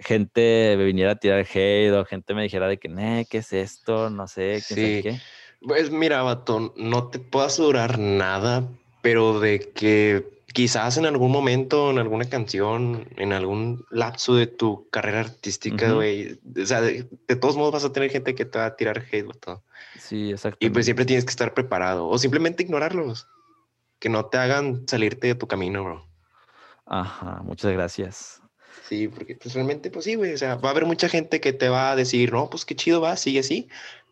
gente 0.00 0.74
me 0.76 0.84
viniera 0.84 1.12
a 1.12 1.16
tirar 1.16 1.40
hate 1.40 1.92
o 1.92 2.04
gente 2.04 2.34
me 2.34 2.42
dijera 2.42 2.68
de 2.68 2.78
que, 2.78 3.26
¿qué 3.28 3.38
es 3.38 3.52
esto? 3.52 4.10
No 4.10 4.26
sé, 4.26 4.62
¿qué 4.68 5.00
qué. 5.02 5.20
Pues 5.60 5.90
mira, 5.90 6.22
Batón, 6.22 6.72
no 6.76 7.08
te 7.08 7.18
puedo 7.18 7.44
asegurar 7.44 7.98
nada, 7.98 8.66
pero 9.02 9.40
de 9.40 9.60
que 9.60 10.40
quizás 10.52 10.96
en 10.96 11.06
algún 11.06 11.30
momento, 11.30 11.90
en 11.90 11.98
alguna 11.98 12.24
canción, 12.24 13.08
en 13.16 13.32
algún 13.32 13.84
lapso 13.90 14.34
de 14.34 14.46
tu 14.46 14.88
carrera 14.90 15.20
artística, 15.20 15.92
güey, 15.92 16.40
o 16.60 16.66
sea, 16.66 16.80
de, 16.80 17.04
todos 17.40 17.56
modos 17.56 17.72
vas 17.72 17.84
a 17.84 17.92
tener 17.92 18.10
gente 18.10 18.34
que 18.34 18.44
te 18.44 18.58
va 18.58 18.66
a 18.66 18.76
tirar 18.76 19.04
hate. 19.10 19.28
Sí, 19.98 20.30
exacto. 20.30 20.64
Y 20.64 20.70
pues 20.70 20.86
siempre 20.86 21.04
tienes 21.04 21.24
que 21.24 21.30
estar 21.30 21.52
preparado 21.54 22.08
o 22.08 22.18
simplemente 22.18 22.62
ignorarlos. 22.62 23.28
Que 23.98 24.08
no 24.08 24.26
te 24.26 24.38
hagan 24.38 24.88
salirte 24.88 25.26
de 25.26 25.34
tu 25.34 25.46
camino, 25.46 25.84
bro. 25.84 26.06
Ajá, 26.86 27.42
muchas 27.44 27.70
gracias. 27.72 28.39
Sí, 28.90 29.06
porque 29.06 29.36
pues 29.36 29.54
realmente, 29.54 29.88
pues 29.88 30.04
sí, 30.04 30.16
güey. 30.16 30.34
O 30.34 30.36
sea, 30.36 30.56
va 30.56 30.70
a 30.70 30.72
haber 30.72 30.84
mucha 30.84 31.08
gente 31.08 31.40
que 31.40 31.52
te 31.52 31.68
va 31.68 31.92
a 31.92 31.96
decir, 31.96 32.32
no, 32.32 32.50
pues 32.50 32.64
qué 32.64 32.74
chido 32.74 33.00
va, 33.00 33.16
sigue 33.16 33.38
así. 33.38 33.68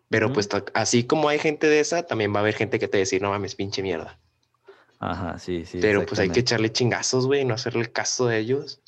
Pero 0.09 0.33
pues 0.33 0.49
así 0.72 1.03
como 1.03 1.29
hay 1.29 1.41
gente 1.41 1.66
de 1.66 1.81
esa, 1.81 2.05
también 2.05 2.33
va 2.33 2.37
a 2.37 2.43
haber 2.43 2.55
gente 2.55 2.79
que 2.79 2.87
te 2.87 2.97
va 2.97 3.01
a 3.01 3.01
decir, 3.01 3.20
no 3.20 3.31
mames, 3.31 3.57
pinche 3.57 3.83
mierda. 3.83 4.20
Ajá, 5.01 5.37
sí, 5.41 5.64
sí. 5.64 5.79
Pero 5.81 6.07
pues 6.07 6.20
hay 6.20 6.31
que 6.31 6.39
echarle 6.39 6.70
chingazos, 6.70 7.26
güey, 7.26 7.45
no 7.45 7.55
hacerle 7.55 7.91
caso 7.91 8.29
de 8.29 8.39
ellos 8.39 8.81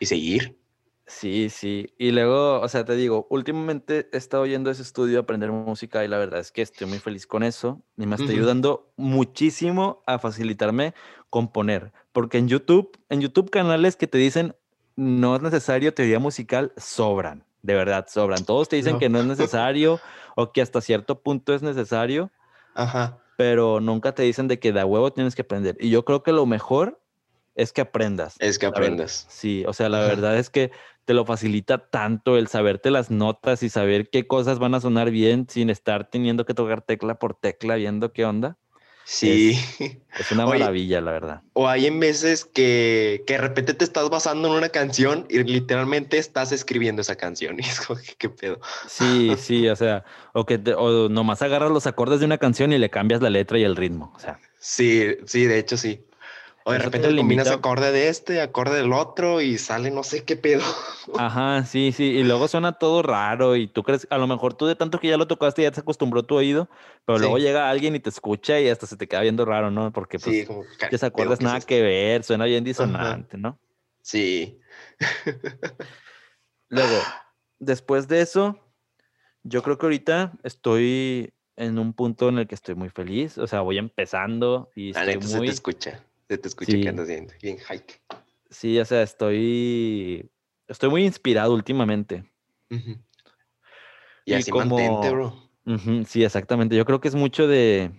y 0.00 0.06
seguir. 0.06 0.58
Sí, 1.06 1.50
sí. 1.50 1.94
Y 1.98 2.10
luego, 2.10 2.60
o 2.60 2.68
sea, 2.68 2.84
te 2.84 2.96
digo, 2.96 3.28
últimamente 3.30 4.08
he 4.12 4.16
estado 4.16 4.44
yendo 4.44 4.70
a 4.70 4.72
ese 4.72 4.82
estudio 4.82 5.18
a 5.18 5.22
aprender 5.22 5.52
música 5.52 6.04
y 6.04 6.08
la 6.08 6.18
verdad 6.18 6.40
es 6.40 6.50
que 6.50 6.62
estoy 6.62 6.88
muy 6.88 6.98
feliz 6.98 7.28
con 7.28 7.44
eso 7.44 7.80
y 7.96 8.06
me 8.06 8.16
está 8.16 8.32
ayudando 8.32 8.92
muchísimo 8.96 10.02
a 10.04 10.18
facilitarme 10.18 10.94
componer. 11.30 11.92
Porque 12.10 12.38
en 12.38 12.48
YouTube, 12.48 12.98
en 13.08 13.20
YouTube 13.20 13.50
canales 13.50 13.94
que 13.94 14.08
te 14.08 14.18
dicen 14.18 14.56
no 14.96 15.36
es 15.36 15.42
necesario 15.42 15.94
teoría 15.94 16.18
musical, 16.18 16.72
sobran. 16.76 17.44
De 17.62 17.74
verdad, 17.74 18.06
sobran. 18.08 18.44
Todos 18.44 18.68
te 18.68 18.76
dicen 18.76 18.98
que 18.98 19.08
no 19.08 19.20
es 19.20 19.26
necesario 19.26 20.00
o 20.34 20.52
que 20.52 20.62
hasta 20.62 20.80
cierto 20.80 21.20
punto 21.20 21.54
es 21.54 21.62
necesario. 21.62 22.30
Ajá. 22.74 23.18
pero 23.36 23.80
nunca 23.80 24.14
te 24.14 24.22
dicen 24.22 24.48
de 24.48 24.58
que 24.58 24.72
de 24.72 24.84
huevo 24.84 25.12
tienes 25.12 25.34
que 25.34 25.42
aprender. 25.42 25.76
Y 25.80 25.90
yo 25.90 26.04
creo 26.04 26.22
que 26.22 26.32
lo 26.32 26.46
mejor 26.46 27.00
es 27.54 27.72
que 27.72 27.80
aprendas. 27.80 28.36
Es 28.38 28.58
que 28.58 28.66
aprendas. 28.66 29.26
Sí, 29.28 29.64
o 29.66 29.72
sea, 29.72 29.88
la 29.88 30.00
verdad 30.00 30.36
es 30.36 30.50
que 30.50 30.72
te 31.06 31.14
lo 31.14 31.24
facilita 31.24 31.78
tanto 31.88 32.36
el 32.36 32.48
saberte 32.48 32.90
las 32.90 33.10
notas 33.10 33.62
y 33.62 33.68
saber 33.68 34.10
qué 34.10 34.26
cosas 34.26 34.58
van 34.58 34.74
a 34.74 34.80
sonar 34.80 35.10
bien 35.10 35.46
sin 35.48 35.70
estar 35.70 36.10
teniendo 36.10 36.44
que 36.44 36.54
tocar 36.54 36.82
tecla 36.82 37.18
por 37.18 37.34
tecla 37.34 37.76
viendo 37.76 38.12
qué 38.12 38.24
onda. 38.24 38.56
Sí. 39.08 39.56
Es, 40.18 40.32
una 40.32 40.46
maravilla, 40.46 41.00
la 41.00 41.12
verdad. 41.12 41.42
O 41.52 41.68
hay 41.68 41.86
en 41.86 42.00
veces 42.00 42.44
que, 42.44 43.22
que 43.24 43.34
de 43.34 43.38
repente 43.38 43.72
te 43.72 43.84
estás 43.84 44.10
basando 44.10 44.48
en 44.48 44.54
una 44.54 44.68
canción 44.70 45.26
y 45.30 45.44
literalmente 45.44 46.18
estás 46.18 46.50
escribiendo 46.50 47.02
esa 47.02 47.14
canción. 47.14 47.56
Y 47.60 47.62
es 47.62 47.80
como 47.80 48.00
que, 48.00 48.14
¿qué 48.18 48.28
pedo? 48.28 48.58
Sí, 48.88 49.34
sí, 49.38 49.68
o 49.68 49.76
sea, 49.76 50.04
o 50.32 50.44
que 50.44 50.60
o 50.76 51.08
nomás 51.08 51.40
agarras 51.40 51.70
los 51.70 51.86
acordes 51.86 52.18
de 52.18 52.26
una 52.26 52.38
canción 52.38 52.72
y 52.72 52.78
le 52.78 52.90
cambias 52.90 53.22
la 53.22 53.30
letra 53.30 53.58
y 53.60 53.62
el 53.62 53.76
ritmo. 53.76 54.12
O 54.16 54.18
sea. 54.18 54.40
Sí, 54.58 55.16
sí, 55.24 55.44
de 55.44 55.60
hecho 55.60 55.76
sí. 55.76 56.04
O 56.68 56.72
de 56.72 56.80
repente 56.80 57.08
le 57.12 57.18
combinas 57.18 57.46
acorde 57.46 57.92
de 57.92 58.08
este, 58.08 58.40
acorde 58.40 58.78
del 58.78 58.92
otro 58.92 59.40
y 59.40 59.56
sale 59.56 59.92
no 59.92 60.02
sé 60.02 60.24
qué 60.24 60.34
pedo. 60.34 60.64
Ajá, 61.16 61.64
sí, 61.64 61.92
sí. 61.92 62.06
Y 62.06 62.24
luego 62.24 62.48
suena 62.48 62.72
todo 62.72 63.02
raro 63.02 63.54
y 63.54 63.68
tú 63.68 63.84
crees, 63.84 64.08
a 64.10 64.18
lo 64.18 64.26
mejor 64.26 64.54
tú 64.54 64.66
de 64.66 64.74
tanto 64.74 64.98
que 64.98 65.06
ya 65.06 65.16
lo 65.16 65.28
tocaste 65.28 65.62
ya 65.62 65.70
te 65.70 65.78
acostumbró 65.78 66.24
tu 66.24 66.34
oído, 66.34 66.68
pero 67.04 67.20
luego 67.20 67.38
llega 67.38 67.70
alguien 67.70 67.94
y 67.94 68.00
te 68.00 68.10
escucha 68.10 68.58
y 68.58 68.68
hasta 68.68 68.88
se 68.88 68.96
te 68.96 69.06
queda 69.06 69.20
viendo 69.20 69.44
raro, 69.44 69.70
¿no? 69.70 69.92
Porque 69.92 70.18
pues, 70.18 70.38
sí, 70.38 70.44
como 70.44 70.64
que 70.90 70.98
se 70.98 71.06
acuerdas 71.06 71.40
nada 71.40 71.60
que 71.60 71.82
ver, 71.82 72.24
suena 72.24 72.46
bien 72.46 72.64
disonante, 72.64 73.38
¿no? 73.38 73.60
Sí. 74.02 74.58
luego, 76.68 76.98
después 77.60 78.08
de 78.08 78.22
eso, 78.22 78.58
yo 79.44 79.62
creo 79.62 79.78
que 79.78 79.86
ahorita 79.86 80.32
estoy 80.42 81.32
en 81.54 81.78
un 81.78 81.92
punto 81.92 82.28
en 82.28 82.38
el 82.38 82.48
que 82.48 82.56
estoy 82.56 82.74
muy 82.74 82.88
feliz, 82.88 83.38
o 83.38 83.46
sea, 83.46 83.60
voy 83.60 83.78
empezando 83.78 84.68
y 84.74 84.90
estoy 84.90 85.14
muy... 85.18 85.22
Se 85.22 85.38
te 85.38 85.46
escucha. 85.46 86.04
Se 86.28 86.38
te 86.38 86.48
escucha 86.48 86.72
que 86.72 86.88
andas 86.88 87.08
bien, 87.08 87.28
bien 87.40 87.58
hike. 87.58 88.02
Sí, 88.50 88.78
o 88.78 88.84
sea, 88.84 89.02
estoy, 89.02 90.30
estoy 90.66 90.90
muy 90.90 91.04
inspirado 91.04 91.54
últimamente. 91.54 92.24
Y, 94.24 94.34
así 94.34 94.50
mantente, 94.50 95.10
bro. 95.10 95.50
sí, 96.06 96.24
exactamente. 96.24 96.76
Yo 96.76 96.84
creo 96.84 97.00
que 97.00 97.08
es 97.08 97.14
mucho 97.14 97.46
de 97.46 97.92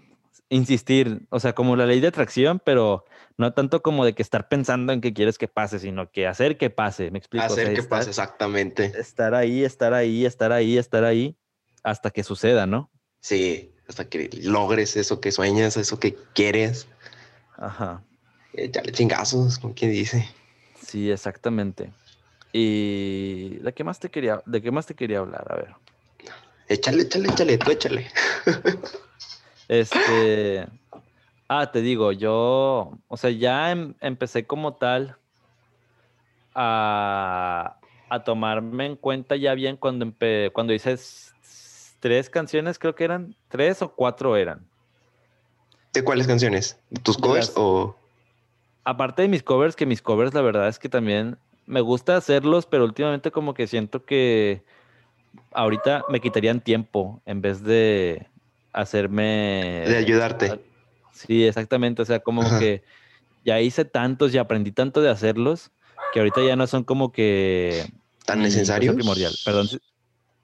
insistir, 0.49 1.27
o 1.29 1.39
sea, 1.39 1.53
como 1.53 1.75
la 1.75 1.85
ley 1.85 1.99
de 1.99 2.07
atracción, 2.07 2.61
pero 2.63 3.05
no 3.37 3.53
tanto 3.53 3.81
como 3.81 4.05
de 4.05 4.13
que 4.13 4.21
estar 4.21 4.47
pensando 4.47 4.93
en 4.93 5.01
que 5.01 5.13
quieres 5.13 5.37
que 5.37 5.47
pase, 5.47 5.79
sino 5.79 6.11
que 6.11 6.27
hacer 6.27 6.57
que 6.57 6.69
pase, 6.69 7.11
me 7.11 7.19
explico. 7.19 7.45
Hacer 7.45 7.73
que 7.73 7.83
pase, 7.83 8.09
exactamente. 8.09 8.91
Estar 8.97 9.35
ahí, 9.35 9.63
estar 9.63 9.93
ahí, 9.93 10.25
estar 10.25 10.51
ahí, 10.51 10.77
estar 10.77 11.03
ahí, 11.03 11.37
hasta 11.83 12.11
que 12.11 12.23
suceda, 12.23 12.65
¿no? 12.65 12.91
Sí, 13.19 13.73
hasta 13.87 14.07
que 14.09 14.29
logres 14.43 14.95
eso 14.95 15.19
que 15.19 15.31
sueñas, 15.31 15.77
eso 15.77 15.99
que 15.99 16.15
quieres. 16.33 16.87
Ajá. 17.57 18.03
Echarle 18.57 18.91
chingazos, 18.91 19.59
con 19.59 19.73
quien 19.73 19.91
dice. 19.91 20.27
Sí, 20.81 21.11
exactamente. 21.11 21.91
¿Y 22.51 23.57
de 23.57 23.73
qué 23.73 23.83
más 23.83 23.99
te 23.99 24.09
quería, 24.09 24.41
de 24.45 24.61
qué 24.61 24.71
más 24.71 24.85
te 24.85 24.95
quería 24.95 25.19
hablar? 25.19 25.45
A 25.49 25.55
ver. 25.55 25.75
Échale, 26.67 27.03
échale, 27.03 27.29
échale, 27.29 27.57
tú 27.57 27.71
échale. 27.71 28.07
este. 29.67 30.67
Ah, 31.49 31.71
te 31.71 31.81
digo, 31.81 32.11
yo, 32.11 32.97
o 33.07 33.17
sea, 33.17 33.29
ya 33.29 33.71
em, 33.71 33.93
empecé 34.01 34.45
como 34.45 34.75
tal 34.75 35.17
a, 36.53 37.77
a, 38.09 38.23
tomarme 38.25 38.85
en 38.85 38.95
cuenta 38.97 39.37
ya 39.37 39.53
bien 39.53 39.77
cuando, 39.77 40.11
cuando 40.51 40.73
hice 40.73 40.97
tres 42.01 42.29
canciones, 42.29 42.77
creo 42.77 42.95
que 42.95 43.05
eran, 43.05 43.33
tres 43.47 43.81
o 43.81 43.93
cuatro 43.93 44.35
eran. 44.35 44.67
¿De 45.93 46.03
cuáles 46.03 46.27
canciones? 46.27 46.77
¿Tus 47.03 47.17
covers 47.17 47.53
o...? 47.55 47.95
Aparte 48.87 49.21
de 49.21 49.27
mis 49.27 49.43
covers, 49.43 49.75
que 49.75 49.85
mis 49.85 50.01
covers 50.01 50.33
la 50.33 50.41
verdad 50.41 50.69
es 50.69 50.79
que 50.79 50.87
también 50.87 51.37
me 51.65 51.81
gusta 51.81 52.15
hacerlos, 52.15 52.65
pero 52.65 52.85
últimamente 52.85 53.31
como 53.31 53.53
que 53.53 53.67
siento 53.67 54.05
que 54.05 54.63
ahorita 55.51 56.05
me 56.07 56.21
quitarían 56.21 56.61
tiempo 56.61 57.21
en 57.25 57.41
vez 57.41 57.61
de 57.63 58.27
hacerme... 58.71 59.83
De 59.85 59.97
ayudarte. 59.97 60.61
Sí, 61.11 61.45
exactamente. 61.45 62.01
O 62.01 62.05
sea, 62.05 62.21
como 62.21 62.43
que 62.59 62.81
ya 63.43 63.59
hice 63.59 63.83
tantos 63.83 64.33
y 64.33 64.37
aprendí 64.37 64.71
tanto 64.71 65.01
de 65.01 65.09
hacerlos 65.09 65.69
que 66.13 66.19
ahorita 66.19 66.41
ya 66.41 66.55
no 66.55 66.65
son 66.65 66.85
como 66.85 67.11
que... 67.11 67.91
Tan 68.25 68.41
necesarios. 68.41 68.95
Primordial. 68.95 69.33
Perdón. 69.43 69.67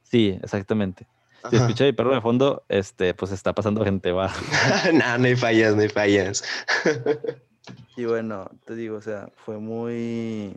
Sí, 0.03 0.37
exactamente. 0.43 1.07
Si 1.49 1.55
escucha 1.55 1.85
mi 1.85 1.93
perro 1.93 2.13
de 2.13 2.19
fondo, 2.19 2.65
este, 2.67 3.13
pues 3.13 3.31
está 3.31 3.55
pasando 3.55 3.85
gente, 3.85 4.11
va. 4.11 4.33
no, 4.93 5.17
no 5.17 5.25
hay 5.25 5.35
fallas, 5.37 5.75
no 5.75 5.81
hay 5.81 5.89
fallas. 5.89 6.43
Y 7.95 8.05
bueno, 8.05 8.49
te 8.65 8.75
digo, 8.75 8.97
o 8.97 9.01
sea, 9.01 9.29
fue 9.45 9.57
muy... 9.59 10.55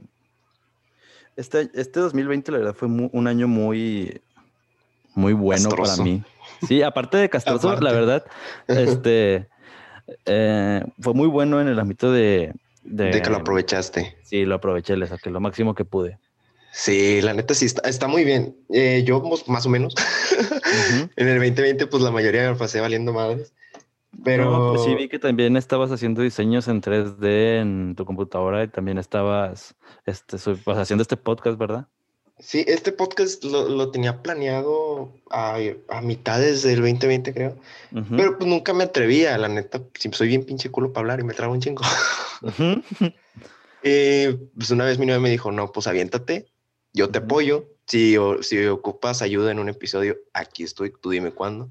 Este, 1.37 1.71
este 1.75 2.01
2020, 2.01 2.53
la 2.53 2.59
verdad, 2.59 2.75
fue 2.75 2.89
un 2.89 3.27
año 3.27 3.47
muy, 3.47 4.23
muy 5.17 5.33
bueno 5.33 5.69
para 5.71 5.97
mí. 5.97 6.23
Sí, 6.67 6.83
aparte 6.83 7.17
de 7.17 7.29
castroso, 7.29 7.79
la 7.81 7.93
verdad, 7.93 8.25
este, 8.69 9.49
eh, 10.27 10.85
fue 11.01 11.15
muy 11.15 11.27
bueno 11.27 11.61
en 11.61 11.69
el 11.69 11.79
ámbito 11.79 12.13
de, 12.13 12.53
de... 12.85 13.21
que 13.21 13.31
lo 13.31 13.39
aprovechaste. 13.39 14.17
Sí, 14.23 14.45
lo 14.45 14.57
aproveché, 14.57 14.97
le 14.97 15.07
saqué 15.07 15.31
lo 15.31 15.41
máximo 15.41 15.75
que 15.75 15.85
pude. 15.85 16.19
Sí, 16.73 17.23
la 17.23 17.33
neta 17.33 17.55
sí 17.55 17.65
está, 17.65 17.89
está 17.89 18.07
muy 18.07 18.25
bien. 18.25 18.55
Eh, 18.71 19.03
yo 19.07 19.23
más 19.47 19.65
o 19.65 19.71
menos. 19.71 19.95
en 21.17 21.29
el 21.29 21.39
2020, 21.39 21.87
pues 21.87 22.03
la 22.03 22.11
mayoría 22.11 22.51
me 22.51 22.59
pasé 22.59 22.81
valiendo 22.81 23.15
madres. 23.15 23.55
Pero 24.25 24.73
pues 24.73 24.85
sí 24.85 24.95
vi 24.95 25.09
que 25.09 25.19
también 25.19 25.57
estabas 25.57 25.91
haciendo 25.91 26.23
diseños 26.23 26.69
en 26.69 26.81
3D 26.81 27.61
en 27.61 27.95
tu 27.97 28.05
computadora 28.05 28.65
y 28.65 28.69
también 28.69 28.99
estabas 28.99 29.75
este, 30.05 30.39
pues, 30.39 30.79
haciendo 30.79 31.03
este 31.03 31.17
podcast, 31.17 31.59
¿verdad? 31.59 31.89
Sí, 32.39 32.65
este 32.69 32.93
podcast 32.93 33.43
lo, 33.45 33.91
tenía 33.91 34.23
planeado 34.23 35.15
a, 35.31 35.59
a, 35.89 36.03
mitades 36.03 36.63
del 36.63 36.83
2020, 36.83 37.33
creo. 37.33 37.57
Pero 38.15 38.37
pues 38.37 38.49
nunca 38.49 38.75
me 38.75 38.85
atrevía, 38.85 39.39
la 39.39 39.49
neta. 39.49 39.83
Soy 40.13 40.29
bien 40.29 40.45
pinche 40.45 40.71
culo 40.71 40.93
para 40.93 41.03
hablar 41.03 41.21
y 41.21 41.25
me 41.25 41.33
trago 41.35 41.53
un 41.53 41.61
chingo. 41.61 41.83
Eh, 43.89 44.37
pues 44.57 44.73
una 44.73 44.85
vez 44.85 44.99
mi 44.99 45.07
novia 45.07 45.21
me 45.21 45.31
dijo, 45.31 45.53
no, 45.53 45.71
pues 45.71 45.87
aviéntate, 45.87 46.49
yo 46.93 47.09
te 47.11 47.19
apoyo. 47.19 47.69
Si, 47.87 48.17
o, 48.17 48.43
si 48.43 48.67
ocupas 48.67 49.23
ayuda 49.23 49.53
en 49.53 49.61
un 49.61 49.69
episodio, 49.69 50.17
aquí 50.33 50.65
estoy, 50.65 50.93
tú 51.01 51.11
dime 51.11 51.31
cuándo. 51.31 51.71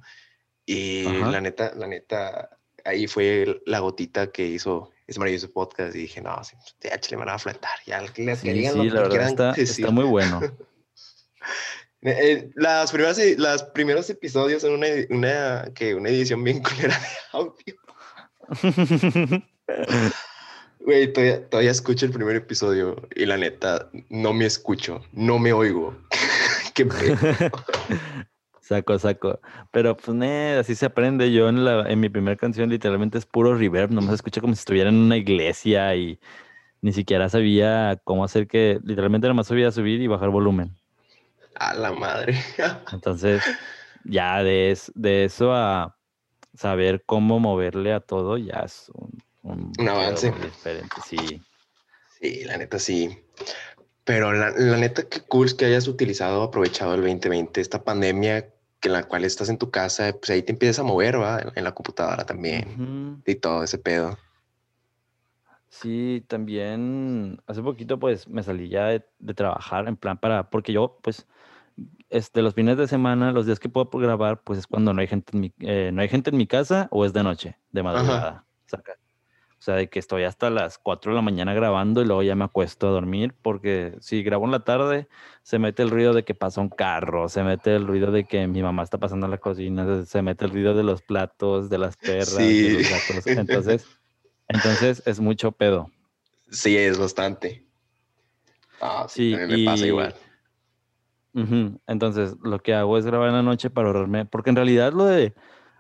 Y 0.66 1.03
la 1.03 1.41
neta, 1.41 1.74
la 1.76 1.88
neta, 1.88 2.57
ahí 2.84 3.07
fue 3.07 3.61
la 3.66 3.80
gotita 3.80 4.32
que 4.32 4.45
hizo 4.45 4.91
ese 5.07 5.20
maravilloso 5.20 5.51
podcast 5.51 5.95
y 5.95 5.99
dije, 5.99 6.22
no, 6.22 6.43
sí, 6.43 6.55
ya 6.82 6.99
le 7.09 7.18
van 7.18 7.30
a 7.30 7.38
fletar, 7.38 7.78
ya 7.86 8.03
que 8.07 8.24
les 8.24 8.39
sí, 8.39 8.51
sí, 8.51 8.89
la 8.89 9.01
verdad 9.01 9.28
está, 9.28 9.51
está, 9.51 9.91
muy 9.91 10.05
bueno. 10.05 10.41
Eh, 12.01 12.18
eh, 12.22 12.51
las 12.53 12.91
primeras, 12.91 13.18
los 13.38 13.63
primeros 13.63 14.07
episodios 14.11 14.61
son 14.61 14.74
una, 14.74 14.88
una, 15.09 15.72
que 15.74 15.95
una 15.95 16.09
edición 16.09 16.43
bien 16.43 16.61
culera 16.63 16.99
de 16.99 17.07
audio. 17.32 17.76
Güey, 20.80 21.11
todavía, 21.11 21.49
todavía, 21.49 21.72
escucho 21.72 22.05
el 22.05 22.11
primer 22.11 22.36
episodio 22.36 23.07
y 23.16 23.26
la 23.26 23.38
neta, 23.38 23.89
no 24.09 24.34
me 24.34 24.45
escucho, 24.45 25.03
no 25.13 25.39
me 25.39 25.51
oigo. 25.51 25.97
Qué. 26.76 26.88
Saco, 28.66 28.97
saco. 28.97 29.39
Pero 29.70 29.95
pues, 29.95 30.57
así 30.59 30.74
se 30.74 30.88
aprende. 30.88 31.32
Yo 31.32 31.49
en, 31.49 31.63
la, 31.63 31.88
en 31.88 31.99
mi 31.99 32.09
primera 32.09 32.36
canción 32.36 32.68
literalmente 32.68 33.20
es 33.20 33.26
puro 33.28 33.53
reverb, 33.53 33.91
nomás 33.91 34.16
escucha 34.16 34.41
como 34.41 34.55
si 34.55 34.59
estuviera 34.59 34.89
en 34.89 34.95
una 34.95 35.18
iglesia 35.18 35.95
y 35.95 36.20
ni 36.82 36.91
siquiera 36.91 37.30
sabía 37.30 38.01
cómo 38.03 38.24
hacer 38.24 38.47
que, 38.47 38.80
literalmente 38.84 39.28
nomás 39.28 39.45
sabía 39.45 39.72
subir 39.72 40.01
y 40.01 40.07
bajar 40.07 40.30
volumen. 40.30 40.76
A 41.53 41.76
la 41.76 41.91
madre. 41.91 42.39
Entonces, 42.91 43.43
ya 44.03 44.41
de, 44.41 44.76
de 44.95 45.26
eso 45.26 45.53
a 45.53 45.95
saber 46.55 47.03
cómo 47.05 47.39
moverle 47.39 47.93
a 47.93 47.99
todo, 47.99 48.39
ya 48.39 48.61
es 48.66 48.89
un, 48.95 49.72
un, 49.78 49.88
avance. 49.88 50.32
diferente, 50.32 50.95
sí. 51.05 51.39
Sí, 52.20 52.43
la 52.45 52.57
neta 52.57 52.80
sí. 52.80 53.16
Pero 54.05 54.34
la, 54.34 54.49
la, 54.49 54.78
neta, 54.78 55.03
qué 55.07 55.22
cool 55.22 55.55
que 55.55 55.66
hayas 55.66 55.88
utilizado, 55.88 56.41
aprovechado 56.41 56.95
el 56.95 57.01
2020, 57.01 57.61
esta 57.61 57.84
pandemia 57.84 58.55
en 58.88 58.94
la 58.94 59.04
cual 59.04 59.24
estás 59.24 59.50
en 59.50 59.58
tu 59.58 59.70
casa, 59.72 60.14
pues 60.14 60.30
ahí 60.30 60.42
te 60.42 60.52
empiezas 60.52 60.80
a 60.80 60.84
mover, 60.84 61.20
¿va? 61.20 61.40
En, 61.56 61.64
la 61.64 61.74
computadora 61.74 62.26
también 62.26 63.22
y 63.26 63.36
todo 63.36 63.64
ese 63.64 63.78
pedo. 63.78 64.18
Sí, 65.70 66.24
también 66.28 67.42
hace 67.48 67.62
poquito 67.62 68.00
pues 68.00 68.28
me 68.30 68.44
salí 68.44 68.70
ya 68.70 68.88
de, 68.88 69.04
trabajar 69.36 69.88
en 69.88 69.98
plan 69.98 70.18
para, 70.18 70.50
porque 70.50 70.72
yo 70.72 71.00
pues 71.02 71.28
este, 72.10 72.42
los 72.42 72.54
fines 72.54 72.78
de 72.78 72.88
semana, 72.88 73.32
los 73.32 73.46
días 73.46 73.60
que 73.60 73.68
puedo 73.68 73.90
grabar, 73.90 74.42
pues 74.42 74.60
es 74.60 74.68
cuando 74.68 74.94
no 74.94 75.02
hay 75.02 75.08
gente 75.08 75.32
en 75.34 75.40
mi, 75.42 75.54
eh, 75.60 75.90
no 75.92 76.02
hay 76.02 76.08
gente 76.08 76.30
en 76.30 76.38
mi 76.38 76.48
casa 76.48 76.88
o 76.92 77.04
es 77.06 77.12
de 77.12 77.24
noche, 77.24 77.58
de 77.72 77.84
madrugada. 77.84 78.46
Sea, 79.66 79.76
de 79.76 79.89
que 79.89 79.97
estoy 79.99 80.24
hasta 80.24 80.49
las 80.49 80.78
4 80.78 81.11
de 81.11 81.16
la 81.16 81.22
mañana 81.24 81.53
grabando 81.53 82.01
y 82.01 82.05
luego 82.05 82.22
ya 82.22 82.36
me 82.36 82.45
acuesto 82.45 82.88
a 82.88 82.91
dormir 82.91 83.34
porque 83.41 83.95
si 83.99 84.22
grabo 84.22 84.45
en 84.45 84.51
la 84.51 84.63
tarde 84.63 85.07
se 85.41 85.57
mete 85.57 85.82
el 85.82 85.89
ruido 85.89 86.13
de 86.13 86.24
que 86.24 86.36
pasa 86.36 86.61
un 86.61 86.70
carro, 86.70 87.30
se 87.30 87.43
mete 87.43 87.76
el 87.76 87.88
ruido 87.88 88.11
de 88.11 88.26
que 88.26 88.47
mi 88.47 88.61
mamá 88.61 88.84
está 88.84 88.99
pasando 88.99 89.26
a 89.26 89.30
la 89.30 89.39
cocina, 89.39 90.05
se 90.05 90.22
mete 90.22 90.45
el 90.45 90.51
ruido 90.51 90.76
de 90.76 90.84
los 90.84 91.01
platos, 91.01 91.70
de 91.70 91.78
las 91.80 91.97
perras, 91.97 92.38
de 92.38 92.70
los 92.70 92.89
gatos. 92.89 93.28
Entonces, 93.28 93.88
entonces 94.47 95.01
es 95.05 95.20
mucho 95.20 95.51
pedo. 95.51 95.91
Sí, 96.51 96.78
es 96.78 96.99
bastante. 96.99 97.66
Ah, 98.80 99.07
sí, 99.09 99.36
me 99.47 99.66
pasa 99.66 99.88
igual. 99.88 100.16
Entonces, 101.88 102.36
lo 102.43 102.59
que 102.59 102.74
hago 102.74 102.97
es 102.97 103.05
grabar 103.05 103.30
en 103.30 103.36
la 103.36 103.41
noche 103.41 103.70
para 103.70 103.88
ahorrarme, 103.88 104.26
porque 104.26 104.51
en 104.51 104.55
realidad 104.55 104.93
lo 104.93 105.05
de 105.05 105.34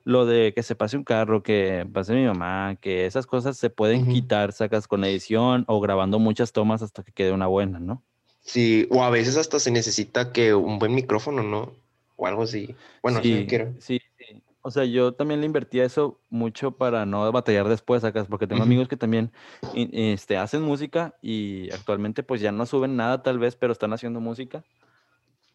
lo 0.05 0.27
de 0.27 0.53
que 0.53 0.63
se 0.63 0.75
pase 0.75 0.95
un 0.95 1.03
carro, 1.03 1.43
que 1.43 1.85
pase 1.91 2.13
mi 2.13 2.25
mamá, 2.25 2.77
que 2.79 3.07
esas 3.07 3.25
cosas 3.25 3.57
se 3.57 3.71
pueden 3.71 4.07
quitar, 4.07 4.53
sacas 4.53 4.87
con 4.87 5.03
edición 5.03 5.65
o 5.67 5.81
grabando 5.81 6.19
muchas 6.19 6.53
tomas 6.53 6.83
hasta 6.83 7.03
que 7.03 7.11
quede 7.11 7.31
una 7.31 7.47
buena, 7.47 7.79
¿no? 7.79 8.03
Sí, 8.41 8.87
o 8.91 9.03
a 9.03 9.09
veces 9.09 9.35
hasta 9.35 9.59
se 9.59 9.71
necesita 9.71 10.31
que 10.31 10.53
un 10.53 10.77
buen 10.77 10.93
micrófono, 10.93 11.41
¿no? 11.41 11.73
O 12.17 12.27
algo 12.27 12.43
así. 12.43 12.75
Bueno, 13.01 13.19
sí, 13.23 13.47
quiero. 13.49 13.73
Sí, 13.79 13.99
sí. 14.19 14.43
O 14.61 14.69
sea, 14.69 14.85
yo 14.85 15.13
también 15.13 15.39
le 15.41 15.47
invertía 15.47 15.83
eso 15.83 16.19
mucho 16.29 16.71
para 16.71 17.07
no 17.07 17.31
batallar 17.31 17.67
después, 17.67 18.03
sacas, 18.03 18.27
porque 18.27 18.45
tengo 18.45 18.61
amigos 18.61 18.87
que 18.87 18.97
también 18.97 19.31
este, 19.73 20.37
hacen 20.37 20.61
música 20.61 21.15
y 21.21 21.71
actualmente 21.71 22.21
pues 22.21 22.41
ya 22.41 22.51
no 22.51 22.67
suben 22.67 22.95
nada 22.95 23.23
tal 23.23 23.39
vez, 23.39 23.55
pero 23.55 23.73
están 23.73 23.93
haciendo 23.93 24.19
música. 24.19 24.63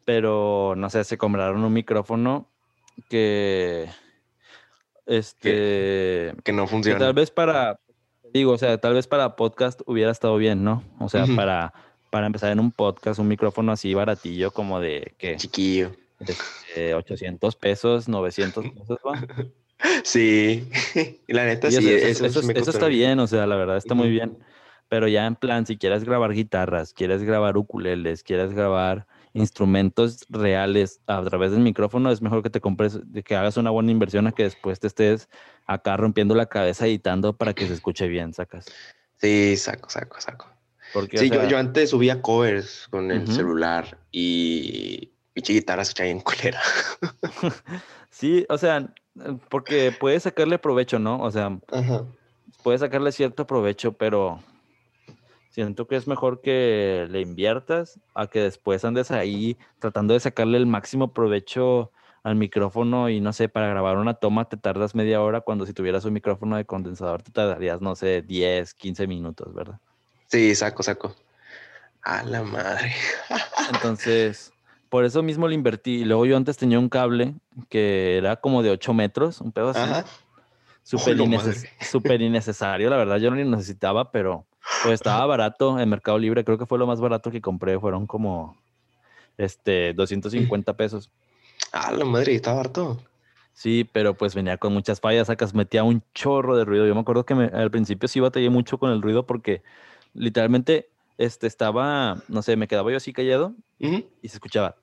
Pero, 0.04 0.74
no 0.76 0.90
sé, 0.90 1.04
se 1.04 1.18
compraron 1.18 1.62
un 1.62 1.72
micrófono 1.72 2.48
que, 3.08 3.88
este, 5.10 6.32
que, 6.44 6.52
no 6.52 6.68
funciona. 6.68 7.00
tal 7.00 7.14
vez 7.14 7.32
para, 7.32 7.80
digo, 8.32 8.52
o 8.52 8.58
sea, 8.58 8.78
tal 8.78 8.94
vez 8.94 9.08
para 9.08 9.34
podcast 9.34 9.80
hubiera 9.86 10.12
estado 10.12 10.36
bien, 10.36 10.62
¿no? 10.62 10.84
O 11.00 11.08
sea, 11.08 11.26
para, 11.34 11.74
para 12.10 12.26
empezar 12.26 12.52
en 12.52 12.60
un 12.60 12.70
podcast, 12.70 13.18
un 13.18 13.26
micrófono 13.26 13.72
así 13.72 13.92
baratillo 13.92 14.52
como 14.52 14.78
de 14.78 15.12
que... 15.18 15.36
Chiquillo. 15.36 15.90
De, 16.76 16.94
800 16.94 17.56
pesos, 17.56 18.08
900 18.08 18.64
pesos, 18.70 18.98
¿va? 19.06 19.20
Sí, 20.04 20.68
la 21.26 21.46
neta 21.46 21.70
sí. 21.70 21.88
Eso, 21.88 22.26
eso, 22.26 22.70
está 22.70 22.86
bien, 22.86 23.18
o 23.18 23.26
sea, 23.26 23.46
la 23.46 23.56
verdad 23.56 23.78
está 23.78 23.94
muy 23.94 24.10
bien. 24.10 24.38
Pero 24.88 25.08
ya 25.08 25.26
en 25.26 25.36
plan, 25.36 25.66
si 25.66 25.78
quieres 25.78 26.04
grabar 26.04 26.34
guitarras, 26.34 26.92
quieres 26.92 27.22
grabar 27.22 27.56
ukuleles, 27.56 28.22
quieres 28.22 28.52
grabar 28.52 29.06
instrumentos 29.32 30.26
reales 30.28 31.00
a 31.06 31.22
través 31.22 31.52
del 31.52 31.60
micrófono, 31.60 32.10
es 32.10 32.20
mejor 32.20 32.42
que 32.42 32.50
te 32.50 32.60
compres, 32.60 32.98
que 33.24 33.36
hagas 33.36 33.56
una 33.56 33.70
buena 33.70 33.92
inversión 33.92 34.26
a 34.26 34.32
que 34.32 34.44
después 34.44 34.80
te 34.80 34.86
estés 34.86 35.28
acá 35.66 35.96
rompiendo 35.96 36.34
la 36.34 36.46
cabeza 36.46 36.86
editando 36.86 37.36
para 37.36 37.54
que 37.54 37.66
se 37.66 37.74
escuche 37.74 38.08
bien, 38.08 38.34
sacas. 38.34 38.66
Sí, 39.16 39.56
saco, 39.56 39.90
saco, 39.90 40.20
saco. 40.20 40.48
Porque, 40.92 41.18
sí, 41.18 41.30
yo, 41.30 41.56
antes 41.56 41.90
subía 41.90 42.20
covers 42.20 42.88
con 42.90 43.10
el 43.12 43.26
celular 43.28 43.98
y 44.10 45.12
pinche 45.32 45.52
guitarra 45.52 45.84
se 45.84 46.10
en 46.10 46.20
culera. 46.20 46.60
sí, 48.10 48.44
o 48.48 48.58
sea, 48.58 48.92
porque 49.48 49.92
puedes 49.98 50.24
sacarle 50.24 50.58
provecho, 50.58 50.98
¿no? 50.98 51.20
O 51.20 51.30
sea, 51.30 51.56
puedes 52.64 52.80
sacarle 52.80 53.12
cierto 53.12 53.46
provecho, 53.46 53.92
pero 53.92 54.40
Siento 55.50 55.88
que 55.88 55.96
es 55.96 56.06
mejor 56.06 56.40
que 56.40 57.08
le 57.10 57.20
inviertas 57.20 57.98
a 58.14 58.28
que 58.28 58.40
después 58.40 58.84
andes 58.84 59.10
ahí 59.10 59.58
tratando 59.80 60.14
de 60.14 60.20
sacarle 60.20 60.56
el 60.56 60.66
máximo 60.66 61.12
provecho 61.12 61.90
al 62.22 62.36
micrófono 62.36 63.08
y 63.08 63.20
no 63.20 63.32
sé, 63.32 63.48
para 63.48 63.68
grabar 63.68 63.96
una 63.96 64.14
toma 64.14 64.48
te 64.48 64.56
tardas 64.56 64.94
media 64.94 65.20
hora 65.20 65.40
cuando 65.40 65.66
si 65.66 65.72
tuvieras 65.72 66.04
un 66.04 66.12
micrófono 66.12 66.56
de 66.56 66.64
condensador 66.64 67.22
te 67.22 67.32
tardarías, 67.32 67.80
no 67.80 67.96
sé, 67.96 68.22
10, 68.22 68.74
15 68.74 69.08
minutos, 69.08 69.52
¿verdad? 69.52 69.80
Sí, 70.28 70.54
saco, 70.54 70.84
saco. 70.84 71.16
A 72.02 72.22
la 72.22 72.44
madre. 72.44 72.92
Entonces, 73.74 74.52
por 74.88 75.04
eso 75.04 75.22
mismo 75.22 75.48
le 75.48 75.56
invertí. 75.56 76.02
Y 76.02 76.04
luego 76.04 76.26
yo 76.26 76.36
antes 76.36 76.56
tenía 76.56 76.78
un 76.78 76.88
cable 76.88 77.34
que 77.68 78.16
era 78.18 78.36
como 78.36 78.62
de 78.62 78.70
8 78.70 78.94
metros, 78.94 79.40
un 79.40 79.50
pedo 79.50 79.70
así. 79.70 79.80
Súper 81.80 82.22
innecesario, 82.22 82.88
la 82.88 82.96
verdad, 82.96 83.16
yo 83.16 83.30
no 83.30 83.36
lo 83.36 83.44
necesitaba, 83.44 84.12
pero 84.12 84.46
pues 84.82 84.94
estaba 84.94 85.24
barato 85.26 85.78
en 85.78 85.88
Mercado 85.88 86.18
Libre, 86.18 86.44
creo 86.44 86.58
que 86.58 86.66
fue 86.66 86.78
lo 86.78 86.86
más 86.86 87.00
barato 87.00 87.30
que 87.30 87.40
compré, 87.40 87.78
fueron 87.78 88.06
como 88.06 88.56
este 89.36 89.92
250 89.94 90.76
pesos. 90.76 91.10
Ah, 91.72 91.92
la 91.92 92.04
madre, 92.04 92.34
estaba 92.34 92.58
barato. 92.58 93.00
Sí, 93.52 93.88
pero 93.92 94.14
pues 94.14 94.34
venía 94.34 94.56
con 94.56 94.72
muchas 94.72 95.00
fallas, 95.00 95.26
sacas, 95.26 95.54
metía 95.54 95.84
un 95.84 96.02
chorro 96.14 96.56
de 96.56 96.64
ruido. 96.64 96.86
Yo 96.86 96.94
me 96.94 97.00
acuerdo 97.00 97.26
que 97.26 97.34
al 97.34 97.70
principio 97.70 98.08
sí 98.08 98.20
batallé 98.20 98.48
mucho 98.48 98.78
con 98.78 98.90
el 98.90 99.02
ruido 99.02 99.26
porque 99.26 99.62
literalmente 100.14 100.88
este 101.18 101.46
estaba, 101.46 102.22
no 102.28 102.42
sé, 102.42 102.56
me 102.56 102.68
quedaba 102.68 102.90
yo 102.90 102.96
así 102.96 103.12
callado 103.12 103.54
y 103.78 104.28
se 104.28 104.36
escuchaba. 104.36 104.76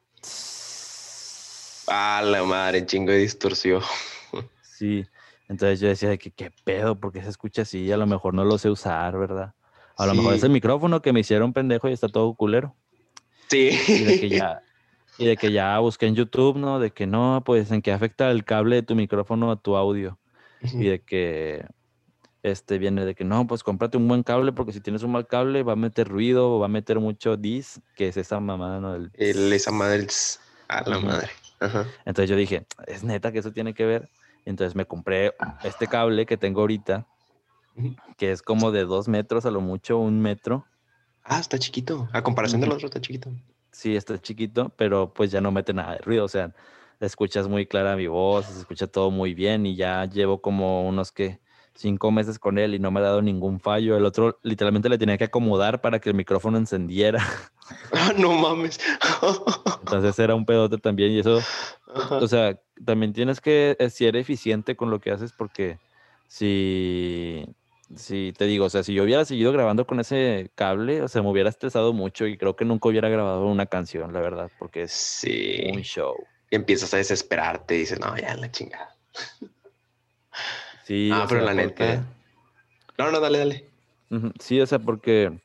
Ah, 1.87 2.21
la 2.23 2.43
madre, 2.43 2.85
chingo 2.85 3.11
de 3.11 3.19
distorsión. 3.19 3.81
Sí, 4.61 5.07
entonces 5.47 5.79
yo 5.79 5.87
decía 5.87 6.15
que 6.17 6.29
qué 6.29 6.51
pedo, 6.63 6.99
porque 6.99 7.23
se 7.23 7.29
escucha 7.29 7.63
así, 7.63 7.91
a 7.91 7.97
lo 7.97 8.05
mejor 8.05 8.33
no 8.33 8.43
lo 8.43 8.57
sé 8.57 8.69
usar, 8.69 9.17
¿verdad? 9.17 9.55
A 9.97 10.05
lo 10.05 10.13
mejor 10.13 10.35
es 10.35 10.43
el 10.43 10.51
micrófono 10.51 11.01
que 11.01 11.11
me 11.11 11.21
hicieron 11.21 11.53
pendejo 11.53 11.89
y 11.89 11.93
está 11.93 12.07
todo 12.07 12.33
culero. 12.35 12.75
Sí. 13.49 13.71
Y 13.87 14.03
de 14.03 14.19
que 14.19 14.29
ya, 14.29 14.61
y 15.17 15.25
de 15.25 15.37
que 15.37 15.51
ya 15.51 15.79
busqué 15.79 16.05
en 16.05 16.15
YouTube, 16.15 16.57
¿no? 16.57 16.79
De 16.79 16.91
que 16.91 17.07
no, 17.07 17.41
pues 17.45 17.71
en 17.71 17.81
qué 17.81 17.91
afecta 17.91 18.29
el 18.29 18.43
cable 18.43 18.77
de 18.77 18.83
tu 18.83 18.95
micrófono 18.95 19.51
a 19.51 19.55
tu 19.55 19.75
audio. 19.75 20.19
Y 20.61 20.85
de 20.85 21.01
que 21.01 21.65
este 22.43 22.77
viene 22.77 23.05
de 23.05 23.15
que 23.15 23.23
no, 23.23 23.45
pues 23.47 23.63
cómprate 23.63 23.97
un 23.97 24.07
buen 24.07 24.23
cable 24.23 24.51
porque 24.51 24.71
si 24.71 24.81
tienes 24.81 25.03
un 25.03 25.11
mal 25.11 25.27
cable 25.27 25.63
va 25.63 25.73
a 25.73 25.75
meter 25.75 26.07
ruido 26.07 26.55
o 26.55 26.59
va 26.59 26.65
a 26.65 26.69
meter 26.69 26.99
mucho 26.99 27.37
dis, 27.37 27.81
que 27.95 28.07
es 28.07 28.17
esa 28.17 28.39
mamada, 28.39 28.79
¿no? 28.79 28.95
El, 28.95 29.11
esa 29.53 29.71
madre, 29.71 30.07
a 30.67 30.87
la 30.89 30.99
madre. 30.99 31.29
Entonces 32.05 32.29
yo 32.29 32.35
dije, 32.35 32.65
es 32.85 33.03
neta 33.03 33.31
que 33.31 33.39
eso 33.39 33.51
tiene 33.51 33.73
que 33.73 33.85
ver. 33.85 34.09
Entonces 34.45 34.75
me 34.75 34.85
compré 34.85 35.33
este 35.63 35.87
cable 35.87 36.25
que 36.25 36.37
tengo 36.37 36.61
ahorita 36.61 37.05
que 38.17 38.31
es 38.31 38.41
como 38.41 38.71
de 38.71 38.85
dos 38.85 39.07
metros 39.07 39.45
a 39.45 39.51
lo 39.51 39.61
mucho, 39.61 39.97
un 39.97 40.21
metro. 40.21 40.65
Ah, 41.23 41.39
está 41.39 41.59
chiquito. 41.59 42.07
A 42.13 42.21
comparación 42.21 42.61
del 42.61 42.71
otro, 42.71 42.87
está 42.87 43.01
chiquito. 43.01 43.29
Sí, 43.71 43.95
está 43.95 44.19
chiquito, 44.19 44.69
pero 44.75 45.13
pues 45.13 45.31
ya 45.31 45.41
no 45.41 45.51
mete 45.51 45.73
nada 45.73 45.93
de 45.93 45.99
ruido. 45.99 46.25
O 46.25 46.29
sea, 46.29 46.53
escuchas 46.99 47.47
muy 47.47 47.65
clara 47.67 47.95
mi 47.95 48.07
voz, 48.07 48.45
se 48.45 48.59
escucha 48.59 48.87
todo 48.87 49.11
muy 49.11 49.33
bien 49.33 49.65
y 49.65 49.75
ya 49.75 50.05
llevo 50.05 50.41
como 50.41 50.87
unos 50.87 51.11
que 51.11 51.39
cinco 51.75 52.11
meses 52.11 52.39
con 52.39 52.57
él 52.57 52.73
y 52.73 52.79
no 52.79 52.91
me 52.91 52.99
ha 52.99 53.03
dado 53.03 53.21
ningún 53.21 53.59
fallo. 53.59 53.95
El 53.97 54.05
otro 54.05 54.39
literalmente 54.41 54.89
le 54.89 54.97
tenía 54.97 55.17
que 55.17 55.25
acomodar 55.25 55.81
para 55.81 55.99
que 55.99 56.09
el 56.09 56.15
micrófono 56.15 56.57
encendiera. 56.57 57.23
Ah, 57.91 58.13
no 58.17 58.31
mames. 58.31 58.79
Entonces 59.81 60.17
era 60.19 60.35
un 60.35 60.45
pedote 60.45 60.77
también 60.77 61.11
y 61.11 61.19
eso, 61.19 61.41
o 62.09 62.25
sea, 62.25 62.57
también 62.85 63.11
tienes 63.11 63.41
que 63.41 63.75
ser 63.89 64.15
eficiente 64.15 64.77
con 64.77 64.89
lo 64.89 65.01
que 65.01 65.11
haces 65.11 65.33
porque 65.33 65.77
si 66.29 67.45
Sí, 67.95 68.33
te 68.37 68.45
digo, 68.45 68.65
o 68.65 68.69
sea, 68.69 68.83
si 68.83 68.93
yo 68.93 69.03
hubiera 69.03 69.23
seguido 69.23 69.51
grabando 69.53 69.87
con 69.87 69.99
ese 69.99 70.51
cable, 70.55 71.01
o 71.01 71.07
sea, 71.07 71.21
me 71.21 71.29
hubiera 71.29 71.49
estresado 71.49 71.93
mucho 71.93 72.27
y 72.27 72.37
creo 72.37 72.55
que 72.55 72.65
nunca 72.65 72.89
hubiera 72.89 73.07
grabado 73.07 73.45
una 73.45 73.65
canción, 73.65 74.11
la 74.11 74.19
verdad, 74.19 74.51
porque 74.59 74.83
es 74.83 74.91
sí. 74.91 75.71
un 75.73 75.81
show. 75.81 76.15
Y 76.49 76.57
empiezas 76.57 76.93
a 76.93 76.97
desesperarte 76.97 77.75
y 77.75 77.79
dices, 77.79 77.99
no, 77.99 78.17
ya 78.17 78.35
la 78.35 78.51
chingada. 78.51 78.95
Sí. 80.83 81.09
Ah, 81.13 81.25
pero 81.27 81.41
la 81.41 81.53
neta. 81.53 82.05
No, 82.97 83.11
no, 83.11 83.19
dale, 83.19 83.39
dale. 83.39 83.69
Sí, 84.39 84.59
o 84.61 84.65
sea, 84.65 84.79
porque 84.79 85.37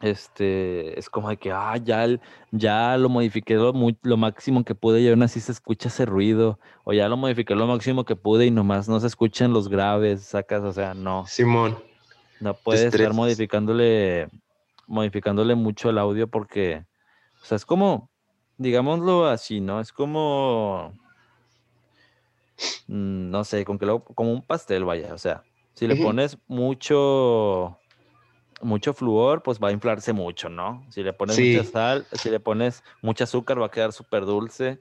este, 0.00 0.98
es 0.98 1.10
como 1.10 1.28
de 1.28 1.36
que, 1.36 1.52
ah, 1.52 1.76
ya, 1.76 2.06
ya 2.50 2.96
lo 2.96 3.08
modifiqué 3.08 3.54
lo, 3.54 3.72
lo, 4.02 4.16
máximo 4.16 4.64
que 4.64 4.74
pude 4.74 5.00
y 5.02 5.08
aún 5.08 5.22
así 5.22 5.40
se 5.40 5.52
escucha 5.52 5.88
ese 5.88 6.06
ruido, 6.06 6.58
o 6.84 6.92
ya 6.92 7.08
lo 7.08 7.16
modifiqué 7.16 7.54
lo 7.54 7.66
máximo 7.66 8.04
que 8.04 8.16
pude 8.16 8.46
y 8.46 8.50
nomás 8.50 8.88
no 8.88 8.98
se 8.98 9.06
escuchan 9.06 9.52
los 9.52 9.68
graves, 9.68 10.22
sacas, 10.22 10.62
o 10.62 10.72
sea, 10.72 10.94
no. 10.94 11.26
Simón. 11.26 11.78
No 12.40 12.54
puedes 12.54 12.94
estar 12.94 13.12
modificándole, 13.12 14.28
modificándole 14.86 15.54
mucho 15.54 15.90
el 15.90 15.98
audio 15.98 16.26
porque, 16.26 16.86
o 17.42 17.44
sea, 17.44 17.56
es 17.56 17.66
como, 17.66 18.08
digámoslo 18.56 19.26
así, 19.26 19.60
¿no? 19.60 19.80
Es 19.80 19.92
como, 19.92 20.94
mm, 22.86 23.30
no 23.30 23.44
sé, 23.44 23.66
con 23.66 23.78
que 23.78 23.84
lo, 23.84 24.02
como 24.02 24.32
un 24.32 24.40
pastel, 24.40 24.84
vaya, 24.86 25.12
o 25.12 25.18
sea, 25.18 25.42
si 25.74 25.86
le 25.86 25.96
pones 25.96 26.38
mucho 26.46 27.79
mucho 28.62 28.94
flúor, 28.94 29.42
pues 29.42 29.58
va 29.58 29.68
a 29.68 29.72
inflarse 29.72 30.12
mucho, 30.12 30.48
¿no? 30.48 30.84
Si 30.90 31.02
le 31.02 31.12
pones 31.12 31.38
mucha 31.38 31.64
sal, 31.64 32.06
si 32.12 32.30
le 32.30 32.40
pones 32.40 32.82
mucho 33.02 33.24
azúcar, 33.24 33.60
va 33.60 33.66
a 33.66 33.70
quedar 33.70 33.92
súper 33.92 34.24
dulce. 34.24 34.80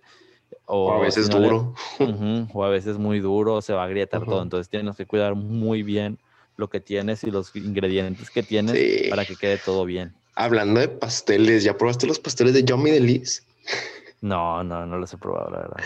O, 0.66 0.92
a 0.92 1.00
veces 1.00 1.30
duro. 1.30 1.76
o 2.54 2.64
a 2.64 2.70
veces 2.70 2.98
muy 2.98 3.20
duro, 3.20 3.62
se 3.62 3.74
va 3.74 3.84
a 3.84 3.86
agrietar 3.86 4.26
todo. 4.26 4.42
Entonces 4.42 4.70
tienes 4.70 4.96
que 4.96 5.06
cuidar 5.06 5.36
muy 5.36 5.84
bien 5.84 6.20
lo 6.58 6.70
que 6.70 6.80
tienes 6.80 7.24
y 7.24 7.32
los 7.32 7.56
ingredientes 7.56 8.30
que 8.30 8.44
tienes 8.44 9.10
para 9.10 9.26
que 9.26 9.36
quede 9.36 9.58
todo 9.58 9.86
bien. 9.86 10.14
Hablando 10.36 10.80
de 10.80 10.90
pasteles, 10.90 11.64
¿ya 11.64 11.78
probaste 11.78 12.08
los 12.08 12.20
pasteles 12.20 12.54
de 12.54 12.64
Yummy 12.64 12.92
de 12.92 13.00
Liz? 13.00 13.46
No, 14.22 14.66
no, 14.66 14.86
no 14.86 14.98
los 14.98 15.14
he 15.14 15.18
probado, 15.18 15.50
la 15.50 15.60
verdad. 15.60 15.78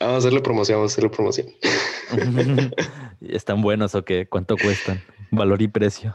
Vamos 0.00 0.16
a 0.16 0.18
hacerle 0.18 0.42
promoción, 0.42 0.76
vamos 0.76 0.92
a 0.92 0.94
hacerle 0.94 1.08
promoción. 1.08 1.46
¿Están 3.22 3.62
buenos 3.62 3.94
o 3.94 4.04
qué? 4.04 4.26
¿Cuánto 4.28 4.58
cuestan? 4.58 5.02
Valor 5.30 5.62
y 5.62 5.68
precio. 5.68 6.14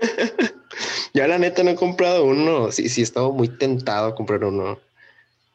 ya 1.14 1.26
la 1.26 1.38
neta 1.38 1.62
no 1.62 1.70
he 1.70 1.74
comprado 1.74 2.24
uno. 2.24 2.72
Sí, 2.72 2.88
sí, 2.88 3.00
he 3.00 3.04
estado 3.04 3.32
muy 3.32 3.48
tentado 3.48 4.08
a 4.08 4.14
comprar 4.14 4.44
uno. 4.44 4.78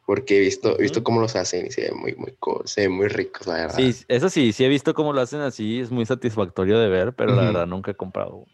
Porque 0.06 0.38
he 0.38 0.40
visto, 0.40 0.78
visto 0.78 1.04
cómo 1.04 1.20
los 1.20 1.36
hacen 1.36 1.66
y 1.66 1.72
se 1.72 1.82
ve 1.82 1.92
muy, 1.92 2.14
muy 2.16 2.38
se 2.66 2.82
ve 2.82 2.90
muy 2.90 3.08
ricos, 3.08 3.48
la 3.48 3.54
verdad. 3.54 3.76
Sí, 3.76 3.96
eso 4.08 4.30
sí, 4.30 4.54
sí 4.54 4.64
he 4.64 4.70
visto 4.70 4.94
cómo 4.94 5.14
lo 5.14 5.22
hacen 5.22 5.42
así, 5.42 5.80
es 5.80 5.90
muy 5.90 6.06
satisfactorio 6.06 6.78
de 6.78 6.90
ver, 6.90 7.14
pero 7.14 7.36
la 7.36 7.42
verdad 7.42 7.66
nunca 7.66 7.92
he 7.92 7.96
comprado. 7.96 8.46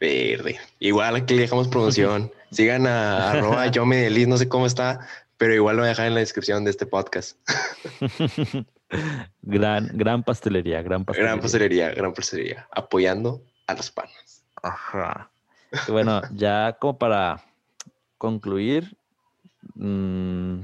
Verde. 0.00 0.58
Igual 0.80 1.14
aquí 1.14 1.34
le 1.34 1.42
dejamos 1.42 1.68
promoción. 1.68 2.32
Sigan 2.50 2.88
a 2.88 3.30
arroba 3.30 3.66
yo 3.70 3.86
me 3.86 4.10
no 4.26 4.36
sé 4.36 4.48
cómo 4.48 4.66
está, 4.66 5.06
pero 5.36 5.54
igual 5.54 5.76
lo 5.76 5.82
voy 5.82 5.86
a 5.86 5.90
dejar 5.90 6.08
en 6.08 6.14
la 6.14 6.20
descripción 6.20 6.64
de 6.64 6.70
este 6.70 6.86
podcast. 6.86 7.38
gran, 9.42 9.88
gran 9.94 10.24
pastelería, 10.24 10.82
gran 10.82 11.04
pastelería. 11.04 11.30
Gran 11.30 11.40
pastelería, 11.40 11.90
gran 11.90 12.12
pastelería. 12.12 12.68
Apoyando 12.72 13.44
a 13.68 13.74
los 13.74 13.92
panos. 13.92 14.41
Ajá. 14.62 15.30
bueno, 15.88 16.22
ya 16.34 16.76
como 16.80 16.98
para 16.98 17.42
concluir, 18.18 18.96
mm, 19.74 20.62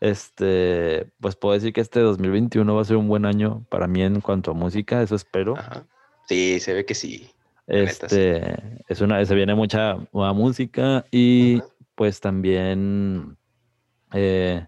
este, 0.00 1.10
pues 1.20 1.36
puedo 1.36 1.54
decir 1.54 1.72
que 1.72 1.80
este 1.80 2.00
2021 2.00 2.74
va 2.74 2.82
a 2.82 2.84
ser 2.84 2.96
un 2.96 3.08
buen 3.08 3.26
año 3.26 3.64
para 3.68 3.86
mí 3.86 4.02
en 4.02 4.20
cuanto 4.20 4.50
a 4.50 4.54
música, 4.54 5.02
eso 5.02 5.14
espero. 5.14 5.54
Sí, 6.26 6.58
se 6.60 6.74
ve 6.74 6.84
que 6.84 6.94
sí. 6.94 7.30
Este, 7.66 8.84
es 8.88 9.00
una, 9.00 9.24
se 9.24 9.34
viene 9.34 9.54
mucha 9.54 9.96
nueva 10.12 10.32
música 10.32 11.04
y 11.10 11.60
pues 11.94 12.20
también, 12.20 13.36
eh, 14.12 14.66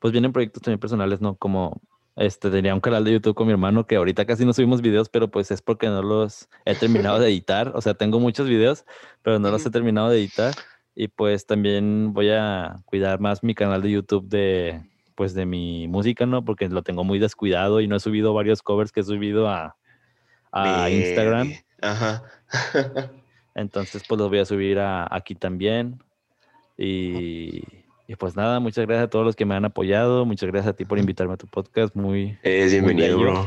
pues 0.00 0.12
vienen 0.12 0.32
proyectos 0.32 0.62
también 0.62 0.80
personales, 0.80 1.20
¿no? 1.20 1.36
Como 1.36 1.80
este, 2.16 2.50
tenía 2.50 2.74
un 2.74 2.80
canal 2.80 3.04
de 3.04 3.12
YouTube 3.12 3.34
con 3.34 3.46
mi 3.46 3.52
hermano 3.52 3.86
que 3.86 3.96
ahorita 3.96 4.26
casi 4.26 4.44
no 4.44 4.52
subimos 4.52 4.82
videos, 4.82 5.08
pero 5.08 5.30
pues 5.30 5.50
es 5.50 5.62
porque 5.62 5.86
no 5.86 6.02
los 6.02 6.48
he 6.64 6.74
terminado 6.74 7.18
de 7.18 7.28
editar. 7.30 7.72
O 7.74 7.80
sea, 7.80 7.94
tengo 7.94 8.20
muchos 8.20 8.48
videos, 8.48 8.84
pero 9.22 9.38
no 9.38 9.50
los 9.50 9.64
he 9.64 9.70
terminado 9.70 10.10
de 10.10 10.18
editar. 10.18 10.54
Y 10.94 11.08
pues 11.08 11.46
también 11.46 12.12
voy 12.12 12.30
a 12.30 12.76
cuidar 12.84 13.18
más 13.18 13.42
mi 13.42 13.54
canal 13.54 13.80
de 13.80 13.92
YouTube 13.92 14.28
de, 14.28 14.82
pues 15.14 15.32
de 15.32 15.46
mi 15.46 15.88
música, 15.88 16.26
¿no? 16.26 16.44
Porque 16.44 16.68
lo 16.68 16.82
tengo 16.82 17.02
muy 17.02 17.18
descuidado 17.18 17.80
y 17.80 17.88
no 17.88 17.96
he 17.96 18.00
subido 18.00 18.34
varios 18.34 18.62
covers 18.62 18.92
que 18.92 19.00
he 19.00 19.04
subido 19.04 19.48
a, 19.48 19.76
a 20.50 20.90
Instagram. 20.90 21.54
Ajá. 21.80 22.22
Entonces, 23.54 24.02
pues 24.06 24.18
los 24.18 24.28
voy 24.28 24.38
a 24.38 24.44
subir 24.44 24.78
aquí 24.80 25.34
también. 25.34 26.02
Y, 26.76 27.62
pues 28.18 28.36
nada, 28.36 28.60
muchas 28.60 28.86
gracias 28.86 29.06
a 29.06 29.10
todos 29.10 29.24
los 29.24 29.36
que 29.36 29.44
me 29.44 29.54
han 29.54 29.64
apoyado. 29.64 30.24
Muchas 30.24 30.50
gracias 30.50 30.72
a 30.72 30.76
ti 30.76 30.84
por 30.84 30.98
invitarme 30.98 31.34
a 31.34 31.36
tu 31.36 31.46
podcast. 31.46 31.94
Muy. 31.94 32.38
Eres 32.42 32.72
bienvenido, 32.72 33.18
bro. 33.18 33.46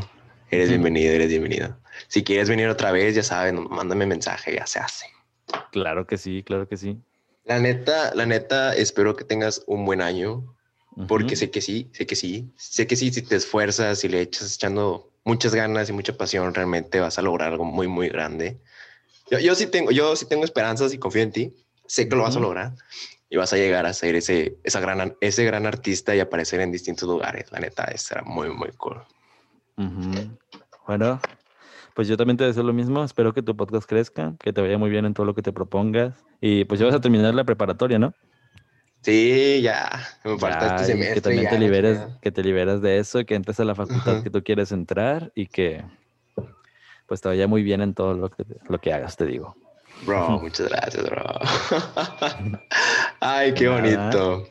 Eres 0.52 0.70
bienvenido, 0.70 1.14
eres 1.14 1.30
bienvenido. 1.30 1.78
Si 2.08 2.24
quieres 2.24 2.50
venir 2.50 2.68
otra 2.68 2.92
vez, 2.92 3.16
ya 3.16 3.24
saben, 3.24 3.68
mándame 3.70 4.06
mensaje, 4.06 4.56
ya 4.56 4.66
se 4.66 4.80
hace. 4.80 5.06
Claro 5.72 6.08
que 6.08 6.18
sí, 6.18 6.44
claro 6.44 6.68
que 6.68 6.78
sí. 6.78 6.98
La 7.46 7.60
neta, 7.60 8.14
la 8.16 8.26
neta, 8.26 8.76
espero 8.76 9.16
que 9.16 9.24
tengas 9.24 9.64
un 9.68 9.86
buen 9.86 10.02
año, 10.02 10.56
porque 11.08 11.36
sé 11.36 11.52
que 11.52 11.62
sí, 11.62 11.90
sé 11.94 12.06
que 12.06 12.16
sí, 12.16 12.52
sé 12.58 12.88
que 12.88 12.96
sí, 12.96 13.12
si 13.12 13.22
te 13.22 13.36
esfuerzas 13.36 14.04
y 14.04 14.10
le 14.10 14.22
echas 14.22 14.56
echando 14.56 15.12
muchas 15.24 15.54
ganas 15.54 15.90
y 15.90 15.94
mucha 15.94 16.18
pasión, 16.18 16.54
realmente 16.54 17.00
vas 17.00 17.20
a 17.20 17.22
lograr 17.22 17.52
algo 17.52 17.66
muy, 17.66 17.88
muy 17.88 18.10
grande. 18.10 18.60
Yo, 19.30 19.40
yo 19.40 19.54
sí 19.54 19.68
tengo, 19.68 19.92
yo 19.92 20.16
sí 20.16 20.26
tengo 20.28 20.44
esperanzas 20.44 20.94
y 20.94 20.98
confío 20.98 21.22
en 21.22 21.32
ti. 21.32 21.54
Sé 21.88 22.10
que 22.10 22.16
lo 22.16 22.24
vas 22.24 22.36
a 22.36 22.40
lograr 22.40 22.74
y 23.30 23.38
vas 23.38 23.54
a 23.54 23.58
llegar 23.58 23.86
a 23.86 23.94
ser 23.94 24.16
ese, 24.16 24.58
esa 24.64 24.80
gran, 24.80 25.16
ese 25.22 25.46
gran 25.46 25.66
artista 25.66 26.16
y 26.16 26.20
aparecer 26.20 26.62
en 26.62 26.72
distintos 26.72 27.08
lugares. 27.08 27.52
La 27.52 27.60
neta, 27.60 27.86
será 27.98 28.24
muy, 28.24 28.50
muy 28.50 28.70
cool. 28.78 29.02
Bueno, 30.88 31.20
pues 31.96 32.08
yo 32.08 32.18
también 32.18 32.38
te 32.38 32.44
deseo 32.44 32.64
lo 32.64 32.74
mismo. 32.74 33.04
Espero 33.04 33.34
que 33.34 33.42
tu 33.42 33.56
podcast 33.56 33.88
crezca, 33.88 34.36
que 34.40 34.54
te 34.54 34.62
vaya 34.62 34.78
muy 34.78 34.90
bien 34.90 35.06
en 35.06 35.14
todo 35.14 35.26
lo 35.26 35.34
que 35.34 35.42
te 35.42 35.52
propongas. 35.52 36.24
Y 36.40 36.66
pues 36.66 36.80
ya 36.80 36.86
vas 36.86 36.96
a 36.96 37.02
terminar 37.02 37.34
la 37.34 37.44
preparatoria, 37.44 37.98
¿no? 37.98 38.14
Sí, 39.02 39.62
ya. 39.62 39.88
Me 40.24 40.38
falta 40.38 40.76
este 40.76 40.94
semestre. 40.94 41.16
Que 41.16 41.22
también 41.22 41.50
te 41.50 41.60
liberes, 41.60 42.00
que 42.22 42.32
te 42.32 42.44
liberas 42.44 42.82
de 42.82 42.98
eso, 42.98 43.26
que 43.26 43.36
entres 43.36 43.60
a 43.60 43.66
la 43.66 43.76
facultad 43.76 44.24
que 44.24 44.30
tú 44.30 44.44
quieres 44.44 44.72
entrar 44.72 45.32
y 45.36 45.48
que 45.48 45.84
pues 47.06 47.22
te 47.22 47.30
vaya 47.30 47.48
muy 47.48 47.62
bien 47.62 47.82
en 47.82 47.94
todo 47.94 48.16
lo 48.16 48.30
que, 48.30 48.44
lo 48.68 48.80
que 48.80 48.94
hagas, 48.94 49.16
te 49.16 49.26
digo. 49.26 49.56
Bro, 50.06 50.40
muchas 50.42 50.70
gracias, 50.70 51.04
bro. 51.04 51.24
Ay, 53.20 53.54
qué 53.54 53.68
bonito. 53.68 54.48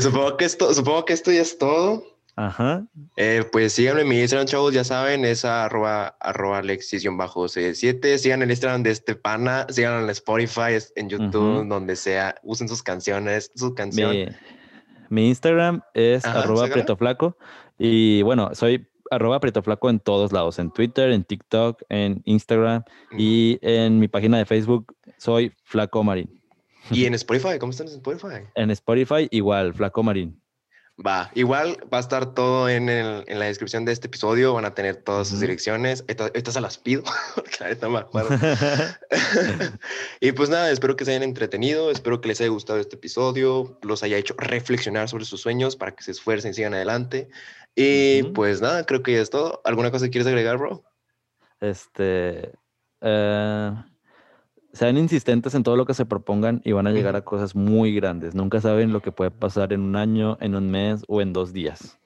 supongo, 0.00 0.36
que 0.36 0.44
esto, 0.44 0.72
supongo 0.74 1.04
que 1.04 1.12
esto 1.12 1.32
ya 1.32 1.42
es 1.42 1.58
todo. 1.58 2.04
Ajá. 2.36 2.84
Eh, 3.16 3.44
pues 3.52 3.74
síganme 3.74 4.00
en 4.00 4.08
mi 4.08 4.20
Instagram, 4.20 4.48
chavos, 4.48 4.74
ya 4.74 4.82
saben, 4.82 5.24
es 5.24 5.44
arroba, 5.44 6.16
arroba 6.20 6.58
alexis-7. 6.58 8.18
Sigan 8.18 8.42
el 8.42 8.50
Instagram 8.50 8.82
de 8.82 8.90
este 8.90 9.14
pana, 9.14 9.66
sigan 9.70 10.02
en 10.02 10.10
Spotify, 10.10 10.78
en 10.96 11.08
YouTube, 11.08 11.66
donde 11.68 11.94
sea, 11.94 12.34
usen 12.42 12.68
sus 12.68 12.82
canciones, 12.82 13.52
su 13.54 13.74
canción. 13.74 14.34
Mi, 15.10 15.28
Instagram 15.28 15.82
es 15.94 16.24
arroba 16.24 16.66
flaco 16.96 17.36
y 17.78 18.22
bueno, 18.22 18.50
soy 18.54 18.88
arroba 19.10 19.40
flaco 19.40 19.90
en 19.90 20.00
todos 20.00 20.32
lados, 20.32 20.58
en 20.58 20.70
Twitter, 20.70 21.10
en 21.10 21.24
TikTok, 21.24 21.82
en 21.88 22.22
Instagram 22.24 22.84
y 23.16 23.58
en 23.62 23.98
mi 23.98 24.08
página 24.08 24.38
de 24.38 24.44
Facebook 24.44 24.94
soy 25.18 25.52
Flaco 25.64 26.02
Marín. 26.02 26.40
¿Y 26.90 27.06
en 27.06 27.14
Spotify? 27.14 27.58
¿Cómo 27.58 27.70
están 27.70 27.88
en 27.88 27.94
Spotify? 27.94 28.44
En 28.54 28.70
Spotify 28.70 29.28
igual, 29.30 29.74
Flaco 29.74 30.02
Marín. 30.02 30.40
Va, 30.96 31.32
igual 31.34 31.76
va 31.92 31.96
a 31.96 32.00
estar 32.00 32.34
todo 32.34 32.68
en, 32.68 32.88
el, 32.88 33.24
en 33.26 33.40
la 33.40 33.46
descripción 33.46 33.84
de 33.84 33.90
este 33.90 34.06
episodio, 34.06 34.54
van 34.54 34.64
a 34.64 34.74
tener 34.74 34.94
todas 34.94 35.26
sus 35.26 35.40
direcciones, 35.40 36.04
estas 36.06 36.54
se 36.54 36.60
las 36.60 36.78
pido, 36.78 37.02
porque 37.34 37.88
me 37.88 37.98
acuerdo. 37.98 38.30
y 40.20 40.30
pues 40.30 40.50
nada, 40.50 40.70
espero 40.70 40.94
que 40.94 41.04
se 41.04 41.10
hayan 41.10 41.24
entretenido, 41.24 41.90
espero 41.90 42.20
que 42.20 42.28
les 42.28 42.40
haya 42.40 42.50
gustado 42.50 42.78
este 42.78 42.94
episodio, 42.94 43.76
los 43.82 44.04
haya 44.04 44.18
hecho 44.18 44.34
reflexionar 44.38 45.08
sobre 45.08 45.24
sus 45.24 45.40
sueños 45.40 45.74
para 45.74 45.96
que 45.96 46.04
se 46.04 46.12
esfuercen 46.12 46.52
y 46.52 46.54
sigan 46.54 46.74
adelante. 46.74 47.28
Y 47.74 48.22
pues 48.34 48.60
nada, 48.60 48.86
creo 48.86 49.02
que 49.02 49.14
ya 49.14 49.20
es 49.20 49.30
todo. 49.30 49.60
¿Alguna 49.64 49.90
cosa 49.90 50.04
que 50.04 50.12
quieres 50.12 50.28
agregar, 50.28 50.58
bro? 50.58 50.84
Este... 51.60 52.52
Eh, 53.00 53.72
sean 54.74 54.98
insistentes 54.98 55.54
en 55.54 55.62
todo 55.62 55.76
lo 55.76 55.86
que 55.86 55.94
se 55.94 56.04
propongan 56.04 56.60
y 56.64 56.72
van 56.72 56.86
a 56.86 56.90
llegar 56.90 57.16
a 57.16 57.22
cosas 57.22 57.54
muy 57.54 57.94
grandes. 57.94 58.34
Nunca 58.34 58.60
saben 58.60 58.92
lo 58.92 59.00
que 59.00 59.12
puede 59.12 59.30
pasar 59.30 59.72
en 59.72 59.80
un 59.80 59.96
año, 59.96 60.36
en 60.40 60.54
un 60.54 60.70
mes 60.70 61.02
o 61.08 61.22
en 61.22 61.32
dos 61.32 61.52
días. 61.52 61.96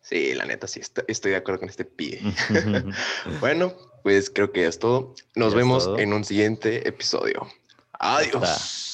Sí, 0.00 0.34
la 0.34 0.44
neta, 0.44 0.66
sí, 0.66 0.80
estoy, 1.08 1.30
de 1.30 1.36
acuerdo 1.36 1.60
con 1.60 1.68
este 1.70 1.86
pie. 1.86 2.20
bueno, 3.40 3.72
pues 4.02 4.30
creo 4.30 4.52
que 4.52 4.60
ya 4.60 4.68
es 4.68 4.78
todo. 4.78 5.14
Nos 5.34 5.54
vemos 5.54 5.90
en 5.98 6.12
un 6.12 6.24
siguiente 6.24 6.86
episodio. 6.86 7.48
Adiós. 7.98 8.93